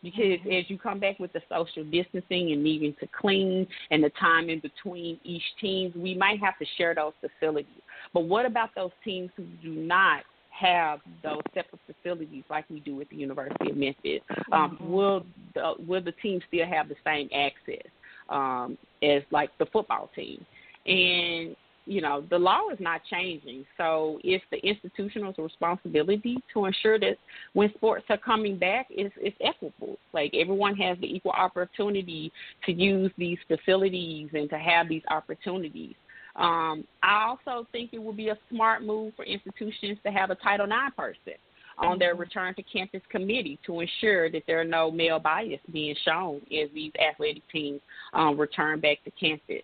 because 0.03 0.39
mm-hmm. 0.39 0.51
as 0.51 0.69
you 0.69 0.77
come 0.77 0.99
back 0.99 1.19
with 1.19 1.33
the 1.33 1.41
social 1.49 1.83
distancing 1.83 2.51
and 2.51 2.63
needing 2.63 2.95
to 2.99 3.07
clean 3.19 3.67
and 3.91 4.03
the 4.03 4.11
time 4.11 4.49
in 4.49 4.59
between 4.59 5.19
each 5.23 5.43
teams, 5.59 5.93
we 5.95 6.15
might 6.15 6.39
have 6.39 6.57
to 6.59 6.65
share 6.77 6.93
those 6.93 7.13
facilities. 7.19 7.81
But 8.13 8.21
what 8.21 8.45
about 8.45 8.69
those 8.75 8.91
teams 9.03 9.31
who 9.35 9.43
do 9.61 9.69
not 9.69 10.23
have 10.59 10.99
those 11.23 11.41
separate 11.53 11.81
facilities 11.85 12.43
like 12.49 12.65
we 12.69 12.79
do 12.79 12.99
at 13.01 13.09
the 13.09 13.15
University 13.15 13.69
of 13.69 13.77
Memphis? 13.77 14.21
Um, 14.51 14.71
mm-hmm. 14.71 14.91
Will 14.91 15.25
the, 15.53 15.73
will 15.87 16.01
the 16.01 16.13
team 16.13 16.41
still 16.47 16.65
have 16.65 16.89
the 16.89 16.95
same 17.05 17.29
access 17.33 17.87
um, 18.29 18.77
as 19.03 19.21
like 19.31 19.49
the 19.59 19.65
football 19.67 20.09
team? 20.15 20.45
And 20.85 21.55
you 21.87 22.01
know, 22.01 22.23
the 22.29 22.37
law 22.37 22.69
is 22.71 22.79
not 22.81 23.01
changing. 23.09 23.65
So 23.77 24.19
it's 24.23 24.43
the 24.51 24.57
institutional's 24.57 25.37
responsibility 25.37 26.37
to 26.53 26.65
ensure 26.65 26.99
that 26.99 27.15
when 27.53 27.73
sports 27.75 28.05
are 28.09 28.17
coming 28.17 28.57
back, 28.57 28.87
it's, 28.89 29.15
it's 29.17 29.37
equitable. 29.41 29.97
Like 30.13 30.33
everyone 30.35 30.75
has 30.75 30.97
the 30.99 31.07
equal 31.07 31.31
opportunity 31.31 32.31
to 32.65 32.73
use 32.73 33.11
these 33.17 33.37
facilities 33.47 34.29
and 34.33 34.49
to 34.49 34.57
have 34.57 34.89
these 34.89 35.03
opportunities. 35.09 35.95
Um, 36.37 36.85
I 37.01 37.25
also 37.27 37.67
think 37.71 37.91
it 37.93 38.01
would 38.01 38.17
be 38.17 38.29
a 38.29 38.37
smart 38.49 38.83
move 38.83 39.13
for 39.15 39.25
institutions 39.25 39.97
to 40.05 40.11
have 40.11 40.29
a 40.29 40.35
Title 40.35 40.67
IX 40.67 40.95
person 40.95 41.33
on 41.79 41.99
their 41.99 42.11
mm-hmm. 42.11 42.21
return 42.21 42.55
to 42.55 42.63
campus 42.63 43.01
committee 43.09 43.59
to 43.65 43.79
ensure 43.79 44.29
that 44.31 44.43
there 44.47 44.59
are 44.59 44.65
no 44.65 44.91
male 44.91 45.19
bias 45.19 45.59
being 45.71 45.95
shown 46.05 46.37
as 46.45 46.69
these 46.73 46.91
athletic 46.99 47.43
teams 47.51 47.81
um, 48.13 48.39
return 48.39 48.79
back 48.79 48.97
to 49.03 49.11
campus. 49.11 49.63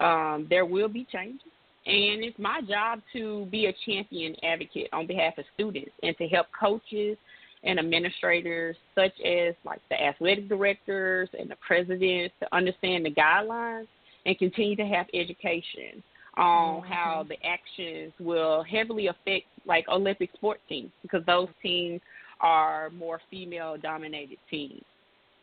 Um, 0.00 0.46
there 0.50 0.66
will 0.66 0.88
be 0.88 1.06
changes 1.10 1.50
and 1.86 2.24
it's 2.24 2.38
my 2.38 2.60
job 2.68 3.00
to 3.12 3.46
be 3.46 3.66
a 3.66 3.74
champion 3.84 4.34
advocate 4.42 4.88
on 4.92 5.06
behalf 5.06 5.38
of 5.38 5.44
students 5.54 5.92
and 6.02 6.16
to 6.18 6.26
help 6.26 6.48
coaches 6.58 7.16
and 7.62 7.78
administrators, 7.78 8.76
such 8.94 9.12
as 9.24 9.54
like 9.64 9.80
the 9.88 10.00
athletic 10.00 10.48
directors 10.48 11.28
and 11.38 11.48
the 11.48 11.56
presidents, 11.66 12.34
to 12.40 12.54
understand 12.54 13.06
the 13.06 13.10
guidelines 13.10 13.86
and 14.26 14.38
continue 14.38 14.76
to 14.76 14.84
have 14.84 15.06
education 15.14 16.02
on 16.36 16.82
mm-hmm. 16.82 16.92
how 16.92 17.24
the 17.26 17.36
actions 17.46 18.12
will 18.20 18.62
heavily 18.64 19.06
affect 19.06 19.46
like 19.64 19.86
Olympic 19.88 20.30
sport 20.34 20.60
teams 20.68 20.90
because 21.00 21.24
those 21.24 21.48
teams 21.62 22.00
are 22.40 22.90
more 22.90 23.20
female 23.30 23.76
dominated 23.82 24.36
teams. 24.50 24.82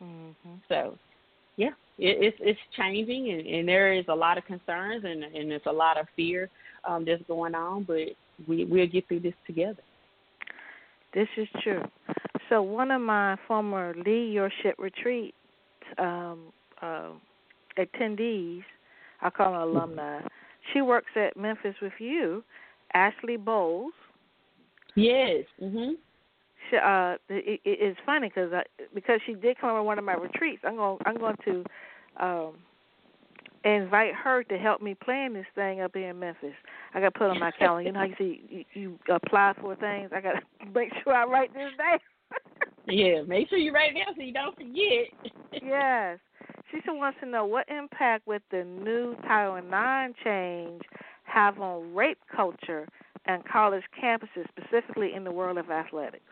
Mm-hmm. 0.03 0.55
So 0.69 0.95
yeah, 1.57 1.69
it, 1.97 2.17
it's 2.21 2.37
it's 2.39 2.59
changing, 2.77 3.31
and, 3.31 3.47
and 3.47 3.67
there 3.67 3.93
is 3.93 4.05
a 4.09 4.15
lot 4.15 4.37
of 4.37 4.45
concerns, 4.45 5.03
and 5.05 5.23
and 5.23 5.49
there's 5.49 5.61
a 5.65 5.71
lot 5.71 5.99
of 5.99 6.05
fear 6.15 6.49
um, 6.87 7.05
that's 7.05 7.23
going 7.27 7.55
on. 7.55 7.83
But 7.83 8.09
we 8.47 8.65
we'll 8.65 8.87
get 8.87 9.07
through 9.07 9.21
this 9.21 9.33
together. 9.47 9.81
This 11.13 11.27
is 11.37 11.47
true. 11.63 11.83
So 12.49 12.61
one 12.61 12.91
of 12.91 13.01
my 13.01 13.37
former 13.47 13.95
Lead 14.05 14.33
Your 14.33 14.51
Ship 14.61 14.75
retreat 14.77 15.33
um, 15.97 16.39
uh, 16.81 17.09
attendees, 17.77 18.63
I 19.23 19.29
call 19.29 19.53
her 19.53 19.61
alumni. 19.61 20.19
She 20.71 20.81
works 20.81 21.11
at 21.15 21.35
Memphis 21.35 21.75
with 21.81 21.93
you, 21.99 22.43
Ashley 22.93 23.37
Bowles. 23.37 23.93
Yes. 24.95 25.45
Mhm 25.61 25.95
she, 26.69 26.77
uh, 26.77 27.15
it, 27.29 27.61
it's 27.65 27.99
funny 28.05 28.29
because 28.29 28.51
I 28.53 28.63
because 28.93 29.19
she 29.25 29.33
did 29.33 29.57
come 29.59 29.71
on 29.71 29.85
one 29.85 29.97
of 29.97 30.05
my 30.05 30.13
retreats. 30.13 30.61
I'm 30.65 30.75
going 30.75 30.97
I'm 31.05 31.17
going 31.17 31.35
to 31.45 31.63
um, 32.19 32.53
invite 33.63 34.13
her 34.15 34.43
to 34.43 34.57
help 34.57 34.81
me 34.81 34.93
plan 34.93 35.33
this 35.33 35.45
thing 35.55 35.81
up 35.81 35.91
here 35.93 36.09
in 36.09 36.19
Memphis. 36.19 36.53
I 36.93 36.99
got 36.99 37.13
to 37.13 37.19
put 37.19 37.29
on 37.29 37.39
my 37.39 37.51
calendar. 37.51 37.87
You 37.87 37.93
know 37.93 37.99
how 37.99 38.05
you 38.05 38.15
see 38.17 38.43
you, 38.49 38.65
you 38.73 38.99
apply 39.13 39.53
for 39.59 39.75
things. 39.75 40.11
I 40.15 40.21
got 40.21 40.33
to 40.33 40.71
make 40.73 40.89
sure 41.03 41.13
I 41.13 41.25
write 41.25 41.53
this 41.53 41.71
down. 41.77 41.99
yeah, 42.87 43.21
make 43.23 43.49
sure 43.49 43.57
you 43.57 43.73
write 43.73 43.95
it 43.95 43.99
down 43.99 44.15
so 44.15 44.21
you 44.21 44.33
don't 44.33 44.55
forget. 44.55 45.61
yes. 45.61 46.19
Still 46.81 46.97
wants 46.97 47.19
to 47.21 47.29
know 47.29 47.45
what 47.45 47.67
impact 47.69 48.27
would 48.27 48.41
the 48.51 48.63
new 48.63 49.15
Title 49.27 49.55
IX 49.55 50.13
change 50.23 50.81
have 51.23 51.59
on 51.59 51.93
rape 51.93 52.17
culture 52.35 52.87
and 53.25 53.43
college 53.45 53.83
campuses, 54.01 54.45
specifically 54.49 55.13
in 55.13 55.23
the 55.23 55.31
world 55.31 55.57
of 55.57 55.69
athletics? 55.69 56.23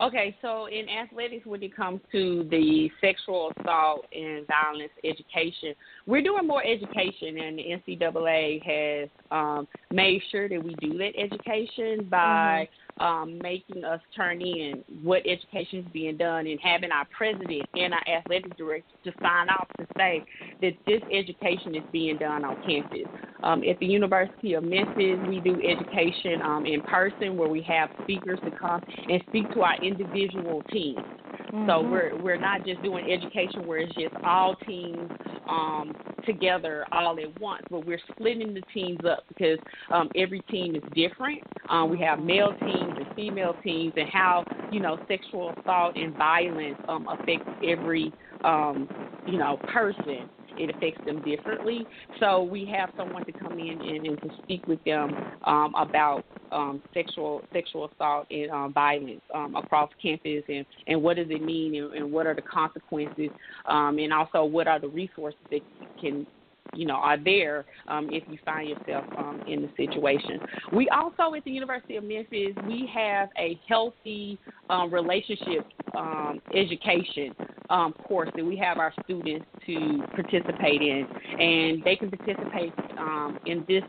Okay, 0.00 0.36
so 0.42 0.66
in 0.66 0.88
athletics, 0.88 1.46
when 1.46 1.62
it 1.62 1.74
comes 1.74 2.00
to 2.12 2.46
the 2.50 2.90
sexual 3.00 3.52
assault 3.58 4.06
and 4.12 4.46
violence 4.46 4.92
education, 5.02 5.74
we're 6.06 6.22
doing 6.22 6.46
more 6.46 6.64
education, 6.64 7.38
and 7.38 7.58
the 7.58 7.96
NCAA 7.96 8.62
has 8.64 9.08
um, 9.34 9.68
made 9.90 10.22
sure 10.30 10.48
that 10.48 10.62
we 10.62 10.74
do 10.76 10.96
that 10.98 11.12
education 11.18 12.06
by 12.08 12.68
mm-hmm 12.68 12.84
um, 13.00 13.38
making 13.42 13.84
us 13.84 14.00
turn 14.14 14.40
in 14.40 14.84
what 15.02 15.22
education 15.26 15.80
is 15.80 15.84
being 15.92 16.16
done 16.16 16.46
and 16.46 16.58
having 16.60 16.90
our 16.92 17.06
president 17.16 17.68
and 17.74 17.92
our 17.92 18.08
athletic 18.08 18.56
director 18.56 18.94
to 19.04 19.12
sign 19.20 19.48
off 19.48 19.68
to 19.78 19.86
say 19.96 20.24
that 20.60 20.72
this 20.86 21.02
education 21.12 21.74
is 21.74 21.82
being 21.92 22.16
done 22.18 22.44
on 22.44 22.56
campus. 22.64 23.06
Um, 23.42 23.62
at 23.64 23.78
the 23.80 23.86
University 23.86 24.54
of 24.54 24.64
Memphis, 24.64 25.18
we 25.28 25.40
do 25.40 25.60
education 25.62 26.40
um, 26.42 26.66
in 26.66 26.80
person 26.82 27.36
where 27.36 27.48
we 27.48 27.62
have 27.62 27.90
speakers 28.02 28.38
to 28.44 28.50
come 28.52 28.82
and 29.08 29.22
speak 29.28 29.52
to 29.54 29.62
our 29.62 29.76
individual 29.82 30.62
teams. 30.70 31.00
Mm-hmm. 31.54 31.70
So 31.70 31.88
we're 31.88 32.20
we're 32.20 32.40
not 32.40 32.66
just 32.66 32.82
doing 32.82 33.08
education 33.08 33.64
where 33.64 33.78
it's 33.78 33.94
just 33.94 34.14
all 34.24 34.56
teams 34.66 35.08
um, 35.48 35.94
together 36.26 36.84
all 36.90 37.16
at 37.20 37.40
once, 37.40 37.62
but 37.70 37.86
we're 37.86 38.00
splitting 38.10 38.54
the 38.54 38.62
teams 38.72 38.98
up 39.08 39.24
because 39.28 39.58
um, 39.92 40.10
every 40.16 40.40
team 40.50 40.74
is 40.74 40.82
different. 40.96 41.40
Um, 41.68 41.90
we 41.90 42.00
have 42.00 42.18
male 42.18 42.52
teams 42.58 42.94
and 42.96 43.06
female 43.14 43.54
teams, 43.62 43.92
and 43.96 44.08
how 44.08 44.44
you 44.72 44.80
know 44.80 44.98
sexual 45.06 45.54
assault 45.60 45.96
and 45.96 46.16
violence 46.16 46.78
um, 46.88 47.06
affects 47.06 47.48
every 47.64 48.12
um, 48.42 48.88
you 49.24 49.38
know 49.38 49.56
person 49.72 50.28
it 50.58 50.74
affects 50.74 51.04
them 51.04 51.22
differently. 51.22 51.86
So 52.20 52.42
we 52.42 52.64
have 52.66 52.90
someone 52.96 53.24
to 53.26 53.32
come 53.32 53.58
in 53.58 53.80
and, 53.80 54.06
and 54.06 54.20
to 54.22 54.30
speak 54.42 54.66
with 54.66 54.82
them 54.84 55.14
um, 55.44 55.74
about 55.76 56.24
um, 56.52 56.82
sexual 56.92 57.42
sexual 57.52 57.90
assault 57.92 58.26
and 58.30 58.50
um, 58.50 58.72
violence 58.72 59.20
um, 59.34 59.56
across 59.56 59.90
campus, 60.00 60.44
and, 60.48 60.64
and 60.86 61.02
what 61.02 61.16
does 61.16 61.26
it 61.30 61.42
mean, 61.42 61.74
and, 61.74 61.92
and 61.94 62.12
what 62.12 62.26
are 62.26 62.34
the 62.34 62.42
consequences, 62.42 63.30
um, 63.66 63.98
and 63.98 64.12
also 64.12 64.44
what 64.44 64.68
are 64.68 64.78
the 64.78 64.88
resources 64.88 65.38
that 65.50 65.60
can 66.00 66.26
you 66.74 66.86
know 66.86 66.94
are 66.94 67.18
there 67.22 67.64
um, 67.88 68.08
if 68.10 68.22
you 68.28 68.38
find 68.44 68.68
yourself 68.68 69.04
um, 69.16 69.42
in 69.46 69.62
the 69.62 69.68
situation. 69.76 70.40
We 70.72 70.88
also 70.88 71.34
at 71.34 71.44
the 71.44 71.50
University 71.50 71.96
of 71.96 72.04
Memphis 72.04 72.54
we 72.66 72.88
have 72.94 73.28
a 73.38 73.58
healthy 73.68 74.38
um, 74.70 74.92
relationship 74.92 75.66
um, 75.96 76.40
education 76.54 77.34
um, 77.70 77.92
course 77.92 78.30
that 78.36 78.44
we 78.44 78.56
have 78.56 78.78
our 78.78 78.92
students 79.04 79.46
to 79.66 80.02
participate 80.14 80.82
in, 80.82 81.06
and 81.38 81.82
they 81.84 81.96
can 81.96 82.10
participate 82.10 82.72
um, 82.98 83.38
in 83.46 83.64
this 83.68 83.82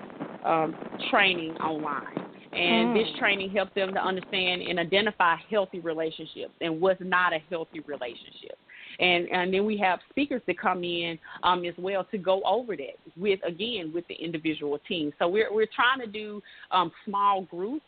training 1.09 1.51
online. 1.57 2.25
And 2.53 2.89
mm. 2.89 2.93
this 2.93 3.19
training 3.19 3.49
helps 3.51 3.75
them 3.75 3.93
to 3.93 3.99
understand 3.99 4.61
and 4.61 4.79
identify 4.79 5.35
healthy 5.49 5.81
relationships 5.81 6.53
and 6.61 6.79
what's 6.79 7.01
not 7.03 7.33
a 7.33 7.39
healthy 7.49 7.81
relationship 7.81 8.57
and 8.99 9.27
and 9.29 9.53
then 9.53 9.65
we 9.65 9.77
have 9.77 9.99
speakers 10.09 10.41
that 10.47 10.59
come 10.59 10.83
in 10.83 11.17
um, 11.43 11.65
as 11.65 11.73
well 11.77 12.03
to 12.11 12.17
go 12.17 12.41
over 12.43 12.75
that 12.75 12.97
with 13.17 13.39
again 13.45 13.91
with 13.93 14.07
the 14.07 14.15
individual 14.15 14.79
team. 14.87 15.11
So 15.19 15.27
we're 15.27 15.53
we're 15.53 15.67
trying 15.75 15.99
to 15.99 16.07
do 16.07 16.41
um, 16.71 16.91
small 17.05 17.43
groups 17.43 17.85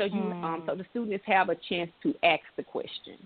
so 0.00 0.04
you 0.04 0.12
mm. 0.12 0.44
um, 0.44 0.62
so 0.66 0.74
the 0.74 0.86
students 0.90 1.24
have 1.26 1.50
a 1.50 1.56
chance 1.68 1.90
to 2.02 2.14
ask 2.22 2.42
the 2.56 2.62
question. 2.62 3.16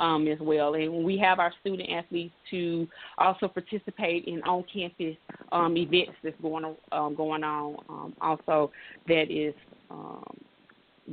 Um, 0.00 0.26
as 0.26 0.40
well. 0.40 0.74
And 0.74 1.04
we 1.04 1.16
have 1.18 1.38
our 1.38 1.52
student 1.60 1.88
athletes 1.88 2.34
to 2.50 2.88
also 3.16 3.46
participate 3.46 4.24
in 4.24 4.42
on-campus 4.42 5.14
um, 5.52 5.76
events 5.76 6.18
that's 6.24 6.34
going 6.42 6.64
um, 6.90 7.14
going 7.14 7.44
on. 7.44 7.76
Um, 7.88 8.12
also, 8.20 8.72
that 9.06 9.30
is 9.30 9.54
um, 9.92 10.36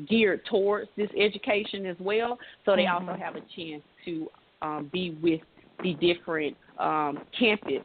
geared 0.09 0.43
towards 0.47 0.89
this 0.97 1.11
education 1.15 1.85
as 1.85 1.95
well. 1.99 2.39
So 2.65 2.75
they 2.75 2.85
mm-hmm. 2.85 3.07
also 3.07 3.23
have 3.23 3.35
a 3.35 3.41
chance 3.55 3.83
to 4.05 4.27
um, 4.61 4.89
be 4.91 5.17
with 5.21 5.41
the 5.83 5.93
different 5.95 6.55
um, 6.77 7.19
campus. 7.37 7.83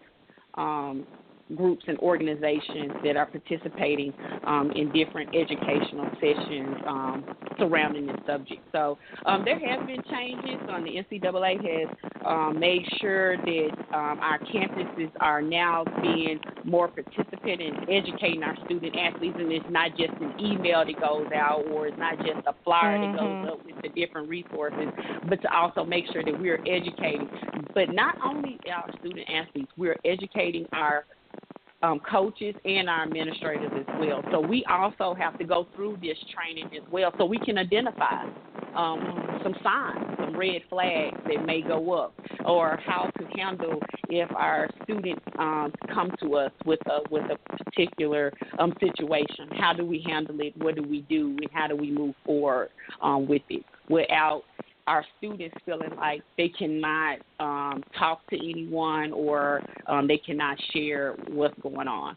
Um, 0.55 1.07
groups 1.55 1.85
and 1.87 1.99
organizations 1.99 2.93
that 3.05 3.17
are 3.17 3.27
participating 3.27 4.13
um, 4.47 4.73
in 4.75 4.91
different 4.93 5.31
educational 5.35 6.09
sessions 6.21 6.77
um, 6.87 7.25
surrounding 7.59 8.07
this 8.07 8.17
subject. 8.27 8.61
So 8.73 8.99
um, 9.27 9.45
there 9.45 9.59
have 9.59 9.87
been 9.87 10.03
changes. 10.11 10.61
Um, 10.69 10.85
the 10.85 10.97
NCAA 10.97 11.57
has 11.57 11.97
um, 12.27 12.59
made 12.59 12.83
sure 13.01 13.37
that 13.37 13.71
um, 13.95 14.19
our 14.21 14.39
campuses 14.53 15.11
are 15.21 15.41
now 15.41 15.85
being 16.03 16.41
more 16.65 16.89
participant 16.89 17.61
in 17.61 17.75
educating 17.89 18.43
our 18.43 18.57
student 18.65 18.97
athletes, 18.97 19.37
and 19.39 19.53
it's 19.53 19.65
not 19.71 19.91
just 19.97 20.13
an 20.21 20.35
email 20.41 20.85
that 20.85 21.01
goes 21.01 21.29
out 21.35 21.65
or 21.71 21.87
it's 21.87 21.99
not 21.99 22.17
just 22.19 22.45
a 22.47 22.55
flyer 22.65 22.99
mm-hmm. 22.99 23.13
that 23.13 23.21
goes 23.21 23.29
mm-hmm. 23.29 23.49
up 23.49 23.65
with 23.65 23.83
the 23.83 23.89
different 24.01 24.29
resources, 24.29 24.89
but 25.29 25.41
to 25.43 25.55
also 25.55 25.85
make 25.85 26.05
sure 26.13 26.25
that 26.25 26.39
we're 26.41 26.61
educating, 26.67 27.29
but 27.75 27.91
not 27.91 28.17
only 28.25 28.59
our 28.75 28.91
student 28.99 29.29
athletes, 29.31 29.71
we're 29.77 29.99
educating 30.05 30.67
our 30.73 31.05
um, 31.83 32.01
coaches 32.11 32.55
and 32.65 32.89
our 32.89 33.03
administrators 33.03 33.71
as 33.77 33.87
well. 34.01 34.23
So 34.31 34.41
we 34.41 34.65
also 34.65 35.15
have 35.15 35.39
to 35.39 35.45
go 35.45 35.67
through 35.75 35.99
this 36.01 36.17
training 36.35 36.71
as 36.77 36.91
well, 36.91 37.13
so 37.19 37.25
we 37.25 37.39
can 37.39 37.59
identify 37.59 38.25
um, 38.75 39.41
some 39.43 39.55
signs, 39.63 40.07
some 40.19 40.37
red 40.39 40.63
flags 40.69 41.17
that 41.27 41.45
may 41.45 41.63
go 41.63 41.93
up, 41.93 42.15
or 42.45 42.79
how 42.85 43.11
to 43.19 43.25
handle 43.39 43.81
if 44.09 44.31
our 44.35 44.69
students 44.83 45.23
um, 45.39 45.73
come 45.93 46.11
to 46.23 46.37
us 46.37 46.53
with 46.65 46.81
a 46.87 47.01
with 47.11 47.25
a 47.31 47.39
particular 47.57 48.33
um, 48.59 48.73
situation. 48.81 49.49
How 49.53 49.73
do 49.73 49.85
we 49.85 50.05
handle 50.07 50.37
it? 50.41 50.57
What 50.57 50.77
do 50.77 50.83
we 50.83 51.03
do? 51.03 51.37
And 51.41 51.51
how 51.53 51.69
do 51.69 51.77
we 51.77 51.91
move 51.91 52.15
forward 52.25 52.71
um, 53.03 53.27
with 53.29 53.43
it 53.49 53.65
without 53.89 54.43
our 54.87 55.05
students 55.19 55.57
feeling 55.65 55.95
like 55.97 56.23
they 56.37 56.49
cannot 56.49 57.19
um, 57.41 57.83
talk 57.99 58.27
to 58.31 58.37
anyone 58.37 59.13
or 59.13 59.63
um, 59.87 60.07
they 60.07 60.19
cannot 60.19 60.57
share 60.73 61.15
what's 61.29 61.59
going 61.61 61.89
on. 61.89 62.17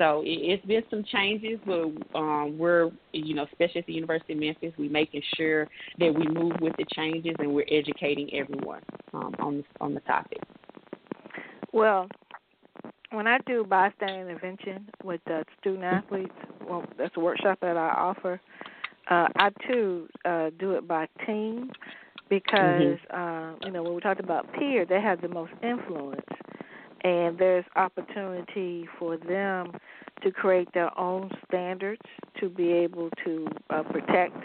So 0.00 0.22
it, 0.24 0.58
has 0.58 0.66
been 0.66 0.82
some 0.88 1.04
changes, 1.04 1.58
but 1.66 2.18
um, 2.18 2.56
we're, 2.56 2.90
you 3.12 3.34
know, 3.34 3.44
especially 3.44 3.80
at 3.80 3.86
the 3.86 3.92
University 3.92 4.32
of 4.32 4.38
Memphis, 4.38 4.72
we're 4.78 4.90
making 4.90 5.20
sure 5.36 5.68
that 5.98 6.14
we 6.14 6.26
move 6.26 6.52
with 6.62 6.74
the 6.78 6.86
changes 6.94 7.34
and 7.38 7.52
we're 7.52 7.66
educating 7.70 8.32
everyone 8.34 8.80
um, 9.12 9.34
on 9.38 9.58
the, 9.58 9.64
on 9.80 9.92
the 9.92 10.00
topic. 10.00 10.38
Well, 11.74 12.08
when 13.10 13.26
I 13.26 13.38
do 13.46 13.64
bystander 13.64 14.30
intervention 14.30 14.88
with 15.04 15.20
the 15.26 15.44
student 15.60 15.84
athletes, 15.84 16.32
well, 16.66 16.84
that's 16.96 17.14
a 17.16 17.20
workshop 17.20 17.58
that 17.60 17.76
I 17.76 17.90
offer. 17.90 18.40
Uh, 19.10 19.26
I 19.36 19.50
too 19.68 20.08
uh, 20.24 20.50
do 20.58 20.72
it 20.76 20.88
by 20.88 21.08
team 21.26 21.70
because 22.30 22.96
mm-hmm. 23.10 23.14
uh, 23.14 23.66
you 23.66 23.72
know 23.72 23.82
when 23.82 23.94
we 23.94 24.00
talked 24.00 24.20
about 24.20 24.50
peer, 24.54 24.86
they 24.86 25.00
have 25.00 25.20
the 25.20 25.28
most 25.28 25.52
influence, 25.62 26.24
and 27.02 27.36
there's 27.36 27.64
opportunity 27.76 28.88
for 28.98 29.18
them 29.18 29.72
to 30.22 30.30
create 30.30 30.68
their 30.72 30.96
own 30.98 31.30
standards 31.46 32.00
to 32.38 32.48
be 32.48 32.70
able 32.70 33.10
to 33.24 33.46
uh, 33.70 33.82
protect. 33.82 34.36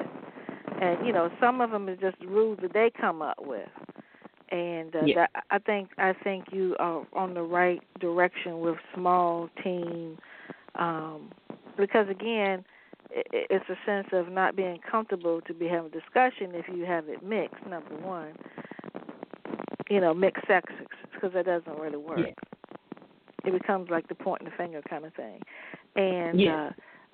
And 0.82 1.06
you 1.06 1.14
know, 1.14 1.30
some 1.40 1.62
of 1.62 1.72
them 1.72 1.88
is 1.88 2.00
just 2.00 2.18
rules 2.26 2.58
that 2.62 2.74
they 2.74 2.92
come 3.00 3.22
up 3.22 3.38
with, 3.40 3.70
and 4.50 4.94
uh, 4.94 5.06
yeah. 5.06 5.28
that, 5.34 5.46
I 5.52 5.60
think 5.60 5.92
I 5.98 6.14
think 6.24 6.46
you 6.52 6.76
are 6.80 7.06
on 7.14 7.36
the 7.36 7.44
right 7.44 7.82
direction 8.00 8.60
with 8.60 8.76
small 8.94 9.50
team, 9.64 10.18
um, 10.76 11.32
because 11.78 12.10
again 12.10 12.66
it's 13.16 13.66
a 13.70 13.78
sense 13.86 14.08
of 14.12 14.32
not 14.32 14.56
being 14.56 14.80
comfortable 14.90 15.42
to 15.42 15.54
be 15.54 15.68
having 15.68 15.92
a 15.92 16.00
discussion 16.00 16.54
if 16.54 16.66
you 16.68 16.86
have 16.86 17.08
it 17.08 17.24
mixed. 17.24 17.66
Number 17.66 17.96
one, 17.96 18.34
you 19.90 20.02
know, 20.02 20.14
mixed 20.14 20.46
sexes 20.48 20.88
because 21.14 21.32
that 21.34 21.46
doesn't 21.46 21.80
really 21.80 21.98
work. 21.98 22.20
Yeah. 22.20 22.34
It 23.46 23.54
becomes 23.54 23.90
like 23.90 24.08
the 24.08 24.16
point 24.16 24.42
and 24.42 24.52
the 24.52 24.56
finger 24.58 24.82
kind 24.90 25.06
of 25.06 25.14
thing. 25.14 25.40
And 25.96 26.40
yeah. 26.40 26.68
uh, 26.68 26.72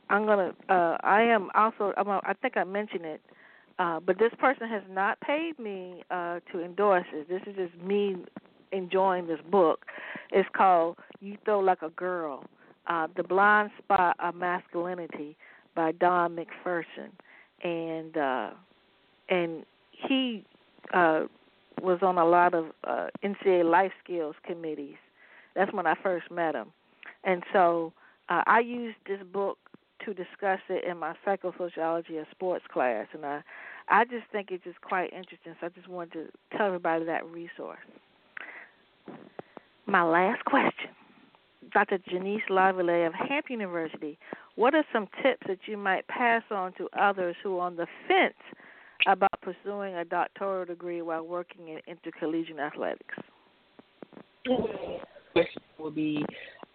I'm 0.10 0.26
gonna. 0.26 0.54
Uh, 0.70 0.98
I 1.04 1.22
am 1.22 1.50
also. 1.54 1.94
I'm, 1.98 2.08
I 2.10 2.34
think 2.42 2.58
I 2.58 2.64
mentioned 2.64 3.06
it. 3.06 3.22
Uh, 3.78 4.00
but 4.00 4.18
this 4.20 4.32
person 4.40 4.68
has 4.68 4.84
not 4.90 5.20
paid 5.22 5.58
me 5.60 6.04
uh, 6.12 6.40
to 6.52 6.64
endorse 6.64 7.06
it. 7.14 7.28
This 7.30 7.42
is 7.48 7.56
just 7.56 7.84
me 7.84 8.16
enjoying 8.72 9.28
this 9.28 9.40
book. 9.52 9.86
It's 10.32 10.50
called 10.56 10.98
"You 11.20 11.38
Throw 11.46 11.60
Like 11.60 11.82
a 11.82 11.90
Girl: 11.90 12.44
uh, 12.88 13.08
The 13.16 13.24
Blind 13.24 13.72
Spot 13.84 14.16
of 14.20 14.36
Masculinity." 14.36 15.36
By 15.76 15.92
Don 15.92 16.36
McPherson, 16.36 17.12
and 17.64 18.18
uh, 18.18 18.50
and 19.30 19.66
he 19.92 20.46
uh, 20.94 21.26
was 21.82 22.00
on 22.02 22.18
a 22.18 22.26
lot 22.26 22.54
of 22.54 22.66
uh, 22.84 23.08
NCAA 23.24 23.70
life 23.70 23.92
skills 24.04 24.36
committees. 24.46 24.98
That's 25.56 25.74
when 25.74 25.88
I 25.88 25.96
first 26.02 26.32
met 26.32 26.56
him, 26.56 26.72
and 27.24 27.44
so 27.54 27.94
uh, 28.30 28.44
I 28.48 28.60
used 28.60 28.98
this 29.08 29.20
book 29.32 29.58
to 30.06 30.14
discuss 30.14 30.60
it 30.70 30.84
in 30.90 30.98
my 30.98 31.14
psychosociology 31.26 32.20
of 32.20 32.28
sports 32.32 32.66
class, 32.72 33.08
and 33.14 33.26
I 33.26 33.42
I 33.88 34.06
just 34.06 34.26
think 34.32 34.52
it's 34.52 34.64
just 34.64 34.82
quite 34.82 35.12
interesting. 35.14 35.56
So 35.60 35.68
I 35.68 35.70
just 35.70 35.88
wanted 35.88 36.14
to 36.14 36.58
tell 36.58 36.68
everybody 36.68 37.06
that 37.06 37.26
resource. 37.26 37.80
My 39.86 40.04
last 40.04 40.46
question. 40.46 40.92
Dr. 41.74 42.00
Janice 42.10 42.42
Lavallee 42.50 43.08
of 43.08 43.14
Hampton 43.14 43.60
University 43.60 44.18
what 44.56 44.76
are 44.76 44.84
some 44.92 45.08
tips 45.24 45.44
that 45.48 45.60
you 45.66 45.78
might 45.78 46.08
pass 46.08 46.44
on 46.52 46.74
to 46.74 46.90
others 47.00 47.36
who 47.42 47.58
are 47.58 47.68
on 47.68 47.76
the 47.76 47.88
fence 48.08 48.34
about 49.08 49.42
pursuing 49.42 49.96
a 49.96 50.06
doctoral 50.06 50.66
degree 50.66 51.02
while 51.02 51.26
working 51.26 51.70
in 51.70 51.80
intercollegiate 51.88 52.60
athletics? 52.60 53.16
Question 55.34 55.62
will 55.80 55.92
be 55.92 56.26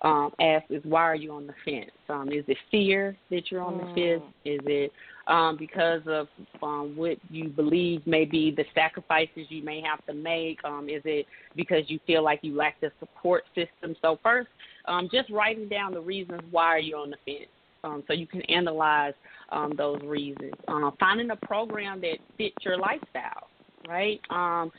um, 0.03 0.31
asked 0.41 0.71
is 0.71 0.83
why 0.85 1.03
are 1.03 1.15
you 1.15 1.33
on 1.33 1.47
the 1.47 1.55
fence? 1.65 1.91
Um, 2.09 2.31
is 2.31 2.45
it 2.49 2.57
fear 2.71 3.17
that 3.31 3.51
you're 3.51 3.63
on 3.63 3.75
mm. 3.75 3.95
the 3.95 4.19
fence? 4.19 4.33
Is 4.45 4.61
it 4.65 4.93
um, 5.27 5.57
because 5.57 6.03
of 6.07 6.29
um, 6.62 6.95
what 6.97 7.18
you 7.31 7.49
believe 7.49 8.07
may 8.07 8.24
be 8.24 8.51
the 8.51 8.64
sacrifices 8.74 9.47
you 9.49 9.62
may 9.62 9.81
have 9.81 10.05
to 10.07 10.14
make? 10.14 10.59
Um, 10.64 10.89
is 10.89 11.03
it 11.05 11.27
because 11.55 11.85
you 11.89 11.99
feel 12.07 12.22
like 12.22 12.41
you 12.43 12.55
lack 12.55 12.81
the 12.81 12.91
support 13.01 13.45
system? 13.55 13.97
So 14.03 14.18
first, 14.22 14.49
um, 14.87 15.09
just 15.12 15.31
writing 15.31 15.68
down 15.68 15.93
the 15.93 16.01
reasons 16.01 16.43
why 16.51 16.79
you're 16.79 16.99
on 16.99 17.11
the 17.11 17.16
fence 17.24 17.51
um, 17.85 18.03
so 18.07 18.12
you 18.12 18.27
can 18.27 18.43
analyze 18.43 19.14
um, 19.51 19.72
those 19.77 20.01
reasons. 20.03 20.55
Uh, 20.68 20.91
finding 20.99 21.31
a 21.31 21.37
program 21.37 22.01
that 22.01 22.18
fits 22.37 22.57
your 22.62 22.79
lifestyle, 22.79 23.49
right? 23.89 24.20
Um, 24.31 24.70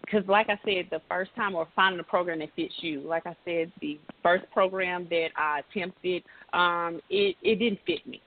because 0.00 0.26
like 0.28 0.48
I 0.50 0.58
said, 0.64 0.86
the 0.90 1.00
first 1.08 1.34
time 1.34 1.54
or 1.54 1.66
finding 1.74 1.98
a 1.98 2.04
program 2.04 2.40
that 2.40 2.50
fits 2.54 2.74
you. 2.80 3.00
Like 3.00 3.26
I 3.26 3.34
said, 3.44 3.72
the 3.80 3.98
first 4.22 4.44
program 4.52 5.06
that 5.08 5.28
I 5.36 5.60
attempted, 5.60 6.22
um, 6.52 7.00
it 7.08 7.36
it 7.42 7.58
didn't 7.58 7.80
fit 7.86 8.06
me. 8.06 8.20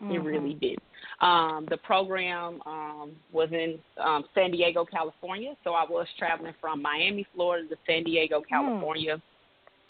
Mm-hmm. 0.00 0.12
It 0.12 0.18
really 0.18 0.54
did. 0.54 0.78
Um, 1.20 1.66
the 1.70 1.78
program 1.78 2.60
um, 2.66 3.12
was 3.32 3.48
in 3.50 3.78
um, 4.02 4.24
San 4.34 4.50
Diego, 4.50 4.84
California, 4.84 5.54
so 5.64 5.72
I 5.72 5.84
was 5.88 6.06
traveling 6.18 6.52
from 6.60 6.82
Miami, 6.82 7.26
Florida, 7.34 7.66
to 7.68 7.76
San 7.86 8.04
Diego, 8.04 8.40
hmm. 8.40 8.54
California, 8.54 9.22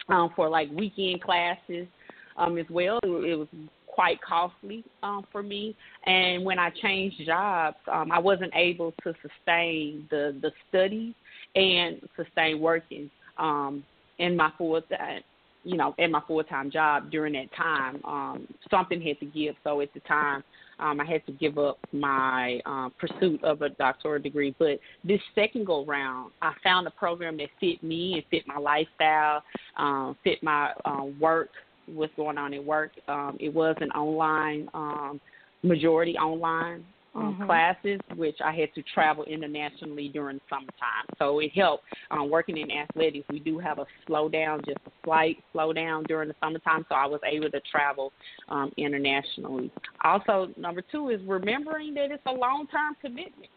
mm. 0.09 0.15
um, 0.15 0.31
for 0.37 0.49
like 0.49 0.71
weekend 0.71 1.23
classes 1.23 1.89
um, 2.37 2.59
as 2.59 2.67
well. 2.71 3.01
It, 3.03 3.09
it 3.09 3.35
was 3.37 3.49
quite 3.97 4.21
costly 4.21 4.85
um, 5.03 5.27
for 5.33 5.43
me. 5.43 5.75
And 6.05 6.45
when 6.45 6.59
I 6.59 6.71
changed 6.71 7.17
jobs, 7.25 7.79
um, 7.91 8.13
I 8.13 8.19
wasn't 8.19 8.53
able 8.55 8.93
to 9.03 9.15
sustain 9.23 10.07
the 10.11 10.37
the 10.43 10.53
studies 10.69 11.15
and 11.57 12.01
sustain 12.15 12.61
working 12.61 13.11
um, 13.39 13.83
in 14.19 14.37
my 14.37 14.53
full 14.59 14.81
time, 14.83 15.23
you 15.65 15.77
know, 15.77 15.95
in 15.99 16.13
my 16.13 16.21
full 16.29 16.45
time 16.45 16.71
job 16.71 17.11
during 17.11 17.33
that 17.33 17.53
time. 17.57 18.01
Um, 18.05 18.47
something 18.71 19.01
had 19.01 19.19
to 19.21 19.27
give. 19.27 19.57
So 19.65 19.81
at 19.81 19.93
the 19.95 20.01
time, 20.01 20.45
um, 20.79 21.01
I 21.01 21.05
had 21.05 21.25
to 21.27 21.33
give 21.33 21.59
up 21.59 21.79
my 21.93 22.61
um, 22.67 22.93
pursuit 22.99 23.43
of 23.43 23.63
a 23.63 23.71
doctoral 23.71 24.23
degree. 24.23 24.55
But 24.59 24.79
this 25.05 25.21
second 25.35 25.67
go 25.67 25.85
round, 25.85 26.33
I 26.43 26.53
found 26.63 26.87
a 26.87 26.91
program 26.91 27.37
that 27.39 27.49
fit 27.61 27.83
me 27.83 28.15
and 28.15 28.23
fit 28.31 28.47
my 28.47 28.59
lifestyle, 28.59 29.43
um, 29.77 30.17
fit 30.25 30.43
my 30.43 30.73
um, 30.85 31.17
work 31.21 31.51
what's 31.87 32.13
going 32.17 32.37
on 32.37 32.53
at 32.53 32.65
work. 32.65 32.91
Um, 33.07 33.37
it 33.39 33.53
was 33.55 33.77
an 33.81 33.91
online, 33.91 34.69
um, 34.75 35.21
majority 35.63 36.17
online 36.17 36.85
um, 37.17 37.35
mm-hmm. 37.35 37.47
classes, 37.47 38.01
which 38.15 38.37
I 38.45 38.55
had 38.55 38.73
to 38.75 38.83
travel 38.95 39.25
internationally 39.25 40.09
during 40.09 40.41
summertime. 40.49 41.07
So 41.19 41.39
it 41.41 41.51
helped. 41.55 41.85
Um, 42.11 42.31
working 42.31 42.57
in 42.59 42.71
athletics, 42.71 43.27
we 43.31 43.41
do 43.41 43.59
have 43.59 43.79
a 43.79 43.87
slowdown, 44.09 44.65
just 44.67 44.79
a 44.87 44.91
slight 45.05 45.39
slowdown 45.55 46.07
during 46.07 46.29
the 46.29 46.35
summertime. 46.41 46.85
So 46.89 46.95
I 46.95 47.07
was 47.07 47.21
able 47.25 47.51
to 47.51 47.61
travel 47.71 48.13
um, 48.49 48.73
internationally. 48.77 49.71
Also, 50.05 50.49
number 50.57 50.83
two 50.93 51.11
is 51.11 51.21
remembering 51.27 51.95
that 51.95 52.11
it's 52.11 52.23
a 52.27 52.33
long 52.33 52.67
term 52.71 52.95
commitment. 53.01 53.51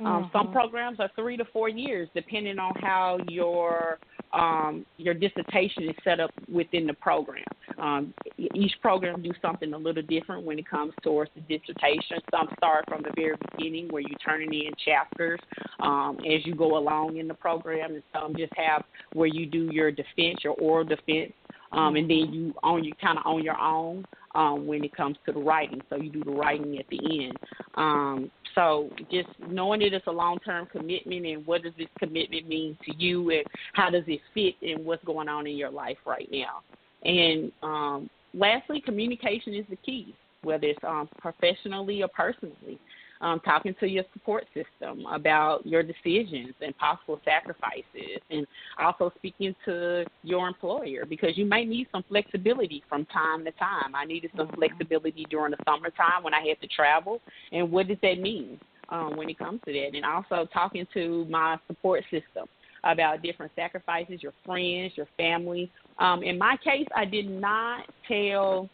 Um, 0.00 0.06
mm-hmm. 0.06 0.36
Some 0.36 0.52
programs 0.52 1.00
are 1.00 1.10
three 1.14 1.36
to 1.36 1.44
four 1.52 1.68
years, 1.68 2.08
depending 2.14 2.58
on 2.58 2.74
how 2.80 3.18
your 3.28 3.98
um, 4.36 4.84
your 4.98 5.14
dissertation 5.14 5.84
is 5.84 5.96
set 6.04 6.20
up 6.20 6.30
within 6.52 6.86
the 6.86 6.92
program. 6.94 7.44
Um, 7.78 8.14
each 8.54 8.72
program 8.82 9.22
do 9.22 9.32
something 9.40 9.72
a 9.72 9.78
little 9.78 10.02
different 10.02 10.44
when 10.44 10.58
it 10.58 10.68
comes 10.68 10.92
towards 11.02 11.30
the 11.34 11.40
dissertation. 11.42 12.18
Some 12.30 12.48
start 12.58 12.84
from 12.86 13.02
the 13.02 13.12
very 13.16 13.36
beginning 13.52 13.88
where 13.88 14.02
you're 14.02 14.18
turning 14.24 14.52
in 14.52 14.72
chapters 14.84 15.40
um, 15.80 16.18
as 16.20 16.44
you 16.44 16.54
go 16.54 16.76
along 16.76 17.16
in 17.16 17.28
the 17.28 17.34
program, 17.34 17.94
and 17.94 18.02
some 18.12 18.34
just 18.36 18.52
have 18.56 18.84
where 19.14 19.28
you 19.28 19.46
do 19.46 19.70
your 19.72 19.90
defense, 19.90 20.38
your 20.44 20.54
oral 20.54 20.84
defense, 20.84 21.32
um, 21.72 21.96
and 21.96 22.08
then 22.08 22.32
you 22.32 22.54
own 22.62 22.84
you 22.84 22.92
kind 23.00 23.18
of 23.18 23.26
on 23.26 23.42
your 23.42 23.58
own 23.58 24.04
um, 24.34 24.66
when 24.66 24.84
it 24.84 24.94
comes 24.94 25.16
to 25.26 25.32
the 25.32 25.40
writing. 25.40 25.80
So 25.88 25.96
you 25.96 26.10
do 26.10 26.22
the 26.24 26.30
writing 26.30 26.78
at 26.78 26.86
the 26.88 27.26
end. 27.26 27.38
Um, 27.74 28.30
so 28.54 28.90
just 29.10 29.28
knowing 29.48 29.80
that 29.80 29.92
it's 29.92 30.06
a 30.06 30.12
long 30.12 30.38
term 30.38 30.66
commitment 30.66 31.26
and 31.26 31.46
what 31.46 31.62
does 31.62 31.72
this 31.78 31.88
commitment 31.98 32.48
mean 32.48 32.76
to 32.84 32.96
you 32.96 33.30
and 33.30 33.44
how 33.74 33.90
does 33.90 34.04
it 34.06 34.20
fit 34.34 34.54
in 34.62 34.84
what's 34.84 35.04
going 35.04 35.28
on 35.28 35.46
in 35.46 35.56
your 35.56 35.70
life 35.70 35.98
right 36.06 36.28
now. 36.32 36.62
And 37.04 37.52
um, 37.62 38.10
lastly, 38.34 38.80
communication 38.80 39.54
is 39.54 39.64
the 39.68 39.76
key, 39.76 40.14
whether 40.42 40.66
it's 40.66 40.84
um, 40.84 41.08
professionally 41.18 42.02
or 42.02 42.08
personally 42.08 42.78
um, 43.20 43.40
talking 43.40 43.74
to 43.80 43.86
your 43.86 44.04
support 44.12 44.44
system 44.54 45.06
about 45.06 45.66
your 45.66 45.82
decisions 45.82 46.54
and 46.60 46.76
possible 46.78 47.20
sacrifices, 47.24 48.20
and 48.30 48.46
also 48.78 49.12
speaking 49.16 49.54
to 49.64 50.04
your 50.22 50.48
employer 50.48 51.04
because 51.08 51.36
you 51.36 51.46
may 51.46 51.64
need 51.64 51.88
some 51.92 52.04
flexibility 52.08 52.82
from 52.88 53.04
time 53.06 53.44
to 53.44 53.52
time. 53.52 53.94
I 53.94 54.04
needed 54.04 54.30
some 54.36 54.46
mm-hmm. 54.48 54.56
flexibility 54.56 55.26
during 55.30 55.52
the 55.52 55.58
summertime 55.64 56.22
when 56.22 56.34
I 56.34 56.46
had 56.46 56.60
to 56.60 56.68
travel, 56.68 57.20
and 57.52 57.70
what 57.70 57.88
does 57.88 57.98
that 58.02 58.18
mean 58.18 58.60
um, 58.88 59.16
when 59.16 59.28
it 59.28 59.38
comes 59.38 59.60
to 59.66 59.72
that? 59.72 59.94
And 59.94 60.04
also 60.04 60.48
talking 60.52 60.86
to 60.94 61.26
my 61.28 61.58
support 61.66 62.02
system 62.04 62.46
about 62.84 63.22
different 63.22 63.52
sacrifices, 63.56 64.22
your 64.22 64.32
friends, 64.44 64.92
your 64.96 65.08
family. 65.16 65.70
Um, 65.98 66.22
in 66.22 66.38
my 66.38 66.56
case, 66.62 66.86
I 66.94 67.04
did 67.04 67.28
not 67.28 67.86
tell 68.06 68.68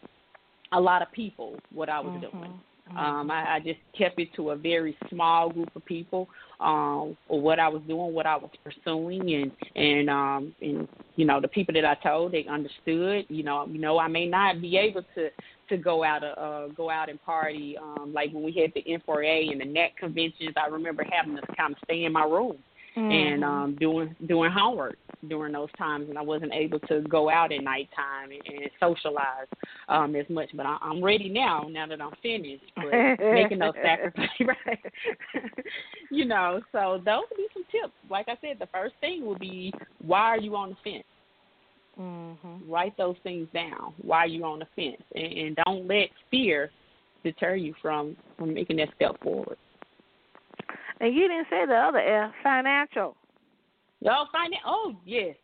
a 0.71 0.79
lot 0.79 1.01
of 1.01 1.11
people 1.11 1.55
what 1.71 1.89
I 1.89 1.99
was 1.99 2.13
mm-hmm. 2.13 2.37
doing. 2.37 2.59
Mm-hmm. 2.93 3.05
Um, 3.05 3.31
I, 3.31 3.55
I 3.55 3.59
just 3.59 3.79
kept 3.97 4.19
it 4.19 4.29
to 4.35 4.51
a 4.51 4.55
very 4.55 4.95
small 5.09 5.49
group 5.49 5.75
of 5.75 5.83
people 5.85 6.27
um, 6.59 7.17
for 7.27 7.41
what 7.41 7.59
I 7.59 7.67
was 7.67 7.81
doing, 7.87 8.13
what 8.13 8.25
I 8.25 8.37
was 8.37 8.51
pursuing, 8.63 9.33
and 9.33 9.51
and 9.75 10.09
um, 10.09 10.55
and 10.61 10.87
you 11.15 11.25
know 11.25 11.41
the 11.41 11.47
people 11.47 11.73
that 11.73 11.85
I 11.85 11.95
told 11.95 12.31
they 12.31 12.45
understood. 12.45 13.25
You 13.29 13.43
know, 13.43 13.65
you 13.67 13.79
know 13.79 13.97
I 13.97 14.07
may 14.07 14.27
not 14.27 14.61
be 14.61 14.77
able 14.77 15.03
to 15.15 15.29
to 15.69 15.77
go 15.77 16.03
out 16.03 16.23
uh, 16.23 16.67
go 16.75 16.89
out 16.89 17.09
and 17.09 17.21
party 17.23 17.77
um, 17.77 18.13
like 18.13 18.31
when 18.31 18.43
we 18.43 18.51
had 18.51 18.71
the 18.75 18.83
N4A 18.83 19.51
and 19.51 19.61
the 19.61 19.65
NET 19.65 19.97
conventions. 19.97 20.53
I 20.55 20.67
remember 20.69 21.03
having 21.09 21.35
to 21.35 21.41
kind 21.55 21.73
of 21.73 21.79
stay 21.85 22.05
in 22.05 22.13
my 22.13 22.23
room 22.23 22.57
mm-hmm. 22.95 23.11
and 23.11 23.43
um 23.43 23.75
doing 23.79 24.15
doing 24.27 24.51
homework 24.51 24.97
during 25.27 25.53
those 25.53 25.69
times 25.77 26.09
and 26.09 26.17
I 26.17 26.21
wasn't 26.21 26.53
able 26.53 26.79
to 26.81 27.01
go 27.01 27.29
out 27.29 27.51
at 27.51 27.63
nighttime 27.63 28.31
and, 28.31 28.61
and 28.61 28.71
socialize 28.79 29.47
um 29.89 30.15
as 30.15 30.25
much. 30.29 30.49
But 30.55 30.65
I, 30.65 30.77
I'm 30.81 31.03
ready 31.03 31.29
now 31.29 31.67
now 31.69 31.87
that 31.87 32.01
I'm 32.01 32.11
finished 32.21 32.63
but 32.75 32.91
making 33.33 33.59
those 33.59 33.73
sacrifices 33.83 34.29
right? 34.65 34.79
You 36.11 36.25
know 36.25 36.61
so 36.71 37.01
those 37.03 37.23
would 37.29 37.37
be 37.37 37.47
some 37.53 37.63
tips. 37.71 37.93
Like 38.09 38.27
I 38.27 38.37
said 38.41 38.57
the 38.59 38.67
first 38.67 38.95
thing 39.01 39.25
would 39.25 39.39
be 39.39 39.73
why 40.01 40.21
are 40.21 40.39
you 40.39 40.55
on 40.55 40.69
the 40.69 40.75
fence? 40.83 41.05
Mm-hmm. 41.99 42.71
write 42.71 42.97
those 42.97 43.17
things 43.21 43.47
down. 43.53 43.93
Why 44.01 44.19
are 44.19 44.27
you 44.27 44.43
on 44.45 44.57
the 44.57 44.65
fence? 44.75 45.03
And, 45.13 45.37
and 45.37 45.57
don't 45.63 45.87
let 45.87 46.09
fear 46.31 46.71
deter 47.23 47.55
you 47.55 47.75
from 47.81 48.17
from 48.37 48.53
making 48.53 48.77
that 48.77 48.89
step 48.95 49.21
forward 49.21 49.57
and 51.03 51.13
you 51.13 51.27
didn't 51.27 51.47
say 51.49 51.65
the 51.65 51.75
other 51.75 51.99
F, 51.99 52.31
financial. 52.41 53.17
Oh, 54.05 54.25
finance. 54.31 54.61
Oh, 54.65 54.95
yes, 55.05 55.35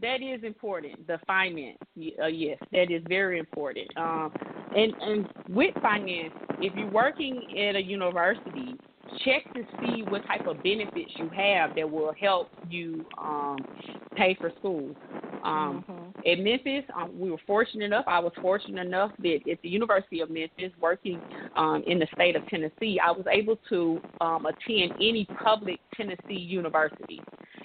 that 0.00 0.22
is 0.22 0.42
important. 0.42 1.06
The 1.06 1.18
finance. 1.26 1.76
Uh, 2.22 2.26
yes, 2.26 2.58
that 2.72 2.90
is 2.90 3.02
very 3.06 3.38
important. 3.38 3.86
Um, 3.98 4.32
and 4.74 4.94
and 5.02 5.28
with 5.50 5.74
finance, 5.82 6.32
if 6.58 6.74
you're 6.74 6.90
working 6.90 7.42
at 7.58 7.76
a 7.76 7.82
university, 7.82 8.76
check 9.24 9.52
to 9.54 9.62
see 9.80 10.02
what 10.08 10.26
type 10.26 10.46
of 10.46 10.62
benefits 10.62 11.10
you 11.16 11.28
have 11.30 11.74
that 11.76 11.90
will 11.90 12.12
help 12.20 12.48
you 12.68 13.04
um, 13.18 13.58
pay 14.16 14.36
for 14.40 14.50
school. 14.58 14.94
Um, 15.44 15.84
mm-hmm. 15.88 16.28
At 16.28 16.38
Memphis, 16.38 16.90
um, 16.96 17.18
we 17.18 17.30
were 17.30 17.40
fortunate 17.46 17.84
enough. 17.84 18.04
I 18.08 18.18
was 18.18 18.32
fortunate 18.40 18.86
enough 18.86 19.12
that 19.18 19.40
at 19.50 19.60
the 19.62 19.68
University 19.68 20.20
of 20.20 20.30
Memphis, 20.30 20.72
working 20.80 21.20
um, 21.56 21.82
in 21.86 21.98
the 21.98 22.06
state 22.14 22.34
of 22.34 22.46
Tennessee, 22.48 22.98
I 23.04 23.10
was 23.10 23.26
able 23.30 23.56
to 23.68 24.00
um, 24.20 24.46
attend 24.46 24.92
any 24.96 25.26
public 25.42 25.80
Tennessee 25.94 26.34
university, 26.34 27.20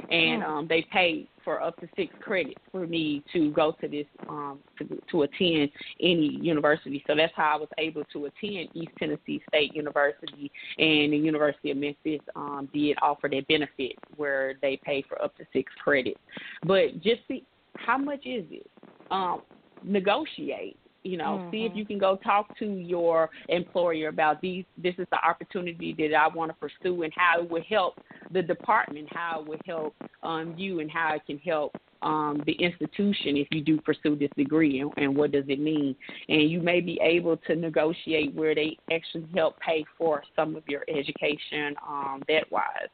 and 0.09 0.43
mm. 0.43 0.47
um, 0.47 0.67
they 0.67 0.85
paid 0.91 1.29
for 1.49 1.63
up 1.63 1.75
to 1.79 1.87
six 1.95 2.13
credits 2.21 2.61
for 2.71 2.85
me 2.85 3.23
to 3.33 3.49
go 3.53 3.75
to 3.81 3.87
this 3.87 4.05
um, 4.29 4.59
to, 4.77 5.01
to 5.09 5.23
attend 5.23 5.71
any 5.99 6.37
university. 6.39 7.03
So 7.07 7.15
that's 7.15 7.33
how 7.35 7.55
I 7.55 7.57
was 7.57 7.69
able 7.79 8.03
to 8.13 8.25
attend 8.25 8.69
East 8.75 8.91
Tennessee 8.99 9.41
State 9.47 9.73
University, 9.73 10.51
and 10.77 11.11
the 11.11 11.17
University 11.17 11.71
of 11.71 11.77
Memphis 11.77 12.21
um, 12.35 12.69
did 12.71 12.97
offer 13.01 13.27
that 13.29 13.47
benefit 13.47 13.93
where 14.15 14.53
they 14.61 14.79
pay 14.83 15.03
for 15.09 15.19
up 15.23 15.35
to 15.37 15.43
six 15.51 15.73
credits. 15.83 16.19
But 16.67 17.01
just 17.01 17.21
see 17.27 17.43
how 17.77 17.97
much 17.97 18.27
is 18.27 18.45
it? 18.51 18.69
Um, 19.09 19.41
negotiate. 19.83 20.77
You 21.03 21.17
know, 21.17 21.39
mm-hmm. 21.39 21.51
see 21.51 21.63
if 21.63 21.69
mm-hmm. 21.69 21.79
you 21.79 21.85
can 21.85 21.97
go 21.97 22.17
talk 22.17 22.57
to 22.59 22.65
your 22.65 23.29
employer 23.47 24.09
about 24.09 24.41
these. 24.41 24.65
This 24.77 24.95
is 24.97 25.07
the 25.11 25.17
opportunity 25.25 25.95
that 25.97 26.13
I 26.13 26.27
want 26.27 26.51
to 26.51 26.55
pursue, 26.55 27.03
and 27.03 27.13
how 27.15 27.41
it 27.41 27.49
would 27.49 27.63
help 27.63 27.99
the 28.31 28.41
department, 28.41 29.07
how 29.11 29.41
it 29.41 29.47
would 29.47 29.61
help 29.65 29.95
um, 30.23 30.55
you, 30.57 30.79
and 30.79 30.91
how 30.91 31.15
it 31.15 31.25
can 31.25 31.37
help 31.39 31.75
um, 32.01 32.41
the 32.45 32.53
institution 32.53 33.35
if 33.35 33.47
you 33.51 33.61
do 33.61 33.79
pursue 33.81 34.15
this 34.15 34.29
degree 34.37 34.79
and, 34.79 34.91
and, 34.97 35.15
what 35.15 35.31
does 35.31 35.43
it 35.47 35.59
mean. 35.59 35.95
And 36.29 36.49
you 36.49 36.61
may 36.61 36.79
be 36.79 36.99
able 37.03 37.37
to 37.37 37.55
negotiate 37.55 38.33
where 38.33 38.55
they 38.55 38.77
actually 38.91 39.27
help 39.35 39.59
pay 39.59 39.83
for 39.97 40.23
some 40.35 40.55
of 40.55 40.63
your 40.67 40.83
education 40.87 41.75
um, 41.85 42.23
debt 42.27 42.45
wise 42.51 42.87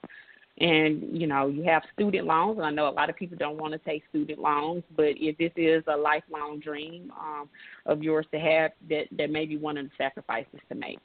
and 0.60 1.04
you 1.12 1.28
know 1.28 1.48
you 1.48 1.64
have 1.64 1.84
student 1.94 2.26
loans 2.26 2.58
and 2.58 2.66
i 2.66 2.72
know 2.72 2.88
a 2.88 2.90
lot 2.90 3.10
of 3.10 3.16
people 3.16 3.38
don't 3.38 3.58
want 3.58 3.74
to 3.74 3.80
take 3.80 4.04
student 4.10 4.40
loans 4.40 4.84
but 4.96 5.10
if 5.18 5.38
this 5.38 5.52
is 5.58 5.84
a 5.88 5.96
lifelong 5.96 6.60
dream 6.60 7.12
um, 7.20 7.50
of 7.86 8.02
yours 8.02 8.26
to 8.32 8.40
have 8.40 8.72
that 8.90 9.04
that 9.12 9.30
may 9.30 9.46
be 9.46 9.58
one 9.58 9.78
of 9.78 9.86
the 9.86 9.92
sacrifices 9.98 10.60
to 10.70 10.76
make. 10.76 10.98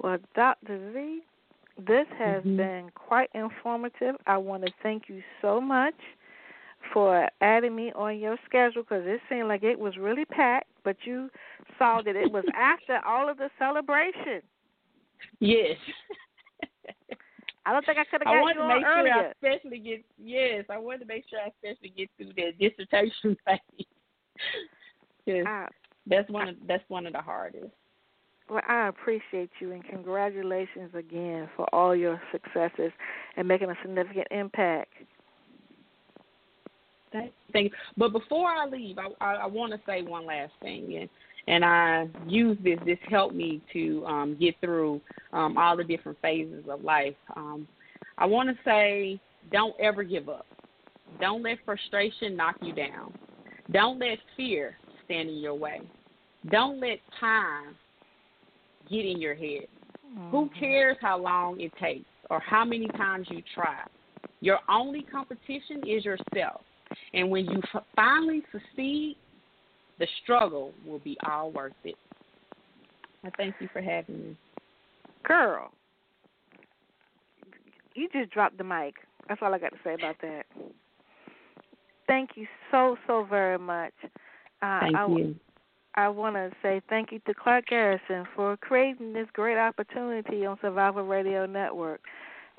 Well 0.00 0.18
dr 0.34 0.92
z 0.92 1.20
this 1.76 2.06
has 2.18 2.42
mm-hmm. 2.42 2.56
been 2.56 2.90
quite 2.96 3.30
informative. 3.34 4.16
I 4.26 4.36
want 4.36 4.64
to 4.66 4.72
thank 4.82 5.04
you 5.06 5.22
so 5.40 5.60
much 5.60 5.94
for 6.92 7.28
adding 7.40 7.76
me 7.76 7.92
on 7.94 8.18
your 8.18 8.36
schedule 8.46 8.82
because 8.82 9.04
it 9.06 9.20
seemed 9.28 9.46
like 9.46 9.62
it 9.62 9.78
was 9.78 9.96
really 9.96 10.24
packed 10.24 10.68
but 10.84 10.96
you 11.04 11.28
saw 11.78 12.00
that 12.02 12.16
it 12.16 12.32
was 12.32 12.44
after 12.56 12.98
all 13.06 13.28
of 13.28 13.36
the 13.36 13.50
celebration. 13.58 14.40
Yes 15.38 15.76
I 17.68 17.72
don't 17.72 17.84
think 17.84 17.98
I 17.98 18.04
could 18.04 18.22
have 18.24 18.32
got 18.32 18.48
you 18.48 18.54
to 18.54 18.60
on 18.60 18.80
sure 18.80 18.98
earlier. 18.98 19.12
I 19.12 19.32
especially 19.46 19.78
get 19.78 20.02
yes, 20.16 20.64
I 20.70 20.78
wanted 20.78 21.00
to 21.00 21.04
make 21.04 21.24
sure 21.28 21.38
I 21.38 21.48
especially 21.48 21.92
get 21.94 22.08
through 22.16 22.32
that 22.36 22.58
dissertation 22.58 23.36
phase. 25.26 25.44
I, 25.46 25.66
that's 26.06 26.30
one 26.30 26.48
of 26.48 26.56
that's 26.66 26.82
one 26.88 27.06
of 27.06 27.12
the 27.12 27.20
hardest. 27.20 27.66
well, 28.48 28.62
I 28.66 28.88
appreciate 28.88 29.50
you 29.60 29.72
and 29.72 29.84
congratulations 29.84 30.92
again 30.94 31.50
for 31.56 31.66
all 31.74 31.94
your 31.94 32.18
successes 32.32 32.90
and 33.36 33.46
making 33.46 33.68
a 33.68 33.74
significant 33.82 34.28
impact. 34.30 34.94
Thank 37.52 37.72
you. 37.72 37.78
But 37.96 38.12
before 38.12 38.48
I 38.48 38.66
leave, 38.66 38.98
I 38.98 39.08
I, 39.20 39.34
I 39.34 39.46
want 39.46 39.72
to 39.72 39.80
say 39.86 40.02
one 40.02 40.26
last 40.26 40.52
thing, 40.60 40.96
and 40.96 41.08
and 41.46 41.64
I 41.64 42.08
use 42.26 42.58
this. 42.62 42.78
This 42.84 42.98
helped 43.08 43.34
me 43.34 43.60
to 43.72 44.04
um, 44.06 44.36
get 44.38 44.54
through 44.60 45.00
um, 45.32 45.56
all 45.56 45.76
the 45.76 45.84
different 45.84 46.18
phases 46.20 46.64
of 46.68 46.84
life. 46.84 47.14
Um, 47.36 47.66
I 48.18 48.26
want 48.26 48.48
to 48.48 48.56
say, 48.64 49.20
don't 49.50 49.74
ever 49.80 50.02
give 50.02 50.28
up. 50.28 50.46
Don't 51.20 51.42
let 51.42 51.58
frustration 51.64 52.36
knock 52.36 52.56
you 52.60 52.74
down. 52.74 53.14
Don't 53.72 53.98
let 53.98 54.18
fear 54.36 54.76
stand 55.04 55.28
in 55.28 55.38
your 55.38 55.54
way. 55.54 55.80
Don't 56.50 56.80
let 56.80 56.98
time 57.18 57.74
get 58.90 59.04
in 59.04 59.20
your 59.20 59.34
head. 59.34 59.66
Who 60.30 60.50
cares 60.58 60.96
how 61.00 61.18
long 61.18 61.60
it 61.60 61.72
takes 61.80 62.08
or 62.30 62.40
how 62.40 62.64
many 62.64 62.88
times 62.88 63.26
you 63.30 63.42
try? 63.54 63.80
Your 64.40 64.58
only 64.68 65.02
competition 65.02 65.82
is 65.86 66.04
yourself. 66.04 66.62
And 67.14 67.30
when 67.30 67.46
you 67.46 67.60
finally 67.96 68.42
succeed, 68.52 69.16
the 69.98 70.06
struggle 70.22 70.72
will 70.86 71.00
be 71.00 71.16
all 71.28 71.50
worth 71.50 71.72
it. 71.84 71.96
I 73.24 73.30
thank 73.36 73.56
you 73.60 73.68
for 73.72 73.82
having 73.82 74.18
me. 74.18 74.36
Girl, 75.24 75.70
you 77.94 78.08
just 78.12 78.30
dropped 78.30 78.58
the 78.58 78.64
mic. 78.64 78.94
That's 79.28 79.40
all 79.42 79.52
I 79.52 79.58
got 79.58 79.72
to 79.72 79.78
say 79.84 79.94
about 79.94 80.16
that. 80.22 80.44
Thank 82.06 82.30
you 82.36 82.46
so 82.70 82.96
so 83.06 83.26
very 83.28 83.58
much. 83.58 83.92
Uh, 84.62 84.80
Thank 84.80 84.96
I, 84.96 85.06
you. 85.08 85.34
I 85.94 86.08
want 86.08 86.36
to 86.36 86.50
say 86.62 86.80
thank 86.88 87.12
you 87.12 87.20
to 87.26 87.34
Clark 87.34 87.66
Garrison 87.66 88.24
for 88.34 88.56
creating 88.56 89.12
this 89.12 89.26
great 89.32 89.58
opportunity 89.58 90.46
on 90.46 90.56
Survival 90.62 91.04
Radio 91.04 91.44
Network, 91.44 92.00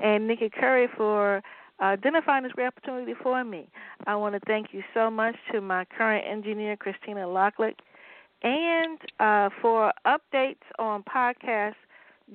and 0.03 0.27
Nikki 0.27 0.49
Curry 0.49 0.87
for 0.95 1.41
identifying 1.81 2.43
this 2.43 2.51
great 2.51 2.67
opportunity 2.67 3.13
for 3.21 3.43
me. 3.43 3.67
I 4.07 4.15
want 4.15 4.35
to 4.35 4.41
thank 4.47 4.73
you 4.73 4.83
so 4.93 5.09
much 5.09 5.35
to 5.51 5.61
my 5.61 5.85
current 5.85 6.25
engineer, 6.27 6.75
Christina 6.77 7.21
Locklick, 7.21 7.75
and 8.43 8.99
uh, 9.19 9.49
for 9.61 9.91
updates 10.05 10.57
on 10.77 11.03
podcasts. 11.03 11.75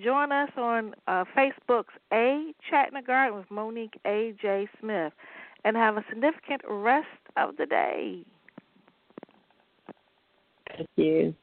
Join 0.03 0.33
us 0.33 0.51
on 0.57 0.95
uh, 1.07 1.25
Facebook's 1.37 1.95
A 2.13 2.53
Chat 2.69 2.89
in 2.89 2.95
the 2.95 3.03
Garden 3.03 3.39
with 3.39 3.51
Monique 3.51 3.99
A. 4.05 4.35
J. 4.41 4.69
Smith, 4.81 5.13
and 5.65 5.77
have 5.77 5.97
a 5.97 6.05
significant 6.09 6.63
rest 6.69 7.07
of 7.37 7.57
the 7.57 7.67
day. 7.67 8.25
Thank 10.69 10.89
you. 10.97 11.35